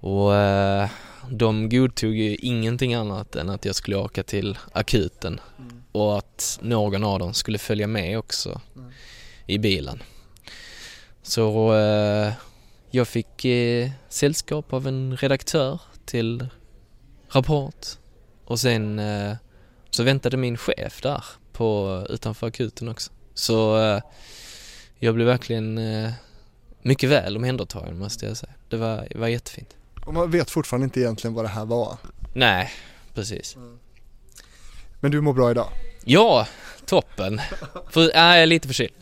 Och 0.00 0.34
eh, 0.34 0.88
de 1.30 1.68
godtog 1.68 2.14
ju 2.16 2.36
ingenting 2.36 2.94
annat 2.94 3.36
än 3.36 3.50
att 3.50 3.64
jag 3.64 3.74
skulle 3.74 3.96
åka 3.96 4.22
till 4.22 4.58
akuten 4.72 5.40
och 5.92 6.18
att 6.18 6.58
någon 6.62 7.04
av 7.04 7.18
dem 7.18 7.34
skulle 7.34 7.58
följa 7.58 7.86
med 7.86 8.18
också 8.18 8.60
Mm. 8.76 8.90
i 9.46 9.58
bilen. 9.58 10.02
Så 11.22 11.74
eh, 11.74 12.32
jag 12.90 13.08
fick 13.08 13.44
eh, 13.44 13.90
sällskap 14.08 14.72
av 14.72 14.86
en 14.86 15.16
redaktör 15.16 15.80
till 16.04 16.46
Rapport 17.30 17.86
och 18.44 18.60
sen 18.60 19.00
så 19.90 20.02
väntade 20.02 20.36
min 20.36 20.56
chef 20.56 21.00
där 21.02 21.24
på, 21.52 22.06
utanför 22.08 22.46
akuten 22.46 22.88
också. 22.88 23.12
Så 23.34 23.76
jag 24.98 25.14
blev 25.14 25.26
verkligen 25.26 25.80
mycket 26.82 27.10
väl 27.10 27.36
omhändertagen 27.36 27.98
måste 27.98 28.26
jag 28.26 28.36
säga. 28.36 28.52
Det 28.68 28.76
var, 28.76 29.06
det 29.10 29.18
var 29.18 29.28
jättefint. 29.28 29.76
Och 30.08 30.14
man 30.14 30.30
vet 30.30 30.50
fortfarande 30.50 30.84
inte 30.84 31.00
egentligen 31.00 31.34
vad 31.34 31.44
det 31.44 31.48
här 31.48 31.64
var. 31.64 31.96
Nej, 32.34 32.70
precis. 33.14 33.56
Men 35.00 35.10
du 35.10 35.20
mår 35.20 35.32
bra 35.32 35.50
idag? 35.50 35.68
Ja, 36.04 36.46
toppen. 36.88 37.40
För, 37.90 38.00
nej, 38.00 38.10
jag 38.14 38.42
är 38.42 38.46
lite 38.46 38.68
förkyld. 38.68 38.92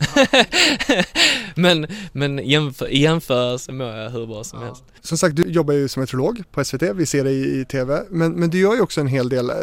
men 1.55 1.87
men 2.11 2.37
jämför, 2.37 2.87
jämförelse 2.87 3.71
mår 3.71 3.87
jag 3.87 4.09
hur 4.09 4.27
bra 4.27 4.43
som 4.43 4.61
helst. 4.61 4.83
Som 5.01 5.17
sagt, 5.17 5.35
du 5.35 5.43
jobbar 5.43 5.73
ju 5.73 5.87
som 5.87 5.99
meteorolog 6.01 6.43
på 6.51 6.63
SVT, 6.63 6.81
vi 6.81 7.05
ser 7.05 7.23
dig 7.23 7.33
i, 7.33 7.59
i 7.59 7.65
TV, 7.65 8.03
men, 8.09 8.31
men 8.31 8.49
du 8.49 8.59
gör 8.59 8.75
ju 8.75 8.81
också 8.81 9.01
en 9.01 9.07
hel 9.07 9.29
del 9.29 9.49
eh, 9.49 9.55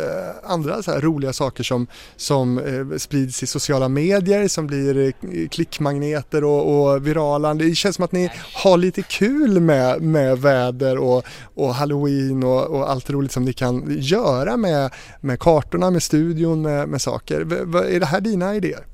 andra 0.45 0.83
så 0.83 0.91
här 0.91 1.01
roliga 1.01 1.33
saker 1.33 1.64
som, 1.64 1.87
som 2.16 2.59
eh, 2.59 2.97
sprids 2.99 3.43
i 3.43 3.47
sociala 3.47 3.89
medier, 3.89 4.49
som 4.49 4.66
blir 4.66 4.99
eh, 4.99 5.49
klickmagneter 5.49 6.45
och, 6.45 6.93
och 6.95 7.07
virala. 7.07 7.55
Det 7.55 7.75
känns 7.75 7.97
som 7.97 8.05
att 8.05 8.12
ni 8.12 8.31
har 8.55 8.77
lite 8.77 9.03
kul 9.03 9.61
med, 9.61 10.03
med 10.03 10.39
väder 10.39 10.99
och, 10.99 11.25
och 11.55 11.75
halloween 11.75 12.43
och, 12.43 12.66
och 12.66 12.91
allt 12.91 13.11
roligt 13.11 13.33
som 13.33 13.45
ni 13.45 13.53
kan 13.53 13.97
göra 13.99 14.57
med, 14.57 14.91
med 15.20 15.41
kartorna, 15.41 15.91
med 15.91 16.03
studion, 16.03 16.62
med, 16.62 16.89
med 16.89 17.03
saker. 17.03 17.41
V, 17.41 17.57
v, 17.64 17.79
är 17.79 18.01
det 18.01 18.07
här 18.07 18.14
dina 18.21 18.55
idéer? 18.55 18.87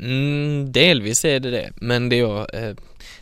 Mm, 0.00 0.72
delvis 0.72 1.24
är 1.24 1.40
det 1.40 1.50
det, 1.50 1.72
men 1.76 2.08
det 2.08 2.18
är, 2.18 2.56
eh, 2.56 2.74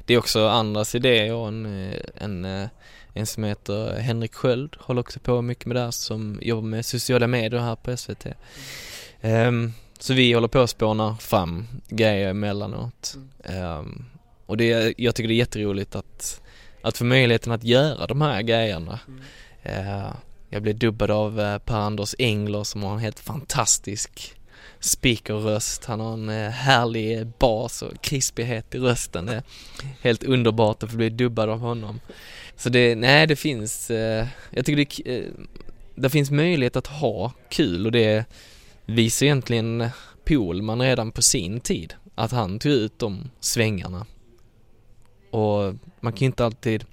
det 0.05 0.15
är 0.15 0.19
också 0.19 0.47
andras 0.49 0.95
idéer. 0.95 1.27
Jag 1.27 1.49
en, 1.49 1.67
eh, 1.67 1.99
en, 2.15 2.45
eh, 2.45 2.69
en 3.15 3.27
som 3.27 3.45
heter 3.45 3.99
Henrik 3.99 4.35
Sköld, 4.35 4.77
håller 4.79 5.01
också 5.01 5.21
på 5.21 5.43
mycket 5.43 5.67
med 5.67 5.77
det 5.77 5.81
här, 5.81 5.91
som 5.91 6.39
jobbar 6.43 6.63
med 6.63 6.87
sociala 6.87 7.27
medier 7.27 7.61
här 7.61 7.77
på 7.77 7.97
SVT. 7.97 8.27
Ehm, 9.21 9.73
så 9.99 10.15
vi 10.15 10.33
håller 10.33 10.49
på 10.49 10.61
att 10.61 10.71
spåna 10.71 11.17
fram 11.17 11.67
grejer 11.89 12.31
emellanåt. 12.31 13.17
Ehm, 13.45 14.05
och 14.47 14.57
det, 14.57 14.95
jag 14.99 15.15
tycker 15.15 15.29
det 15.29 15.35
är 15.35 15.37
jätteroligt 15.37 15.97
att, 15.97 16.41
att 16.83 16.99
få 16.99 17.05
möjligheten 17.05 17.53
att 17.53 17.65
göra 17.65 18.07
de 18.07 18.21
här 18.21 18.43
grejerna. 18.43 19.01
Eh, 19.63 20.11
jag 20.51 20.63
blev 20.63 20.79
dubbad 20.79 21.11
av 21.11 21.41
eh, 21.41 21.59
Per-Anders 21.59 22.15
Engler 22.19 22.65
som 22.65 22.83
har 22.83 22.93
en 22.93 22.99
helt 22.99 23.21
fantastisk 23.21 24.36
speakerröst. 24.81 25.85
Han 25.85 26.01
har 26.01 26.13
en 26.13 26.29
eh, 26.29 26.51
härlig 26.51 27.27
bas 27.27 27.83
och 27.83 28.01
krispighet 28.01 28.75
i 28.75 28.79
rösten. 28.79 29.27
Det 29.27 29.35
är 29.35 29.43
helt 30.01 30.25
underbart 30.25 30.83
att 30.83 30.91
få 30.91 30.97
bli 30.97 31.11
dubbad 31.11 31.49
av 31.49 31.59
honom. 31.59 32.01
Så 32.57 32.69
det, 32.69 32.95
nej 32.95 33.27
det 33.27 33.37
finns, 33.37 33.91
eh, 33.91 34.27
jag 34.51 34.67
tycker 34.67 35.05
det, 35.05 35.17
eh, 35.17 35.31
det 35.95 36.11
finns 36.11 36.31
möjlighet 36.31 36.77
att 36.77 36.87
ha 36.87 37.33
kul 37.49 37.87
och 37.87 37.93
det 37.93 38.25
visar 38.85 39.27
egentligen 39.27 39.89
Polman 40.25 40.83
redan 40.83 41.13
på 41.13 41.23
sin 41.23 41.61
tid. 41.61 41.95
Att 42.15 42.33
han 42.33 42.59
tog 42.59 42.73
ut 42.73 42.99
de 42.99 43.31
svängarna. 43.41 44.07
Och 45.31 45.75
man 46.01 46.13
kan 46.13 46.21
ju 46.21 46.27
inte 46.27 46.45
alltid 46.45 46.85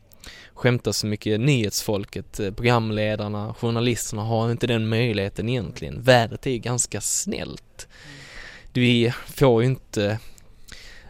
skämtar 0.63 0.91
så 0.91 1.07
mycket. 1.07 1.39
Nyhetsfolket, 1.39 2.39
eh, 2.39 2.51
programledarna, 2.51 3.53
journalisterna 3.53 4.23
har 4.23 4.51
inte 4.51 4.67
den 4.67 4.89
möjligheten 4.89 5.49
egentligen. 5.49 6.01
Vädret 6.01 6.47
är 6.47 6.51
ju 6.51 6.57
ganska 6.57 7.01
snällt. 7.01 7.87
Vi 8.73 9.13
får 9.27 9.63
ju 9.63 9.69
inte 9.69 10.19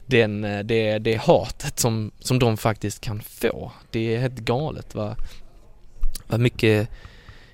den, 0.05 0.43
eh, 0.43 0.59
det, 0.59 0.97
det 0.97 1.15
hatet 1.15 1.79
som, 1.79 2.11
som 2.19 2.39
de 2.39 2.57
faktiskt 2.57 3.01
kan 3.01 3.21
få. 3.21 3.71
Det 3.91 4.15
är 4.15 4.19
helt 4.19 4.39
galet 4.39 4.95
vad, 4.95 5.15
vad 6.27 6.39
mycket 6.39 6.89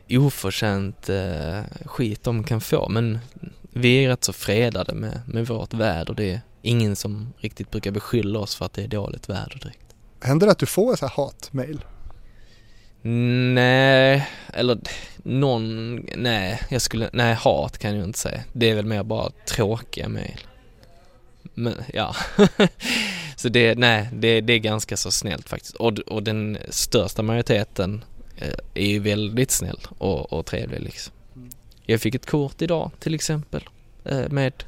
oförtjänt 0.10 1.10
eh, 1.10 1.62
skit 1.86 2.24
de 2.24 2.44
kan 2.44 2.62
få. 2.62 2.90
Men 2.90 3.20
vi 3.74 4.04
är 4.04 4.10
rätt 4.10 4.24
så 4.24 4.34
fredade 4.34 4.94
med, 4.94 5.22
med 5.28 5.48
vårt 5.48 5.74
väder. 5.74 6.14
Det 6.14 6.32
är 6.32 6.42
ingen 6.62 6.96
som 6.96 7.34
riktigt 7.38 7.72
brukar 7.72 7.92
beskylla 7.92 8.40
oss 8.40 8.56
för 8.56 8.66
att 8.66 8.74
det 8.74 8.84
är 8.84 8.88
dåligt 8.88 9.30
väder 9.30 9.60
direkt. 9.62 9.89
Händer 10.22 10.48
det 10.48 10.52
att 10.52 10.60
du 10.60 10.66
får 10.66 10.96
så 10.96 11.08
här 11.08 11.14
hatmail? 11.16 11.86
Nej, 13.54 14.30
eller 14.54 14.80
någon, 15.24 15.96
nej, 16.16 16.62
jag 16.70 16.82
skulle, 16.82 17.10
nej 17.14 17.34
hat 17.34 17.78
kan 17.78 17.96
jag 17.96 18.08
inte 18.08 18.20
säga. 18.20 18.44
Det 18.54 18.70
är 18.70 18.76
väl 18.76 18.86
mer 18.86 19.04
bara 19.04 19.30
tråkiga 19.30 20.10
mejl. 20.10 20.40
Men 21.54 21.74
ja, 21.94 22.16
så 23.36 23.50
det, 23.50 23.78
nej, 23.78 24.10
det, 24.14 24.42
det 24.42 24.54
är 24.54 24.60
ganska 24.60 24.98
så 24.98 25.12
snällt 25.12 25.50
faktiskt. 25.50 25.76
Och, 25.76 26.00
och 26.00 26.24
den 26.24 26.58
största 26.70 27.22
majoriteten 27.22 28.04
eh, 28.38 28.54
är 28.74 28.88
ju 28.88 29.00
väldigt 29.00 29.52
snäll 29.52 29.80
och, 29.98 30.34
och 30.34 30.46
trevlig 30.46 30.82
liksom. 30.82 31.14
Jag 31.86 32.02
fick 32.02 32.16
ett 32.16 32.26
kort 32.26 32.62
idag 32.62 32.92
till 33.00 33.16
exempel 33.16 33.64
eh, 34.06 34.30
med, 34.30 34.64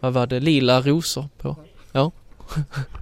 vad 0.00 0.12
var 0.12 0.26
det, 0.26 0.40
lila 0.40 0.80
rosor 0.80 1.28
på. 1.38 1.56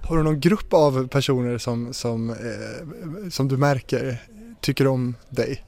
Har 0.03 0.17
du 0.17 0.23
någon 0.23 0.39
grupp 0.39 0.73
av 0.73 1.07
personer 1.07 1.57
som, 1.57 1.93
som, 1.93 2.29
eh, 2.29 3.29
som 3.29 3.47
du 3.47 3.57
märker 3.57 4.17
tycker 4.61 4.87
om 4.87 5.15
dig? 5.29 5.65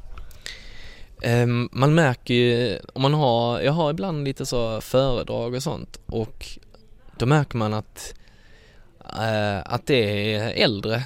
Ehm, 1.22 1.70
man 1.72 1.96
märker 1.96 2.34
ju, 2.34 2.80
om 2.94 3.02
man 3.02 3.14
har, 3.14 3.62
jag 3.62 3.72
har 3.72 3.92
ibland 3.92 4.24
lite 4.24 4.46
så 4.46 4.82
föredrag 4.82 5.54
och 5.54 5.64
sånt 5.64 6.00
och 6.06 6.48
då 7.18 7.26
märker 7.26 7.58
man 7.58 7.74
att, 7.74 8.14
eh, 9.18 9.60
att 9.66 9.88
det 9.88 10.34
är 10.36 10.50
äldre 10.50 11.04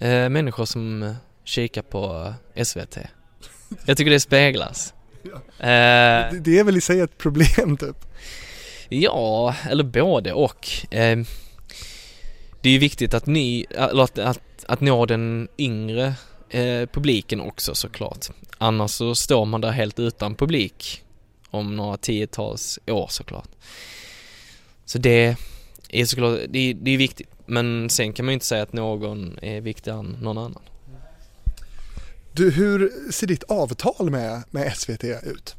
eh, 0.00 0.28
människor 0.28 0.64
som 0.64 1.14
kikar 1.44 1.82
på 1.82 2.34
SVT. 2.64 2.98
Jag 3.84 3.96
tycker 3.96 4.10
det 4.10 4.20
speglas. 4.20 4.92
Eh, 5.58 5.66
Det, 6.32 6.40
det 6.40 6.58
är 6.58 6.64
väl 6.64 6.76
i 6.76 6.80
sig 6.80 7.00
ett 7.00 7.18
problem 7.18 7.76
typ? 7.76 7.96
ja, 8.88 9.54
eller 9.70 9.84
både 9.84 10.32
och. 10.32 10.68
Det 12.66 12.70
är 12.70 12.72
ju 12.72 12.78
viktigt 12.78 13.14
att 13.14 13.26
ni, 13.26 13.66
att, 13.76 14.18
att, 14.18 14.64
att 14.66 14.80
nå 14.80 15.06
den 15.06 15.48
yngre 15.58 16.14
eh, 16.50 16.88
publiken 16.92 17.40
också 17.40 17.74
såklart. 17.74 18.26
Annars 18.58 18.90
så 18.90 19.14
står 19.14 19.44
man 19.44 19.60
där 19.60 19.70
helt 19.70 19.98
utan 19.98 20.34
publik 20.34 21.04
om 21.50 21.76
några 21.76 21.96
tiotals 21.96 22.78
år 22.86 23.06
såklart. 23.10 23.48
Så 24.84 24.98
det 24.98 25.36
är 25.88 26.04
såklart, 26.04 26.40
det 26.48 26.58
är, 26.58 26.74
det 26.74 26.90
är 26.90 26.98
viktigt. 26.98 27.28
Men 27.46 27.90
sen 27.90 28.12
kan 28.12 28.26
man 28.26 28.30
ju 28.32 28.34
inte 28.34 28.46
säga 28.46 28.62
att 28.62 28.72
någon 28.72 29.38
är 29.42 29.60
viktigare 29.60 29.98
än 29.98 30.16
någon 30.20 30.38
annan. 30.38 30.62
Du, 32.32 32.50
hur 32.50 32.92
ser 33.12 33.26
ditt 33.26 33.42
avtal 33.42 34.10
med, 34.10 34.42
med 34.50 34.76
SVT 34.76 35.04
ut? 35.04 35.56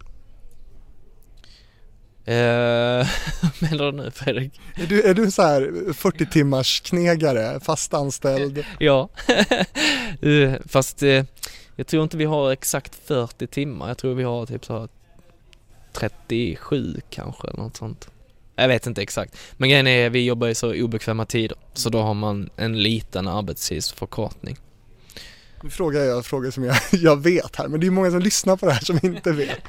Eh, 2.28 2.34
menar 3.60 3.92
nu 3.92 4.12
Fredrik? 4.12 4.60
Är 4.76 4.86
du, 4.86 5.02
är 5.02 5.14
du 5.14 5.32
så 5.32 5.42
här 5.42 5.94
40 5.94 6.26
timmars 6.26 6.82
knegare, 6.82 7.60
fast 7.60 7.94
anställd? 7.94 8.66
Ja, 8.80 9.10
Eh, 10.22 10.54
fast 10.66 11.04
eh, 11.04 11.24
jag 11.76 11.88
tror 11.88 12.04
inte 12.04 12.18
vi 12.18 12.26
har 12.26 12.52
exakt 12.52 12.96
40 13.06 13.48
timmar. 13.48 13.88
Jag 13.88 13.98
tror 13.98 14.14
vi 14.14 14.24
har 14.24 14.46
typ 14.46 14.66
så 14.66 14.80
här 14.80 14.88
37 15.94 17.02
kanske 17.10 17.48
eller 17.48 17.60
något 17.60 17.78
sånt. 17.78 18.10
Jag 18.56 18.68
vet 18.68 18.88
inte 18.88 19.02
exakt. 19.02 19.38
Men 19.58 19.70
grejen 19.70 19.88
är, 19.88 20.10
vi 20.10 20.26
jobbar 20.26 20.48
i 20.48 20.56
så 20.56 20.84
obekväma 20.84 21.26
tider. 21.26 21.58
Så 21.74 21.90
då 21.90 22.02
har 22.02 22.14
man 22.14 22.50
en 22.56 22.84
liten 22.84 23.28
arbetstidsförkortning. 23.28 24.58
Nu 25.64 25.70
frågar 25.70 26.02
jag 26.02 26.26
frågor 26.26 26.52
som 26.52 26.64
jag, 26.64 26.78
jag 26.92 27.24
vet 27.24 27.56
här, 27.56 27.68
men 27.68 27.80
det 27.80 27.88
är 27.88 27.92
många 27.92 28.12
som 28.12 28.20
lyssnar 28.20 28.58
på 28.58 28.66
det 28.66 28.72
här 28.72 28.86
som 28.86 29.00
inte 29.04 29.32
vet. 29.32 29.62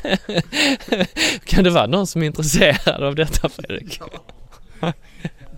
kan 1.44 1.64
det 1.64 1.70
vara 1.70 1.86
någon 1.86 2.06
som 2.06 2.22
är 2.22 2.26
intresserad 2.26 3.02
av 3.02 3.14
detta 3.14 3.48
Fredrik? 3.48 4.00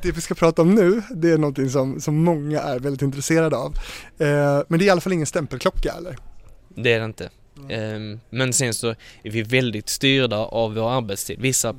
Det 0.02 0.12
vi 0.12 0.20
ska 0.20 0.34
prata 0.34 0.62
om 0.62 0.74
nu, 0.74 1.02
det 1.10 1.30
är 1.30 1.38
någonting 1.38 1.70
som, 1.70 2.00
som 2.00 2.24
många 2.24 2.60
är 2.60 2.78
väldigt 2.78 3.02
intresserade 3.02 3.56
av. 3.56 3.74
Eh, 4.18 4.62
men 4.68 4.78
det 4.78 4.84
är 4.84 4.86
i 4.86 4.90
alla 4.90 5.00
fall 5.00 5.12
ingen 5.12 5.26
stämpelklocka 5.26 5.92
eller? 5.98 6.16
Det 6.68 6.92
är 6.92 6.98
det 6.98 7.04
inte. 7.04 7.30
Um, 7.56 8.20
men 8.30 8.52
sen 8.52 8.74
så 8.74 8.88
är 9.22 9.30
vi 9.30 9.42
väldigt 9.42 9.88
styrda 9.88 10.36
av 10.36 10.74
vår 10.74 10.90
arbetstid. 10.90 11.40
Vissa 11.40 11.74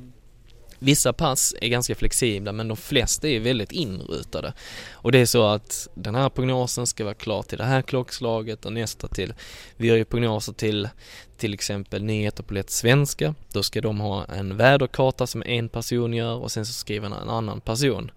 Vissa 0.82 1.12
pass 1.12 1.54
är 1.60 1.68
ganska 1.68 1.94
flexibla 1.94 2.52
men 2.52 2.68
de 2.68 2.76
flesta 2.76 3.28
är 3.28 3.40
väldigt 3.40 3.72
inrutade. 3.72 4.52
Och 4.92 5.12
det 5.12 5.18
är 5.18 5.26
så 5.26 5.46
att 5.46 5.88
den 5.94 6.14
här 6.14 6.28
prognosen 6.28 6.86
ska 6.86 7.04
vara 7.04 7.14
klar 7.14 7.42
till 7.42 7.58
det 7.58 7.64
här 7.64 7.82
klockslaget 7.82 8.64
och 8.64 8.72
nästa 8.72 9.08
till, 9.08 9.34
vi 9.76 9.88
gör 9.88 9.96
ju 9.96 10.04
prognoser 10.04 10.52
till 10.52 10.88
till 11.36 11.54
exempel 11.54 12.04
nyheter 12.04 12.42
på 12.42 12.54
lätt 12.54 12.70
svenska. 12.70 13.34
Då 13.52 13.62
ska 13.62 13.80
de 13.80 14.00
ha 14.00 14.24
en 14.24 14.56
väderkarta 14.56 15.26
som 15.26 15.42
en 15.46 15.68
person 15.68 16.14
gör 16.14 16.36
och 16.36 16.52
sen 16.52 16.66
så 16.66 16.72
skriver 16.72 17.06
en 17.06 17.12
annan 17.12 17.60
person, 17.60 18.10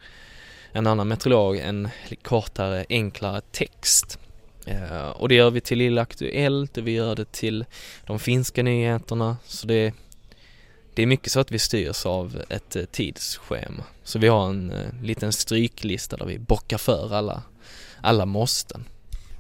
en 0.72 0.88
annan 0.88 1.08
meteorolog, 1.08 1.58
en 1.58 1.90
kortare, 2.22 2.86
enklare 2.90 3.42
text. 3.52 4.20
Eh, 4.66 5.08
och 5.08 5.30
det 5.30 5.36
gör 5.36 5.52
vi 5.52 5.62
till 5.62 5.78
Lilla 5.78 6.02
Aktuellt 6.02 6.78
och 6.78 6.88
vi 6.88 6.92
gör 6.92 7.16
det 7.16 7.32
till 7.32 7.66
de 8.06 8.20
finska 8.20 8.64
nyheterna. 8.64 9.38
Så 9.46 9.68
det 9.68 9.94
det 10.96 11.04
är 11.04 11.08
mycket 11.08 11.32
så 11.32 11.40
att 11.40 11.52
vi 11.52 11.60
styrs 11.60 12.06
av 12.06 12.42
ett 12.50 12.76
eh, 12.76 12.84
tidsschema. 12.84 13.84
Så 14.04 14.20
vi 14.20 14.28
har 14.28 14.50
en 14.50 14.72
eh, 14.72 15.04
liten 15.04 15.34
stryklista 15.34 16.18
där 16.18 16.26
vi 16.26 16.40
bockar 16.40 16.78
för 16.78 17.14
alla, 17.14 17.44
alla 18.02 18.26
måsten. 18.26 18.84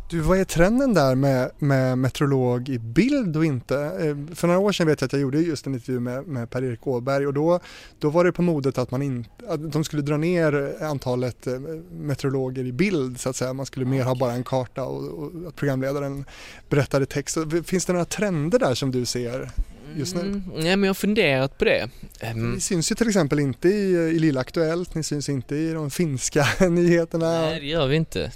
Du, 0.10 0.20
vad 0.20 0.39
är 0.39 0.43
trenden 0.43 0.93
där 0.93 1.16
med, 1.16 1.51
med 1.60 1.97
meteorolog 1.97 2.70
i 2.70 2.80
bild 2.80 3.38
och 3.38 3.45
inte? 3.45 3.76
Eh, 3.76 4.36
för 4.36 4.47
några 4.47 4.60
år 4.60 4.72
sedan 4.72 4.88
vet 4.88 5.01
jag 5.01 5.06
att 5.06 5.14
jag 5.14 5.22
gjorde 5.22 5.39
just 5.39 5.68
en 5.68 5.74
intervju 5.74 5.99
med, 5.99 6.28
med 6.28 6.49
Per-Erik 6.49 6.88
Åberg 6.88 7.28
och 7.28 7.34
då, 7.34 7.60
då 7.99 8.10
var 8.10 8.24
det 8.24 8.32
på 8.32 8.41
modet 8.41 8.78
att, 8.78 8.91
man 8.91 9.01
in, 9.01 9.28
att 9.47 9.72
de 9.72 9.84
skulle 9.84 10.01
dra 10.01 10.18
ner 10.18 10.84
antalet 10.84 11.47
meteorologer 11.91 12.66
i 12.66 12.72
bild 12.72 13.20
så 13.20 13.30
att 13.30 13.36
säga. 13.36 13.53
Man 13.53 13.66
skulle 13.66 13.86
mer 13.86 14.03
ha 14.03 14.16
bara 14.16 14.34
en 14.34 14.43
karta 14.43 14.84
och, 14.84 15.03
och 15.03 15.32
att 15.47 15.56
programledaren 15.56 16.26
berättade 16.70 17.06
text. 17.06 17.38
Finns 17.66 17.86
det 17.86 17.93
några 17.93 18.06
trender 18.06 18.60
där 18.60 18.76
som 18.76 18.91
du 18.91 19.06
ser 19.06 19.51
just 19.98 20.16
nu? 20.16 20.22
Mm, 20.22 20.44
nej 20.56 20.76
men 20.76 20.84
jag 20.84 20.90
har 20.90 20.94
funderat 20.94 21.58
på 21.58 21.66
det. 21.66 21.90
Um, 22.32 22.54
ni 22.54 22.62
syns 22.62 22.92
ju 22.92 22.96
till 22.96 23.08
exempel 23.08 23.40
inte 23.40 23.70
i, 23.70 23.92
i 23.92 24.20
Lilla 24.20 24.42
Aktuellt, 24.42 24.96
ni 24.96 25.04
syns 25.04 25.30
inte 25.30 25.56
i 25.56 25.72
de 25.72 25.92
finska 25.92 26.48
nyheterna. 26.70 27.42
Nej 27.42 27.60
det 27.60 27.66
gör 27.66 27.88
vi 27.88 27.96
inte. 27.96 28.32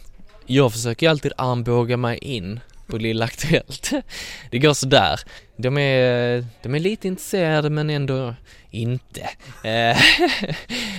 Jag 0.45 0.71
försöker 0.71 1.09
alltid 1.09 1.31
armbåga 1.37 1.97
mig 1.97 2.17
in 2.17 2.59
på 2.87 2.97
Lilla 2.97 3.25
Aktuellt. 3.25 3.91
Det 4.51 4.59
går 4.59 4.73
sådär. 4.73 5.19
De 5.57 5.77
är, 5.77 6.45
de 6.61 6.75
är 6.75 6.79
lite 6.79 7.07
intresserade 7.07 7.69
men 7.69 7.89
ändå 7.89 8.35
inte. 8.71 9.21
Eh, 9.63 9.97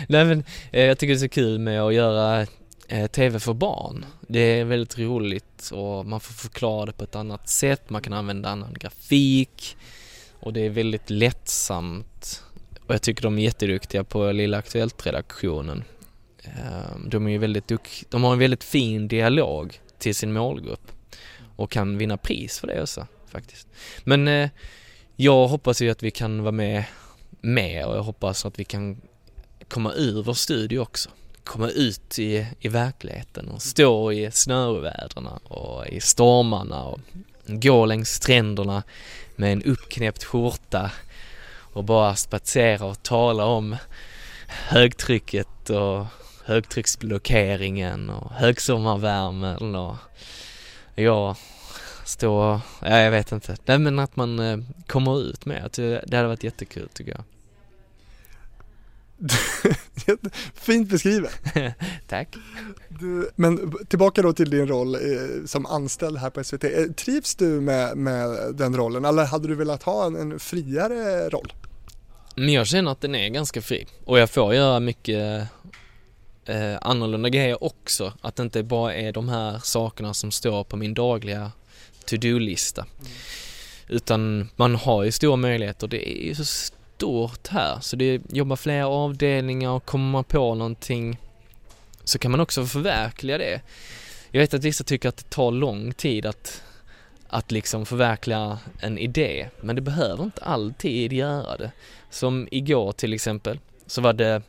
nej 0.08 0.24
men 0.24 0.44
eh, 0.72 0.84
jag 0.84 0.98
tycker 0.98 1.14
det 1.14 1.18
är 1.18 1.20
så 1.20 1.28
kul 1.28 1.58
med 1.58 1.82
att 1.82 1.94
göra 1.94 2.46
eh, 2.88 3.06
TV 3.06 3.40
för 3.40 3.54
barn. 3.54 4.04
Det 4.28 4.40
är 4.40 4.64
väldigt 4.64 4.98
roligt 4.98 5.70
och 5.72 6.06
man 6.06 6.20
får 6.20 6.34
förklara 6.34 6.86
det 6.86 6.92
på 6.92 7.04
ett 7.04 7.16
annat 7.16 7.48
sätt, 7.48 7.90
man 7.90 8.02
kan 8.02 8.12
använda 8.12 8.48
annan 8.48 8.74
grafik 8.74 9.76
och 10.40 10.52
det 10.52 10.60
är 10.60 10.70
väldigt 10.70 11.10
lättsamt 11.10 12.44
och 12.86 12.94
jag 12.94 13.02
tycker 13.02 13.22
de 13.22 13.38
är 13.38 13.42
jätteduktiga 13.42 14.04
på 14.04 14.32
Lilla 14.32 14.58
Aktuellt-redaktionen. 14.58 15.84
Ehm, 16.44 17.08
de 17.08 17.26
är 17.26 17.30
ju 17.30 17.38
väldigt 17.38 17.68
duk- 17.68 18.04
de 18.08 18.24
har 18.24 18.32
en 18.32 18.38
väldigt 18.38 18.64
fin 18.64 19.08
dialog 19.08 19.80
till 19.98 20.14
sin 20.14 20.32
målgrupp 20.32 20.92
och 21.56 21.70
kan 21.70 21.98
vinna 21.98 22.16
pris 22.16 22.58
för 22.58 22.66
det 22.66 22.82
också 22.82 23.06
faktiskt. 23.26 23.68
Men 24.04 24.28
eh, 24.28 24.50
jag 25.16 25.48
hoppas 25.48 25.82
ju 25.82 25.90
att 25.90 26.02
vi 26.02 26.10
kan 26.10 26.42
vara 26.42 26.52
med 26.52 26.84
mer 27.40 27.86
och 27.86 27.96
jag 27.96 28.02
hoppas 28.02 28.46
att 28.46 28.58
vi 28.58 28.64
kan 28.64 29.00
komma 29.68 29.92
ur 29.92 30.22
vår 30.22 30.34
studio 30.34 30.78
också. 30.78 31.10
Komma 31.44 31.68
ut 31.68 32.18
i, 32.18 32.46
i 32.60 32.68
verkligheten 32.68 33.48
och 33.48 33.62
stå 33.62 34.12
i 34.12 34.30
snövädren 34.30 35.26
och 35.26 35.86
i 35.86 36.00
stormarna 36.00 36.82
och 36.82 37.00
gå 37.46 37.86
längs 37.86 38.08
stränderna 38.08 38.82
med 39.40 39.52
en 39.52 39.62
uppknäppt 39.62 40.24
skjorta 40.24 40.90
och 41.72 41.84
bara 41.84 42.16
spatsera 42.16 42.86
och 42.86 43.02
tala 43.02 43.44
om 43.44 43.76
högtrycket 44.46 45.70
och 45.70 46.06
högtrycksblockeringen 46.44 48.10
och 48.10 48.32
högsommarvärmen 48.32 49.74
och 49.74 49.96
jag 50.94 51.36
stå, 52.04 52.60
ja 52.80 52.98
jag 52.98 53.10
vet 53.10 53.32
inte, 53.32 53.56
nej 53.64 53.78
men 53.78 53.98
att 53.98 54.16
man 54.16 54.38
eh, 54.38 54.58
kommer 54.86 55.20
ut 55.20 55.44
med 55.44 55.70
det 56.06 56.16
hade 56.16 56.28
varit 56.28 56.44
jättekul 56.44 56.88
tycker 56.92 57.12
jag. 57.12 57.24
Fint 60.54 60.88
beskrivet. 60.88 61.32
Tack. 62.08 62.36
Du, 62.88 63.30
men 63.36 63.72
tillbaka 63.88 64.22
då 64.22 64.32
till 64.32 64.50
din 64.50 64.66
roll 64.68 64.94
eh, 64.94 65.00
som 65.46 65.66
anställd 65.66 66.18
här 66.18 66.30
på 66.30 66.44
SVT. 66.44 66.64
Eh, 66.64 66.70
trivs 66.96 67.34
du 67.34 67.60
med, 67.60 67.96
med 67.96 68.54
den 68.54 68.76
rollen 68.76 69.04
eller 69.04 69.24
hade 69.24 69.48
du 69.48 69.54
velat 69.54 69.82
ha 69.82 70.06
en, 70.06 70.16
en 70.16 70.38
friare 70.38 71.28
roll? 71.28 71.52
Men 72.36 72.48
jag 72.48 72.66
känner 72.66 72.92
att 72.92 73.00
den 73.00 73.14
är 73.14 73.28
ganska 73.28 73.62
fri 73.62 73.86
och 74.04 74.18
jag 74.18 74.30
får 74.30 74.54
göra 74.54 74.80
mycket 74.80 75.48
eh, 76.44 76.78
annorlunda 76.80 77.28
grejer 77.28 77.64
också. 77.64 78.12
Att 78.20 78.36
det 78.36 78.42
inte 78.42 78.62
bara 78.62 78.94
är 78.94 79.12
de 79.12 79.28
här 79.28 79.58
sakerna 79.62 80.14
som 80.14 80.30
står 80.30 80.64
på 80.64 80.76
min 80.76 80.94
dagliga 80.94 81.52
to-do-lista. 82.04 82.82
Mm. 82.82 83.12
Utan 83.88 84.48
man 84.56 84.76
har 84.76 85.04
ju 85.04 85.12
stora 85.12 85.36
möjligheter. 85.36 85.88
Det 85.88 86.10
är 86.10 86.26
ju 86.26 86.34
så 86.34 86.72
stort 87.00 87.48
här 87.48 87.80
så 87.80 87.96
det 87.96 88.22
jobbar 88.28 88.56
flera 88.56 88.86
avdelningar 88.86 89.70
och 89.70 89.84
kommer 89.84 90.10
man 90.10 90.24
på 90.24 90.54
någonting 90.54 91.18
så 92.04 92.18
kan 92.18 92.30
man 92.30 92.40
också 92.40 92.66
förverkliga 92.66 93.38
det. 93.38 93.60
Jag 94.30 94.40
vet 94.40 94.54
att 94.54 94.64
vissa 94.64 94.84
tycker 94.84 95.08
att 95.08 95.16
det 95.16 95.30
tar 95.30 95.50
lång 95.50 95.92
tid 95.92 96.26
att, 96.26 96.62
att 97.28 97.50
liksom 97.50 97.86
förverkliga 97.86 98.58
en 98.80 98.98
idé 98.98 99.48
men 99.60 99.76
det 99.76 99.82
behöver 99.82 100.24
inte 100.24 100.42
alltid 100.42 101.12
göra 101.12 101.56
det. 101.56 101.72
Som 102.10 102.48
igår 102.50 102.92
till 102.92 103.12
exempel 103.12 103.58
så 103.86 104.00
var 104.00 104.12
det 104.12 104.42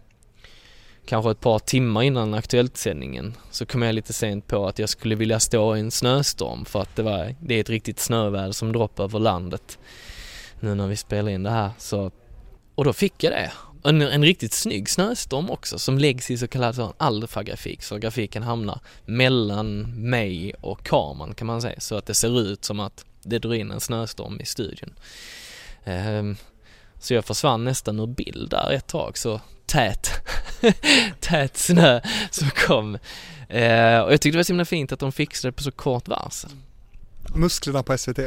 kanske 1.06 1.32
ett 1.32 1.40
par 1.40 1.60
timmar 1.60 2.04
innan 2.04 2.34
Aktuellt-sändningen 2.34 3.34
så 3.52 3.66
kom 3.66 3.82
jag 3.82 3.96
lite 3.96 4.14
sent 4.14 4.48
på 4.48 4.68
att 4.68 4.80
jag 4.80 4.90
skulle 4.90 5.16
vilja 5.16 5.40
stå 5.40 5.76
i 5.76 5.80
en 5.80 5.92
snöstorm 5.92 6.66
för 6.66 6.82
att 6.82 6.96
det 6.96 7.04
var, 7.04 7.36
det 7.40 7.56
är 7.56 7.62
ett 7.62 7.70
riktigt 7.70 8.00
snöväder 8.00 8.52
som 8.52 8.72
droppar 8.72 9.04
över 9.04 9.20
landet 9.20 9.80
nu 10.60 10.76
när 10.76 10.88
vi 10.88 10.96
spelar 10.96 11.32
in 11.32 11.44
det 11.44 11.50
här 11.50 11.72
så 11.78 12.12
och 12.82 12.86
då 12.86 12.94
fick 12.94 13.24
jag 13.24 13.34
det. 13.34 13.52
En, 13.84 14.02
en 14.02 14.24
riktigt 14.24 14.54
snygg 14.54 14.90
snöstorm 14.90 15.50
också 15.50 15.80
som 15.80 15.98
läggs 15.98 16.32
i 16.32 16.38
så 16.38 16.48
kallad 16.48 16.76
sån 16.76 16.94
alfagrafik 16.98 17.84
så 17.84 17.98
grafiken 17.98 18.44
hamnar 18.44 18.80
mellan 19.06 19.82
mig 20.10 20.54
och 20.62 20.84
kameran 20.84 21.34
kan 21.34 21.48
man 21.48 21.62
säga 21.62 21.80
så 21.80 21.96
att 21.96 22.06
det 22.06 22.14
ser 22.14 22.42
ut 22.42 22.66
som 22.66 22.80
att 22.80 23.06
det 23.24 23.40
drar 23.40 23.54
in 23.54 23.72
en 23.72 23.80
snöstorm 23.80 24.42
i 24.42 24.46
studion. 24.46 24.94
Um, 25.86 26.38
så 27.00 27.14
jag 27.14 27.26
försvann 27.26 27.64
nästan 27.64 28.00
ur 28.00 28.08
bild 28.08 28.50
där 28.50 28.72
ett 28.72 28.88
tag 28.88 29.18
så 29.18 29.42
tät, 29.66 30.10
tät 31.20 31.58
snö 31.58 32.02
som 32.32 32.50
kom. 32.50 32.96
Uh, 32.96 34.00
och 34.00 34.14
jag 34.14 34.22
tyckte 34.22 34.32
det 34.32 34.38
var 34.38 34.44
så 34.44 34.54
himla 34.54 34.66
fint 34.66 34.92
att 34.92 35.00
de 35.00 35.12
fixade 35.12 35.52
det 35.52 35.56
på 35.56 35.64
så 35.64 35.72
kort 35.72 36.08
varsel. 36.08 36.52
Musklerna 37.36 37.84
på 37.84 37.98
SVT? 37.98 38.20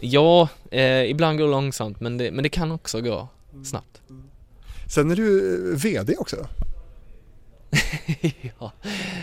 Ja, 0.00 0.48
eh, 0.70 1.10
ibland 1.10 1.38
går 1.38 1.44
det 1.44 1.50
långsamt 1.50 2.00
men 2.00 2.18
det, 2.18 2.30
men 2.30 2.42
det 2.42 2.48
kan 2.48 2.72
också 2.72 3.00
gå 3.00 3.28
snabbt. 3.64 4.02
Sen 4.86 5.10
är 5.10 5.16
du 5.16 5.54
eh, 5.72 5.78
VD 5.78 6.16
också. 6.18 6.48
ja. 8.58 8.72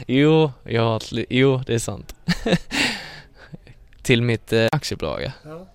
Jo, 0.07 0.51
jag 0.63 1.01
jo, 1.29 1.61
det 1.67 1.73
är 1.73 1.79
sant. 1.79 2.15
Till 4.01 4.21
mitt 4.21 4.53
eh, 4.53 4.67
aktiebolag, 4.71 5.31
ja. 5.43 5.67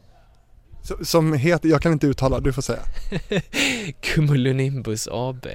Som 1.03 1.33
heter, 1.33 1.69
jag 1.69 1.83
kan 1.83 1.93
inte 1.93 2.07
uttala, 2.07 2.41
du 2.41 2.53
får 2.53 2.63
säga. 2.63 2.83
Cumulonimbus 4.01 5.09
AB. 5.11 5.47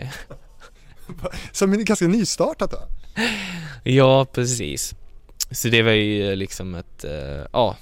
Som 1.52 1.74
är 1.74 1.78
ganska 1.78 2.08
nystartat 2.08 2.72
då? 2.72 2.78
Ja, 3.84 4.26
precis. 4.26 4.96
Så 5.52 5.68
det 5.68 5.82
var 5.82 5.92
ju 5.92 6.36
liksom 6.36 6.76
ett, 6.76 7.04
eh, 7.04 7.46
ja, 7.54 7.78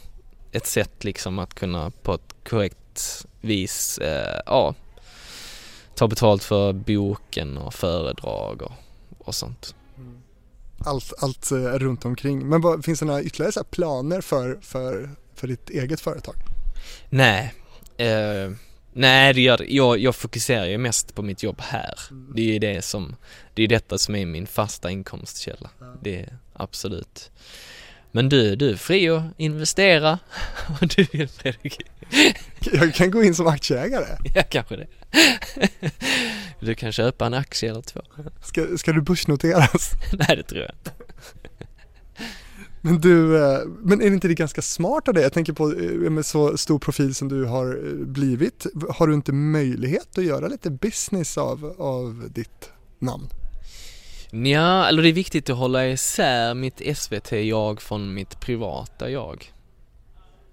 ett 0.52 0.68
sätt 0.68 1.04
liksom 1.04 1.40
att 1.40 1.54
kunna 1.54 1.92
på 1.92 2.14
ett 2.14 2.36
korrekt 2.50 3.26
vis, 3.42 3.98
eh, 3.98 4.40
ja, 4.46 4.76
ta 5.96 6.08
betalt 6.08 6.44
för 6.44 6.74
boken 6.74 7.58
och 7.58 7.74
föredrag 7.74 8.62
och, 8.62 8.72
och 9.28 9.36
sånt. 9.36 9.76
Allt, 10.86 11.14
allt 11.18 11.52
eh, 11.52 11.58
runt 11.58 12.06
omkring. 12.06 12.50
Men 12.50 12.62
vad, 12.62 12.86
finns 12.86 13.00
det 13.00 13.06
några 13.06 13.22
ytterligare 13.22 13.52
så 13.52 13.64
planer 13.64 14.22
för, 14.22 14.60
för, 14.62 15.10
för 15.36 15.48
ditt 15.48 15.70
eget 15.70 16.02
företag? 16.02 16.36
Nej, 17.10 17.54
eh, 17.98 18.52
nej 18.94 19.34
det 19.34 19.42
gör. 19.42 19.66
Jag, 19.68 20.00
jag 20.00 20.16
fokuserar 20.16 20.66
ju 20.66 20.78
mest 20.78 21.16
på 21.16 21.22
mitt 21.22 21.44
jobb 21.44 21.62
här. 21.62 22.00
Det 22.36 22.42
är 22.42 22.54
ju 22.54 22.60
det 22.60 22.82
som, 22.82 23.16
det 23.54 23.64
är 23.64 23.68
detta 23.68 23.98
som 23.98 24.16
är 24.16 24.26
min 24.26 24.48
fasta 24.48 24.92
inkomstkälla. 24.92 25.70
Det 26.02 26.20
är 26.20 26.38
absolut. 26.54 27.32
Men 28.16 28.30
du, 28.30 28.56
du 28.56 28.70
är 28.70 28.76
fri 28.76 29.10
att 29.10 29.24
investera 29.38 30.20
och 30.82 30.88
du 30.88 31.08
vill 31.12 31.28
Fredrik. 31.28 31.82
Jag 32.72 32.94
kan 32.94 33.12
gå 33.12 33.24
in 33.24 33.36
som 33.36 33.48
aktieägare. 33.48 34.06
Ja, 34.36 34.44
kanske 34.50 34.76
det. 34.76 34.88
Du 36.60 36.76
kan 36.76 36.92
köpa 36.92 37.26
en 37.26 37.34
aktie 37.34 37.70
eller 37.72 37.82
två. 37.82 38.02
Ska, 38.44 38.78
ska 38.78 38.92
du 38.92 39.02
börsnoteras? 39.02 39.92
Nej, 40.14 40.38
det 40.38 40.44
tror 40.44 40.62
jag 40.62 40.72
inte. 40.72 40.92
Men 42.82 43.02
du, 43.02 43.44
eh, 43.44 43.60
men 43.80 44.02
är 44.02 44.08
inte 44.08 44.28
det 44.28 44.34
ganska 44.34 44.62
smart 44.62 45.08
av 45.08 45.14
dig? 45.14 45.24
Jag 45.24 45.34
tänker 45.34 45.54
på 45.54 45.74
eh, 45.74 46.12
med 46.12 46.26
så 46.26 46.58
stor 46.58 46.80
profil 46.80 47.16
som 47.16 47.30
du 47.30 47.46
har 47.46 47.88
eh, 47.88 47.94
blivit. 47.94 48.66
Har 48.90 49.08
du 49.08 49.14
inte 49.14 49.34
möjlighet 49.34 50.18
att 50.18 50.24
göra 50.24 50.48
lite 50.48 50.70
business 50.70 51.38
av, 51.38 51.76
av 51.78 52.30
ditt 52.34 52.70
namn? 53.00 53.30
Ja, 54.34 54.88
eller 54.88 55.04
det 55.04 55.10
är 55.10 55.14
viktigt 55.14 55.50
att 55.50 55.58
hålla 55.58 55.88
isär 55.88 56.54
mitt 56.54 56.98
SVT-jag 56.98 57.82
från 57.82 58.14
mitt 58.14 58.40
privata 58.40 59.10
jag. 59.10 59.54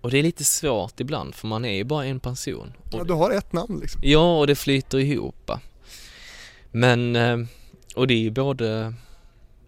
Och 0.00 0.10
det 0.10 0.18
är 0.18 0.22
lite 0.22 0.44
svårt 0.44 1.00
ibland 1.00 1.34
för 1.34 1.46
man 1.46 1.64
är 1.64 1.72
ju 1.74 1.84
bara 1.84 2.04
en 2.04 2.20
person. 2.20 2.72
Ja, 2.92 3.04
du 3.04 3.12
har 3.12 3.30
ett 3.30 3.52
namn 3.52 3.78
liksom. 3.80 4.00
Ja, 4.04 4.38
och 4.38 4.46
det 4.46 4.54
flyter 4.54 4.98
ihop. 4.98 5.50
Men, 6.70 7.16
och 7.94 8.06
det 8.06 8.14
är 8.14 8.18
ju 8.18 8.30
både, 8.30 8.94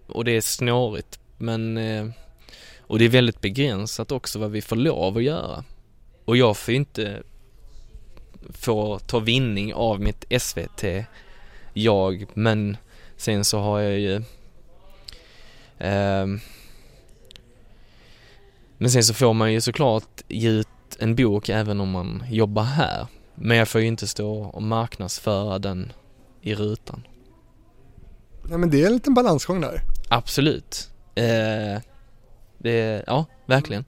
och 0.07 0.25
det 0.25 0.37
är 0.37 0.41
snårigt, 0.41 1.21
men 1.39 1.79
och 2.81 2.99
det 2.99 3.05
är 3.05 3.09
väldigt 3.09 3.41
begränsat 3.41 4.13
också 4.13 4.39
vad 4.39 4.51
vi 4.51 4.63
får 4.63 4.77
lov 4.77 5.17
att 5.17 5.23
göra. 5.23 5.65
Och 6.25 6.37
jag 6.37 6.57
får 6.57 6.73
ju 6.73 6.79
inte 6.79 7.23
få 8.51 8.99
ta 8.99 9.19
vinning 9.19 9.75
av 9.75 10.01
mitt 10.01 10.25
SVT, 10.43 10.85
jag, 11.73 12.27
men 12.35 12.77
sen 13.23 13.45
så 13.45 13.61
har 13.61 13.81
jag 13.81 13.99
ju 13.99 14.15
eh, 15.79 16.27
men 18.79 18.91
sen 18.91 19.05
så 19.05 19.15
får 19.15 19.35
man 19.35 19.53
ju 19.53 19.61
såklart 19.61 20.23
ge 20.29 20.49
ut 20.49 20.69
en 20.99 21.17
bok 21.17 21.49
även 21.49 21.81
om 21.81 21.91
man 21.91 22.25
jobbar 22.31 22.63
här. 22.63 23.07
Men 23.35 23.57
jag 23.57 23.69
får 23.69 23.81
ju 23.81 23.87
inte 23.87 24.07
stå 24.07 24.43
och 24.43 24.63
marknadsföra 24.63 25.59
den 25.59 25.93
i 26.41 26.55
rutan. 26.55 27.07
Ja 28.51 28.59
men 28.59 28.71
det 28.71 28.83
är 28.83 28.87
en 28.87 28.93
liten 28.93 29.15
balansgång 29.15 29.61
där. 29.61 29.83
Absolut. 30.09 30.91
Eh, 31.15 31.83
det, 32.59 33.05
ja, 33.07 33.27
verkligen. 33.47 33.85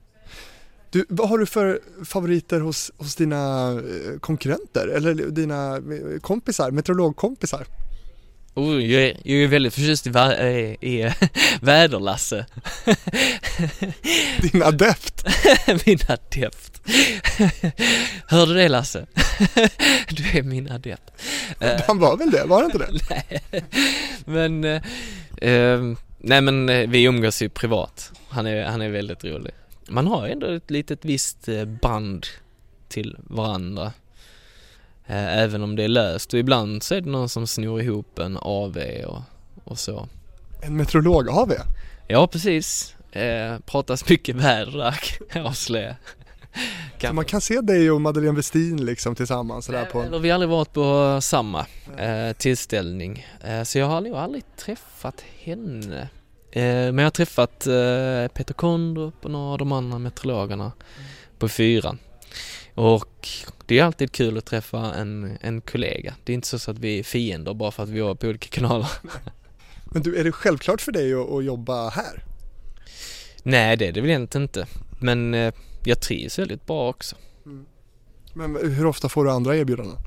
Du, 0.89 1.05
vad 1.09 1.29
har 1.29 1.37
du 1.37 1.45
för 1.45 1.79
favoriter 2.05 2.59
hos, 2.59 2.91
hos 2.97 3.15
dina 3.15 3.71
eh, 3.71 4.19
konkurrenter 4.19 4.87
eller 4.87 5.13
dina 5.15 5.75
eh, 5.75 6.19
kompisar, 6.21 6.71
meteorologkompisar? 6.71 7.67
Oh, 8.55 8.83
jag, 8.83 9.03
är, 9.03 9.17
jag 9.23 9.43
är 9.43 9.47
väldigt 9.47 9.73
förtjust 9.73 10.07
i, 10.07 10.09
vä 10.09 10.49
i, 10.49 10.77
i 10.81 11.13
väderlasse. 11.61 12.45
Din 14.41 14.63
adept? 14.63 15.25
min 15.85 15.99
adept. 16.07 16.81
Hörde 18.27 18.53
du 18.53 18.59
det 18.59 18.69
Lasse? 18.69 19.05
du 20.09 20.39
är 20.39 20.43
min 20.43 20.71
adept. 20.71 21.11
Han 21.87 21.99
var 21.99 22.17
väl 22.17 22.31
det, 22.31 22.43
var 22.45 22.61
han 22.61 22.71
inte 22.71 22.77
det? 22.77 22.99
nej, 23.09 23.63
men, 24.25 24.63
eh, 25.37 25.97
nej 26.17 26.41
men 26.41 26.91
vi 26.91 27.03
umgås 27.03 27.41
ju 27.41 27.49
privat. 27.49 28.11
Han 28.29 28.45
är, 28.45 28.65
han 28.65 28.81
är 28.81 28.89
väldigt 28.89 29.23
rolig. 29.23 29.53
Man 29.87 30.07
har 30.07 30.27
ändå 30.27 30.47
ett 30.47 30.71
litet 30.71 31.05
visst 31.05 31.47
eh, 31.47 31.65
band 31.65 32.25
till 32.87 33.17
varandra. 33.19 33.93
Eh, 35.07 35.37
även 35.37 35.63
om 35.63 35.75
det 35.75 35.83
är 35.83 35.87
löst 35.87 36.33
och 36.33 36.39
ibland 36.39 36.83
så 36.83 36.95
är 36.95 37.01
det 37.01 37.09
någon 37.09 37.29
som 37.29 37.47
snor 37.47 37.81
ihop 37.81 38.19
en 38.19 38.37
AV 38.41 38.77
och, 39.07 39.21
och 39.63 39.79
så. 39.79 40.07
En 40.61 40.77
meteorolog 40.77 41.29
AV? 41.29 41.53
Ja 42.07 42.27
precis. 42.27 42.95
Eh, 43.11 43.59
pratas 43.65 44.09
mycket 44.09 44.35
väder 44.35 44.99
kan 45.29 45.45
avslöja. 45.45 45.95
Man 47.13 47.25
kan 47.25 47.41
se 47.41 47.61
dig 47.61 47.91
och 47.91 48.01
Madeleine 48.01 48.35
Westin 48.35 48.85
liksom 48.85 49.15
tillsammans 49.15 49.65
sådär 49.65 49.85
på... 49.85 50.01
Eller 50.01 50.19
vi 50.19 50.29
har 50.29 50.33
aldrig 50.33 50.49
varit 50.49 50.73
på 50.73 51.19
samma 51.21 51.65
eh, 51.97 52.33
tillställning. 52.37 53.27
Eh, 53.43 53.63
så 53.63 53.77
jag 53.79 53.85
har 53.85 54.01
nog 54.01 54.15
aldrig 54.15 54.43
träffat 54.57 55.23
henne. 55.39 56.09
Eh, 56.51 56.63
men 56.63 56.97
jag 56.97 57.05
har 57.05 57.11
träffat 57.11 57.67
eh, 57.67 58.27
Peter 58.33 58.53
Kondrup 58.53 59.25
och 59.25 59.31
några 59.31 59.51
av 59.51 59.57
de 59.57 59.71
andra 59.71 59.99
meteorologerna 59.99 60.63
mm. 60.63 61.09
på 61.39 61.49
fyran. 61.49 61.99
Och 62.75 63.29
det 63.65 63.79
är 63.79 63.83
alltid 63.83 64.11
kul 64.11 64.37
att 64.37 64.45
träffa 64.45 64.93
en, 64.93 65.37
en 65.41 65.61
kollega. 65.61 66.15
Det 66.23 66.31
är 66.31 66.35
inte 66.35 66.59
så 66.59 66.71
att 66.71 66.79
vi 66.79 66.99
är 66.99 67.03
fiender 67.03 67.53
bara 67.53 67.71
för 67.71 67.83
att 67.83 67.89
vi 67.89 68.01
var 68.01 68.15
på 68.15 68.27
olika 68.27 68.47
kanaler. 68.47 68.89
Men 69.91 70.01
du, 70.01 70.15
är 70.15 70.23
det 70.23 70.31
självklart 70.31 70.81
för 70.81 70.91
dig 70.91 71.13
att, 71.13 71.29
att 71.29 71.45
jobba 71.45 71.89
här? 71.89 72.23
Nej, 73.43 73.77
det 73.77 73.87
är 73.87 73.91
det 73.91 74.01
väl 74.01 74.09
egentligen 74.09 74.43
inte. 74.43 74.67
Men 74.99 75.33
eh, 75.33 75.53
jag 75.83 75.99
trivs 75.99 76.39
väldigt 76.39 76.65
bra 76.65 76.89
också. 76.89 77.15
Mm. 77.45 77.65
Men 78.33 78.73
hur 78.73 78.85
ofta 78.85 79.09
får 79.09 79.25
du 79.25 79.31
andra 79.31 79.55
erbjudanden? 79.55 79.97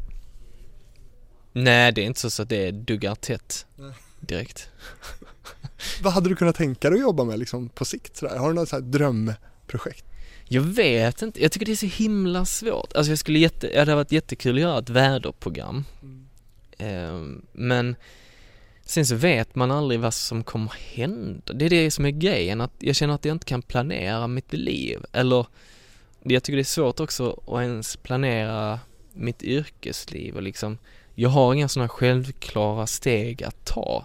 Nej, 1.53 1.93
det 1.93 2.01
är 2.01 2.07
inte 2.07 2.31
så 2.31 2.43
att 2.43 2.49
det 2.49 2.71
duggar 2.71 3.15
tätt 3.15 3.67
direkt. 4.21 4.69
Vad 6.03 6.13
hade 6.13 6.29
du 6.29 6.37
kunnat 6.37 6.57
tänka 6.57 6.91
dig 6.91 6.97
att 6.99 7.03
jobba 7.03 7.25
med 7.25 7.39
liksom 7.39 7.69
på 7.69 7.85
sikt? 7.85 8.17
Sådär? 8.17 8.37
Har 8.37 8.49
du 8.49 8.55
något 8.55 8.93
drömprojekt? 8.93 10.05
Jag 10.49 10.63
vet 10.63 11.23
inte, 11.23 11.43
jag 11.43 11.53
tycker 11.53 11.67
det 11.67 11.73
är 11.73 11.77
så 11.77 11.87
himla 11.87 12.45
svårt. 12.45 12.93
Alltså 12.93 13.13
jag 13.13 13.19
skulle 13.19 13.39
jätte, 13.39 13.67
ja, 13.67 13.73
det 13.73 13.79
hade 13.79 13.95
varit 13.95 14.13
jättekul 14.13 14.55
att 14.57 14.61
göra 14.61 14.79
ett 14.79 14.91
väderprogram. 14.91 15.85
Mm. 16.01 17.43
Men 17.53 17.97
sen 18.85 19.07
så 19.07 19.15
vet 19.15 19.55
man 19.55 19.71
aldrig 19.71 20.01
vad 20.01 20.15
som 20.15 20.45
kommer 20.45 20.73
hända. 20.95 21.53
Det 21.53 21.65
är 21.65 21.71
det 21.71 21.91
som 21.91 22.05
är 22.05 22.11
grejen, 22.11 22.61
att 22.61 22.73
jag 22.79 22.97
känner 22.97 23.15
att 23.15 23.25
jag 23.25 23.35
inte 23.35 23.47
kan 23.47 23.63
planera 23.63 24.27
mitt 24.27 24.53
liv. 24.53 24.99
Eller, 25.13 25.47
jag 26.23 26.43
tycker 26.43 26.57
det 26.57 26.63
är 26.63 26.65
svårt 26.65 27.01
också 27.01 27.41
att 27.47 27.63
ens 27.63 27.97
planera 27.97 28.81
mitt 29.13 29.43
yrkesliv 29.43 30.37
och 30.37 30.43
liksom, 30.43 30.79
jag 31.15 31.29
har 31.29 31.55
inga 31.55 31.69
sådana 31.69 31.89
självklara 31.89 32.87
steg 32.87 33.43
att 33.43 33.65
ta. 33.65 34.05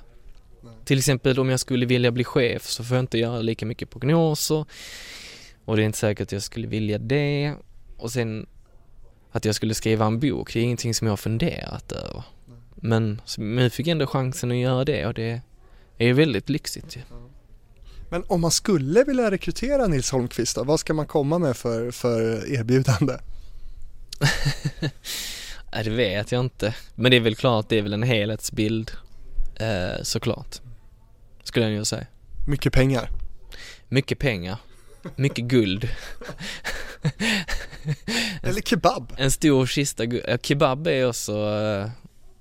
Till 0.85 0.97
exempel 0.97 1.39
om 1.39 1.49
jag 1.49 1.59
skulle 1.59 1.85
vilja 1.85 2.11
bli 2.11 2.23
chef 2.23 2.69
så 2.69 2.83
får 2.83 2.97
jag 2.97 3.03
inte 3.03 3.17
göra 3.17 3.41
lika 3.41 3.65
mycket 3.65 3.89
prognoser 3.89 4.65
och 5.65 5.75
det 5.75 5.83
är 5.83 5.85
inte 5.85 5.97
säkert 5.97 6.27
att 6.27 6.31
jag 6.31 6.41
skulle 6.41 6.67
vilja 6.67 6.97
det 6.97 7.55
och 7.97 8.11
sen 8.11 8.45
att 9.31 9.45
jag 9.45 9.55
skulle 9.55 9.73
skriva 9.73 10.05
en 10.05 10.19
bok, 10.19 10.53
det 10.53 10.59
är 10.59 10.63
ingenting 10.63 10.93
som 10.93 11.07
jag 11.07 11.11
har 11.11 11.17
funderat 11.17 11.91
över. 11.91 12.23
Men 12.75 13.21
fick 13.71 13.87
jag 13.87 13.91
ändå 13.91 14.07
chansen 14.07 14.51
att 14.51 14.57
göra 14.57 14.85
det 14.85 15.05
och 15.05 15.13
det 15.13 15.41
är 15.97 16.13
väldigt 16.13 16.49
lyxigt. 16.49 16.97
Men 18.09 18.23
om 18.27 18.41
man 18.41 18.51
skulle 18.51 19.03
vilja 19.03 19.31
rekrytera 19.31 19.87
Nils 19.87 20.11
Holmqvist 20.11 20.55
då, 20.55 20.63
vad 20.63 20.79
ska 20.79 20.93
man 20.93 21.07
komma 21.07 21.39
med 21.39 21.57
för, 21.57 21.91
för 21.91 22.51
erbjudande? 22.51 23.13
det 25.83 25.89
vet 25.89 26.31
jag 26.31 26.39
inte. 26.39 26.75
Men 26.95 27.11
det 27.11 27.17
är 27.17 27.21
väl 27.21 27.35
klart, 27.35 27.69
det 27.69 27.77
är 27.77 27.81
väl 27.81 27.93
en 27.93 28.03
helhetsbild 28.03 28.91
eh, 29.55 30.03
såklart. 30.03 30.61
Skulle 31.43 31.65
jag 31.65 31.73
ju 31.75 31.85
säga. 31.85 32.05
Mycket 32.47 32.73
pengar. 32.73 33.09
Mycket 33.89 34.19
pengar. 34.19 34.57
Mycket 35.15 35.45
guld. 35.45 35.89
Eller 38.43 38.61
kebab. 38.61 39.13
En 39.17 39.31
stor 39.31 39.65
kista 39.65 40.05
guld. 40.05 40.23
Ja, 40.27 40.37
kebab 40.37 40.87
är 40.87 41.07
också, 41.07 41.31
eh, 41.31 41.89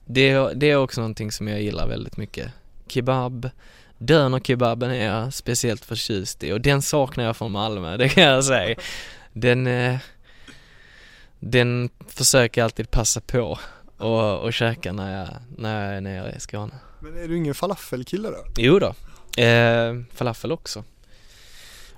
det 0.07 0.31
är, 0.31 0.55
det 0.55 0.71
är 0.71 0.77
också 0.77 1.01
någonting 1.01 1.33
som 1.33 1.49
jag 1.49 1.63
gillar 1.63 1.89
väldigt 1.89 2.17
mycket. 2.17 2.53
Kebab, 2.87 3.51
Dönerkebaben 3.99 4.91
är 4.91 5.07
jag 5.07 5.35
speciellt 5.35 5.85
förtjust 5.85 6.45
i 6.45 6.53
och 6.53 6.61
den 6.61 6.83
saknar 6.83 7.25
jag 7.25 7.37
från 7.37 7.53
Malmö, 7.53 7.97
det 7.97 8.09
kan 8.09 8.23
jag 8.23 8.45
säga. 8.45 8.77
Den, 9.33 9.67
eh, 9.67 9.99
den 11.41 11.91
försöker 12.09 12.63
alltid 12.63 12.91
passa 12.91 13.21
på 13.21 13.59
och, 13.97 14.39
och 14.39 14.53
käka 14.53 14.93
när 14.93 15.19
jag, 15.19 15.29
när 15.59 15.85
jag 15.85 15.97
är 15.97 16.01
nere 16.01 16.35
i 16.37 16.41
Skåne. 16.41 16.75
Men 17.01 17.17
är 17.17 17.29
du 17.29 17.37
ingen 17.37 17.55
falafelkille 17.55 18.29
då? 18.29 18.45
Jo 18.57 18.79
då, 18.79 18.95
eh, 19.43 19.95
falafel 20.15 20.53
också. 20.53 20.85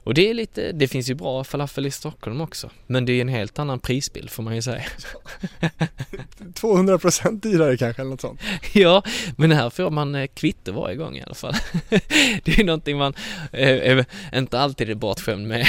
Och 0.05 0.15
det 0.15 0.31
är 0.31 0.35
lite, 0.35 0.73
det 0.73 0.89
finns 0.89 1.11
ju 1.11 1.15
bra 1.15 1.45
falafel 1.45 1.87
i 1.87 1.91
Stockholm 1.91 2.41
också. 2.41 2.71
Men 2.87 3.07
det 3.07 3.13
är 3.13 3.21
en 3.21 3.29
helt 3.29 3.59
annan 3.59 3.79
prisbild 3.79 4.31
får 4.31 4.43
man 4.43 4.55
ju 4.55 4.63
säga. 4.63 4.85
200% 6.39 7.41
dyrare 7.41 7.77
kanske 7.77 8.03
eller 8.03 8.11
något 8.11 8.21
sånt. 8.21 8.41
ja, 8.73 9.03
men 9.37 9.53
här 9.53 9.71
får 9.71 9.91
man 9.91 10.15
eh, 10.15 10.27
kvitto 10.27 10.73
varje 10.73 10.97
gång 10.97 11.17
i 11.17 11.23
alla 11.23 11.35
fall. 11.35 11.55
det 12.45 12.59
är 12.59 12.65
någonting 12.65 12.99
man 12.99 13.15
eh, 13.53 13.69
är 13.69 14.05
inte 14.35 14.61
alltid 14.61 14.91
är 14.91 14.95
bortskämd 14.95 15.49
med. 15.49 15.67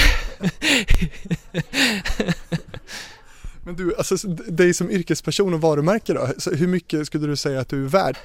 men 3.63 3.75
du, 3.75 3.95
alltså 3.95 4.27
dig 4.27 4.73
som 4.73 4.91
yrkesperson 4.91 5.53
och 5.53 5.61
varumärke 5.61 6.13
då, 6.13 6.51
hur 6.51 6.67
mycket 6.67 7.07
skulle 7.07 7.27
du 7.27 7.35
säga 7.35 7.59
att 7.59 7.69
du 7.69 7.83
är 7.85 7.89
värd? 7.89 8.17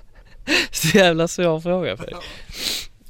Så 0.70 0.98
jävla 0.98 1.28
svår 1.28 1.60
fråga 1.60 1.96
för 1.96 2.14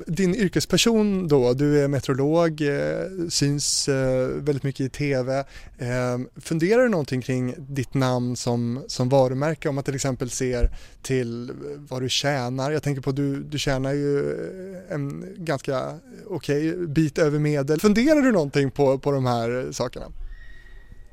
din 0.07 0.35
yrkesperson 0.35 1.29
då, 1.29 1.55
du 1.55 1.85
är 1.85 1.89
meteorolog, 1.89 2.61
eh, 2.61 3.29
syns 3.29 3.89
eh, 3.89 4.29
väldigt 4.29 4.63
mycket 4.63 4.81
i 4.81 4.89
tv. 4.89 5.39
Eh, 5.79 6.19
funderar 6.37 6.83
du 6.83 6.89
någonting 6.89 7.23
kring 7.23 7.55
ditt 7.59 7.95
namn 7.95 8.37
som, 8.37 8.85
som 8.87 9.09
varumärke 9.09 9.69
om 9.69 9.75
man 9.75 9.85
till 9.85 9.95
exempel 9.95 10.31
ser 10.31 10.71
till 11.03 11.51
eh, 11.51 11.55
vad 11.77 12.03
du 12.03 12.09
tjänar? 12.09 12.71
Jag 12.71 12.83
tänker 12.83 13.03
på 13.03 13.13
du, 13.13 13.43
du 13.43 13.59
tjänar 13.59 13.93
ju 13.93 14.19
eh, 14.19 14.95
en 14.95 15.35
ganska 15.37 15.99
okej 16.27 16.71
okay, 16.71 16.87
bit 16.87 17.19
över 17.19 17.39
medel. 17.39 17.81
Funderar 17.81 18.21
du 18.21 18.33
någonting 18.33 18.71
på, 18.71 18.99
på 18.99 19.13
de 19.13 19.27
här 19.27 19.73
sakerna? 19.73 20.07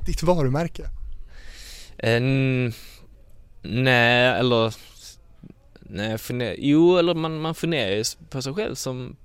Ditt 0.06 0.24
varumärke? 0.24 0.84
En, 1.98 2.74
nej, 3.62 4.40
eller 4.40 4.74
Nej, 5.90 6.18
funder, 6.18 6.56
jo, 6.58 6.98
eller 6.98 7.14
man, 7.14 7.42
man 7.42 7.56
funderar 7.56 7.92
ju 7.92 8.04
på 8.30 8.42
sig 8.42 8.54
själv 8.54 8.76
som 8.76 9.16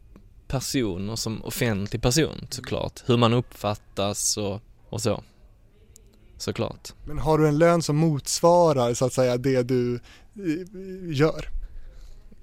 person 0.48 1.10
och 1.10 1.18
som 1.18 1.44
offentlig 1.44 2.02
person 2.02 2.46
såklart. 2.50 3.02
Hur 3.06 3.16
man 3.16 3.32
uppfattas 3.32 4.36
och, 4.36 4.60
och 4.88 5.00
så. 5.00 5.22
Såklart. 6.38 6.92
Men 7.04 7.18
har 7.18 7.38
du 7.38 7.48
en 7.48 7.58
lön 7.58 7.82
som 7.82 7.96
motsvarar 7.96 8.94
så 8.94 9.04
att 9.04 9.12
säga 9.12 9.36
det 9.36 9.62
du 9.62 10.00
gör? 11.12 11.48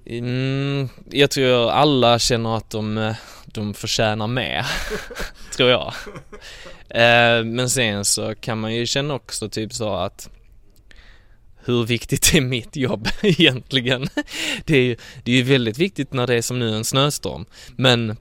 Mm, 0.06 0.88
jag 1.10 1.30
tror 1.30 1.70
alla 1.70 2.18
känner 2.18 2.56
att 2.56 2.70
de, 2.70 3.14
de 3.46 3.74
förtjänar 3.74 4.26
mer, 4.26 4.66
tror 5.56 5.70
jag. 5.70 5.92
Eh, 6.94 7.44
men 7.44 7.70
sen 7.70 8.04
så 8.04 8.34
kan 8.34 8.60
man 8.60 8.74
ju 8.74 8.86
känna 8.86 9.14
också 9.14 9.48
typ 9.48 9.72
så 9.72 9.94
att 9.94 10.30
hur 11.64 11.84
viktigt 11.84 12.34
är 12.34 12.40
mitt 12.40 12.76
jobb 12.76 13.08
egentligen? 13.22 14.08
Det 14.64 14.76
är 14.76 14.82
ju 14.82 14.96
det 15.24 15.32
är 15.32 15.42
väldigt 15.42 15.78
viktigt 15.78 16.12
när 16.12 16.26
det 16.26 16.34
är 16.34 16.42
som 16.42 16.58
nu 16.58 16.74
en 16.74 16.84
snöstorm, 16.84 17.44
men 17.76 18.16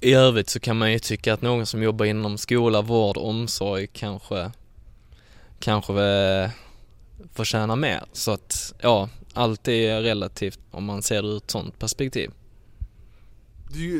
i 0.00 0.14
övrigt 0.14 0.50
så 0.50 0.60
kan 0.60 0.78
man 0.78 0.92
ju 0.92 0.98
tycka 0.98 1.34
att 1.34 1.42
någon 1.42 1.66
som 1.66 1.82
jobbar 1.82 2.06
inom 2.06 2.38
skola, 2.38 2.82
vård, 2.82 3.16
omsorg 3.16 3.86
kanske, 3.86 4.50
kanske 5.60 6.50
förtjänar 7.34 7.76
mer. 7.76 8.04
Så 8.12 8.30
att, 8.30 8.74
ja, 8.80 9.08
allt 9.34 9.68
är 9.68 10.00
relativt 10.00 10.58
om 10.70 10.84
man 10.84 11.02
ser 11.02 11.22
det 11.22 11.28
ur 11.28 11.36
ett 11.36 11.50
sånt 11.50 11.78
perspektiv. 11.78 12.30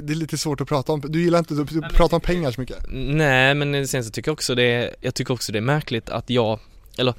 det 0.03 0.13
är 0.13 0.15
lite 0.15 0.39
svårt 0.39 0.61
att 0.61 0.69
prata 0.69 0.93
om, 0.93 1.01
du 1.01 1.23
gillar 1.23 1.39
inte 1.39 1.55
att 1.85 1.93
prata 1.93 2.17
om 2.17 2.23
pengar 2.23 2.51
så 2.51 2.61
mycket? 2.61 2.85
Nej, 2.89 3.55
men 3.55 3.89
sen 3.89 4.05
så 4.05 4.11
tycker 4.11 4.29
jag 4.29 4.33
också 4.35 4.55
det, 4.55 4.95
jag 5.01 5.15
tycker 5.15 5.35
också 5.35 5.53
det 5.53 5.59
är 5.59 5.61
märkligt 5.61 6.11
att 6.11 6.31
jag, 6.31 6.59
eller 6.99 7.15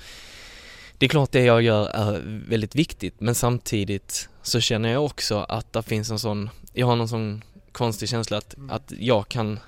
det 1.03 1.07
är 1.07 1.09
klart 1.09 1.31
det 1.31 1.43
jag 1.43 1.61
gör 1.61 1.87
är 1.87 2.21
väldigt 2.47 2.75
viktigt 2.75 3.15
men 3.19 3.35
samtidigt 3.35 4.29
så 4.41 4.59
känner 4.59 4.89
jag 4.89 5.05
också 5.05 5.45
att 5.49 5.73
det 5.73 5.83
finns 5.83 6.09
en 6.09 6.19
sån, 6.19 6.49
jag 6.73 6.87
har 6.87 6.95
någon 6.95 7.07
sån 7.07 7.43
konstig 7.71 8.09
känsla 8.09 8.37
att, 8.37 8.57
mm. 8.57 8.69
att 8.69 8.93
jag 8.97 9.27
kan 9.27 9.59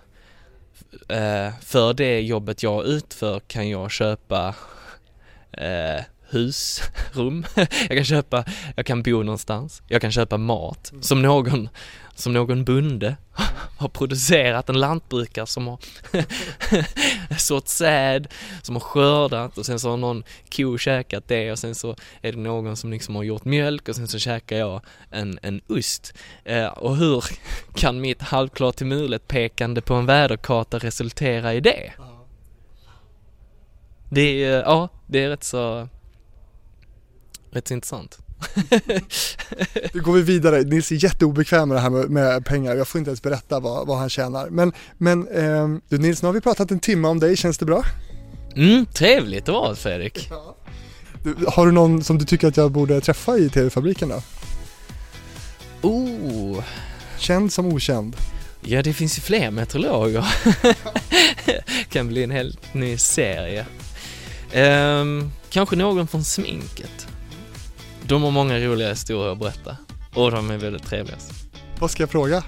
eh, 1.09 1.53
för 1.61 1.93
det 1.93 2.21
jobbet 2.21 2.63
jag 2.63 2.85
utför 2.85 3.39
kan 3.39 3.69
jag 3.69 3.91
köpa 3.91 4.55
eh, 5.51 6.03
husrum, 6.29 7.45
jag 7.55 7.97
kan 7.97 8.05
köpa, 8.05 8.45
jag 8.75 8.85
kan 8.85 9.03
bo 9.03 9.23
någonstans, 9.23 9.81
jag 9.87 10.01
kan 10.01 10.11
köpa 10.11 10.37
mat 10.37 10.91
mm. 10.91 11.03
som 11.03 11.21
någon, 11.21 11.69
som 12.15 12.33
någon 12.33 12.63
bonde 12.63 13.17
har 13.77 13.89
producerat, 13.89 14.69
en 14.69 14.79
lantbrukare 14.79 15.47
som 15.47 15.67
har 15.67 15.79
sått 17.39 17.67
säd, 17.67 18.27
som 18.61 18.75
har 18.75 18.79
skördat 18.79 19.57
och 19.57 19.65
sen 19.65 19.79
så 19.79 19.89
har 19.89 19.97
någon 19.97 20.23
ko 20.55 20.77
käkat 20.77 21.27
det 21.27 21.51
och 21.51 21.59
sen 21.59 21.75
så 21.75 21.95
är 22.21 22.31
det 22.31 22.37
någon 22.37 22.77
som 22.77 22.91
liksom 22.91 23.15
har 23.15 23.23
gjort 23.23 23.45
mjölk 23.45 23.89
och 23.89 23.95
sen 23.95 24.07
så 24.07 24.19
käkar 24.19 24.57
jag 24.57 24.81
en, 25.11 25.39
en 25.41 25.61
ost. 25.67 26.13
Eh, 26.43 26.67
och 26.67 26.97
hur 26.97 27.23
kan 27.73 28.01
mitt 28.01 28.21
halvklart 28.21 28.75
till 28.75 28.87
mulet 28.87 29.27
pekande 29.27 29.81
på 29.81 29.93
en 29.93 30.05
väderkarta 30.05 30.77
resultera 30.77 31.53
i 31.53 31.59
det? 31.59 31.93
Det 34.09 34.43
är, 34.43 34.61
ja, 34.61 34.89
det 35.07 35.23
är 35.23 35.29
rätt 35.29 35.43
så 35.43 35.89
rätt 37.51 37.71
intressant. 37.71 38.24
Nu 39.93 40.01
går 40.01 40.13
vi 40.13 40.21
vidare, 40.21 40.61
Nils 40.61 40.91
är 40.91 41.03
jätteobekväm 41.03 41.69
med 41.69 41.77
det 41.77 41.81
här 41.81 41.89
med, 41.89 42.09
med 42.09 42.45
pengar, 42.45 42.75
jag 42.75 42.87
får 42.87 42.99
inte 42.99 43.09
ens 43.09 43.21
berätta 43.21 43.59
vad, 43.59 43.87
vad 43.87 43.97
han 43.97 44.09
tjänar. 44.09 44.49
Men, 44.49 44.73
men 44.97 45.27
eh, 45.27 45.67
du 45.89 45.97
Nils, 45.97 46.21
nu 46.21 46.25
har 46.25 46.33
vi 46.33 46.41
pratat 46.41 46.71
en 46.71 46.79
timme 46.79 47.07
om 47.07 47.19
dig, 47.19 47.37
känns 47.37 47.57
det 47.57 47.65
bra? 47.65 47.83
Mm, 48.55 48.85
trevligt 48.85 49.49
att 49.49 49.55
vara 49.55 49.75
Fredrik. 49.75 50.27
Ja. 50.29 50.55
Du, 51.23 51.35
har 51.47 51.65
du 51.65 51.71
någon 51.71 52.03
som 52.03 52.17
du 52.17 52.25
tycker 52.25 52.47
att 52.47 52.57
jag 52.57 52.71
borde 52.71 53.01
träffa 53.01 53.37
i 53.37 53.49
TV-fabriken 53.49 54.09
då? 54.09 54.21
Oh. 55.81 56.63
Känd 57.17 57.53
som 57.53 57.65
okänd? 57.65 58.15
Ja, 58.61 58.81
det 58.81 58.93
finns 58.93 59.17
ju 59.17 59.21
fler 59.21 59.51
meteorologer. 59.51 60.25
kan 61.89 62.07
bli 62.07 62.23
en 62.23 62.31
helt 62.31 62.73
ny 62.73 62.97
serie. 62.97 63.65
Um, 64.55 65.31
kanske 65.49 65.75
någon 65.75 66.07
från 66.07 66.23
sminket. 66.23 67.07
De 68.07 68.23
har 68.23 68.31
många 68.31 68.59
roliga 68.59 68.89
historier 68.89 69.31
att 69.31 69.39
berätta 69.39 69.77
och 70.13 70.31
de 70.31 70.51
är 70.51 70.57
väldigt 70.57 70.83
trevliga. 70.83 71.17
Vad 71.79 71.91
ska 71.91 72.03
jag 72.03 72.09
fråga? 72.09 72.43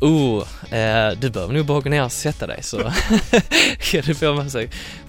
Oh, 0.00 0.44
eh, 0.74 1.12
du 1.18 1.30
behöver 1.30 1.54
nog 1.54 1.66
bara 1.66 1.80
gå 1.80 1.90
ner 1.90 2.04
och 2.04 2.12
sätta 2.12 2.46
dig 2.46 2.62
så 2.62 2.78
kan 3.78 4.02
du 4.04 4.14
få 4.14 4.34
massa, 4.34 4.58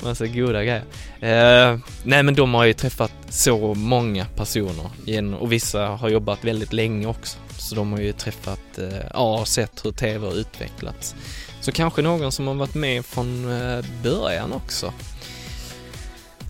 massa 0.04 0.28
goda 0.28 0.64
grejer. 0.64 0.84
Eh, 1.20 1.80
nej 2.04 2.24
men 2.24 2.36
de 2.36 2.54
har 2.54 2.66
ju 2.66 2.74
träffat 2.74 3.12
så 3.30 3.74
många 3.74 4.26
personer 4.26 4.90
igen, 5.06 5.34
och 5.34 5.52
vissa 5.52 5.86
har 5.86 6.10
jobbat 6.10 6.44
väldigt 6.44 6.74
länge 6.74 7.08
också. 7.08 7.38
Så 7.58 7.76
de 7.76 7.92
har 7.92 8.00
ju 8.00 8.12
träffat, 8.12 8.78
eh, 8.78 9.06
ja, 9.14 9.46
sett 9.46 9.86
hur 9.86 9.92
TV 9.92 10.28
har 10.28 10.34
utvecklats. 10.34 11.16
Så 11.62 11.72
kanske 11.72 12.02
någon 12.02 12.32
som 12.32 12.48
har 12.48 12.54
varit 12.54 12.76
med 12.76 13.06
från 13.06 13.62
eh, 13.62 13.86
början 14.04 14.54
också. 14.54 14.94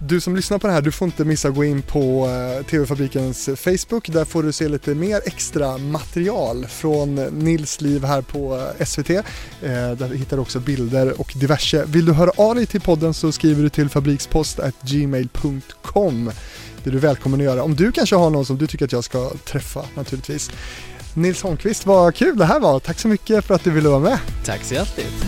Du 0.07 0.21
som 0.21 0.35
lyssnar 0.35 0.57
på 0.57 0.67
det 0.67 0.73
här, 0.73 0.81
du 0.81 0.91
får 0.91 1.05
inte 1.05 1.25
missa 1.25 1.47
att 1.47 1.55
gå 1.55 1.63
in 1.63 1.81
på 1.81 2.27
eh, 2.27 2.65
TV-fabrikens 2.65 3.49
Facebook. 3.55 4.09
Där 4.09 4.25
får 4.25 4.43
du 4.43 4.51
se 4.51 4.67
lite 4.67 4.95
mer 4.95 5.21
extra 5.25 5.77
material 5.77 6.65
från 6.65 7.15
Nils 7.15 7.81
liv 7.81 8.03
här 8.03 8.21
på 8.21 8.71
eh, 8.79 8.85
SVT. 8.85 9.09
Eh, 9.09 9.21
där 9.61 10.15
hittar 10.15 10.37
du 10.37 10.41
också 10.41 10.59
bilder 10.59 11.21
och 11.21 11.33
diverse. 11.35 11.85
Vill 11.85 12.05
du 12.05 12.13
höra 12.13 12.31
av 12.35 12.55
dig 12.55 12.65
till 12.65 12.81
podden 12.81 13.13
så 13.13 13.31
skriver 13.31 13.63
du 13.63 13.69
till 13.69 13.89
fabrikspost.gmail.com. 13.89 16.31
Det 16.83 16.89
är 16.89 16.93
du 16.93 16.99
välkommen 16.99 17.39
att 17.39 17.45
göra. 17.45 17.63
Om 17.63 17.75
du 17.75 17.91
kanske 17.91 18.15
har 18.15 18.29
någon 18.29 18.45
som 18.45 18.57
du 18.57 18.67
tycker 18.67 18.85
att 18.85 18.91
jag 18.91 19.03
ska 19.03 19.29
träffa 19.29 19.85
naturligtvis. 19.95 20.51
Nils 21.13 21.41
Holmqvist, 21.41 21.85
vad 21.85 22.15
kul 22.15 22.37
det 22.37 22.45
här 22.45 22.59
var. 22.59 22.79
Tack 22.79 22.99
så 22.99 23.07
mycket 23.07 23.45
för 23.45 23.55
att 23.55 23.63
du 23.63 23.71
ville 23.71 23.89
vara 23.89 23.99
med. 23.99 24.19
Tack 24.45 24.63
så 24.63 24.73
hjärtligt. 24.73 25.25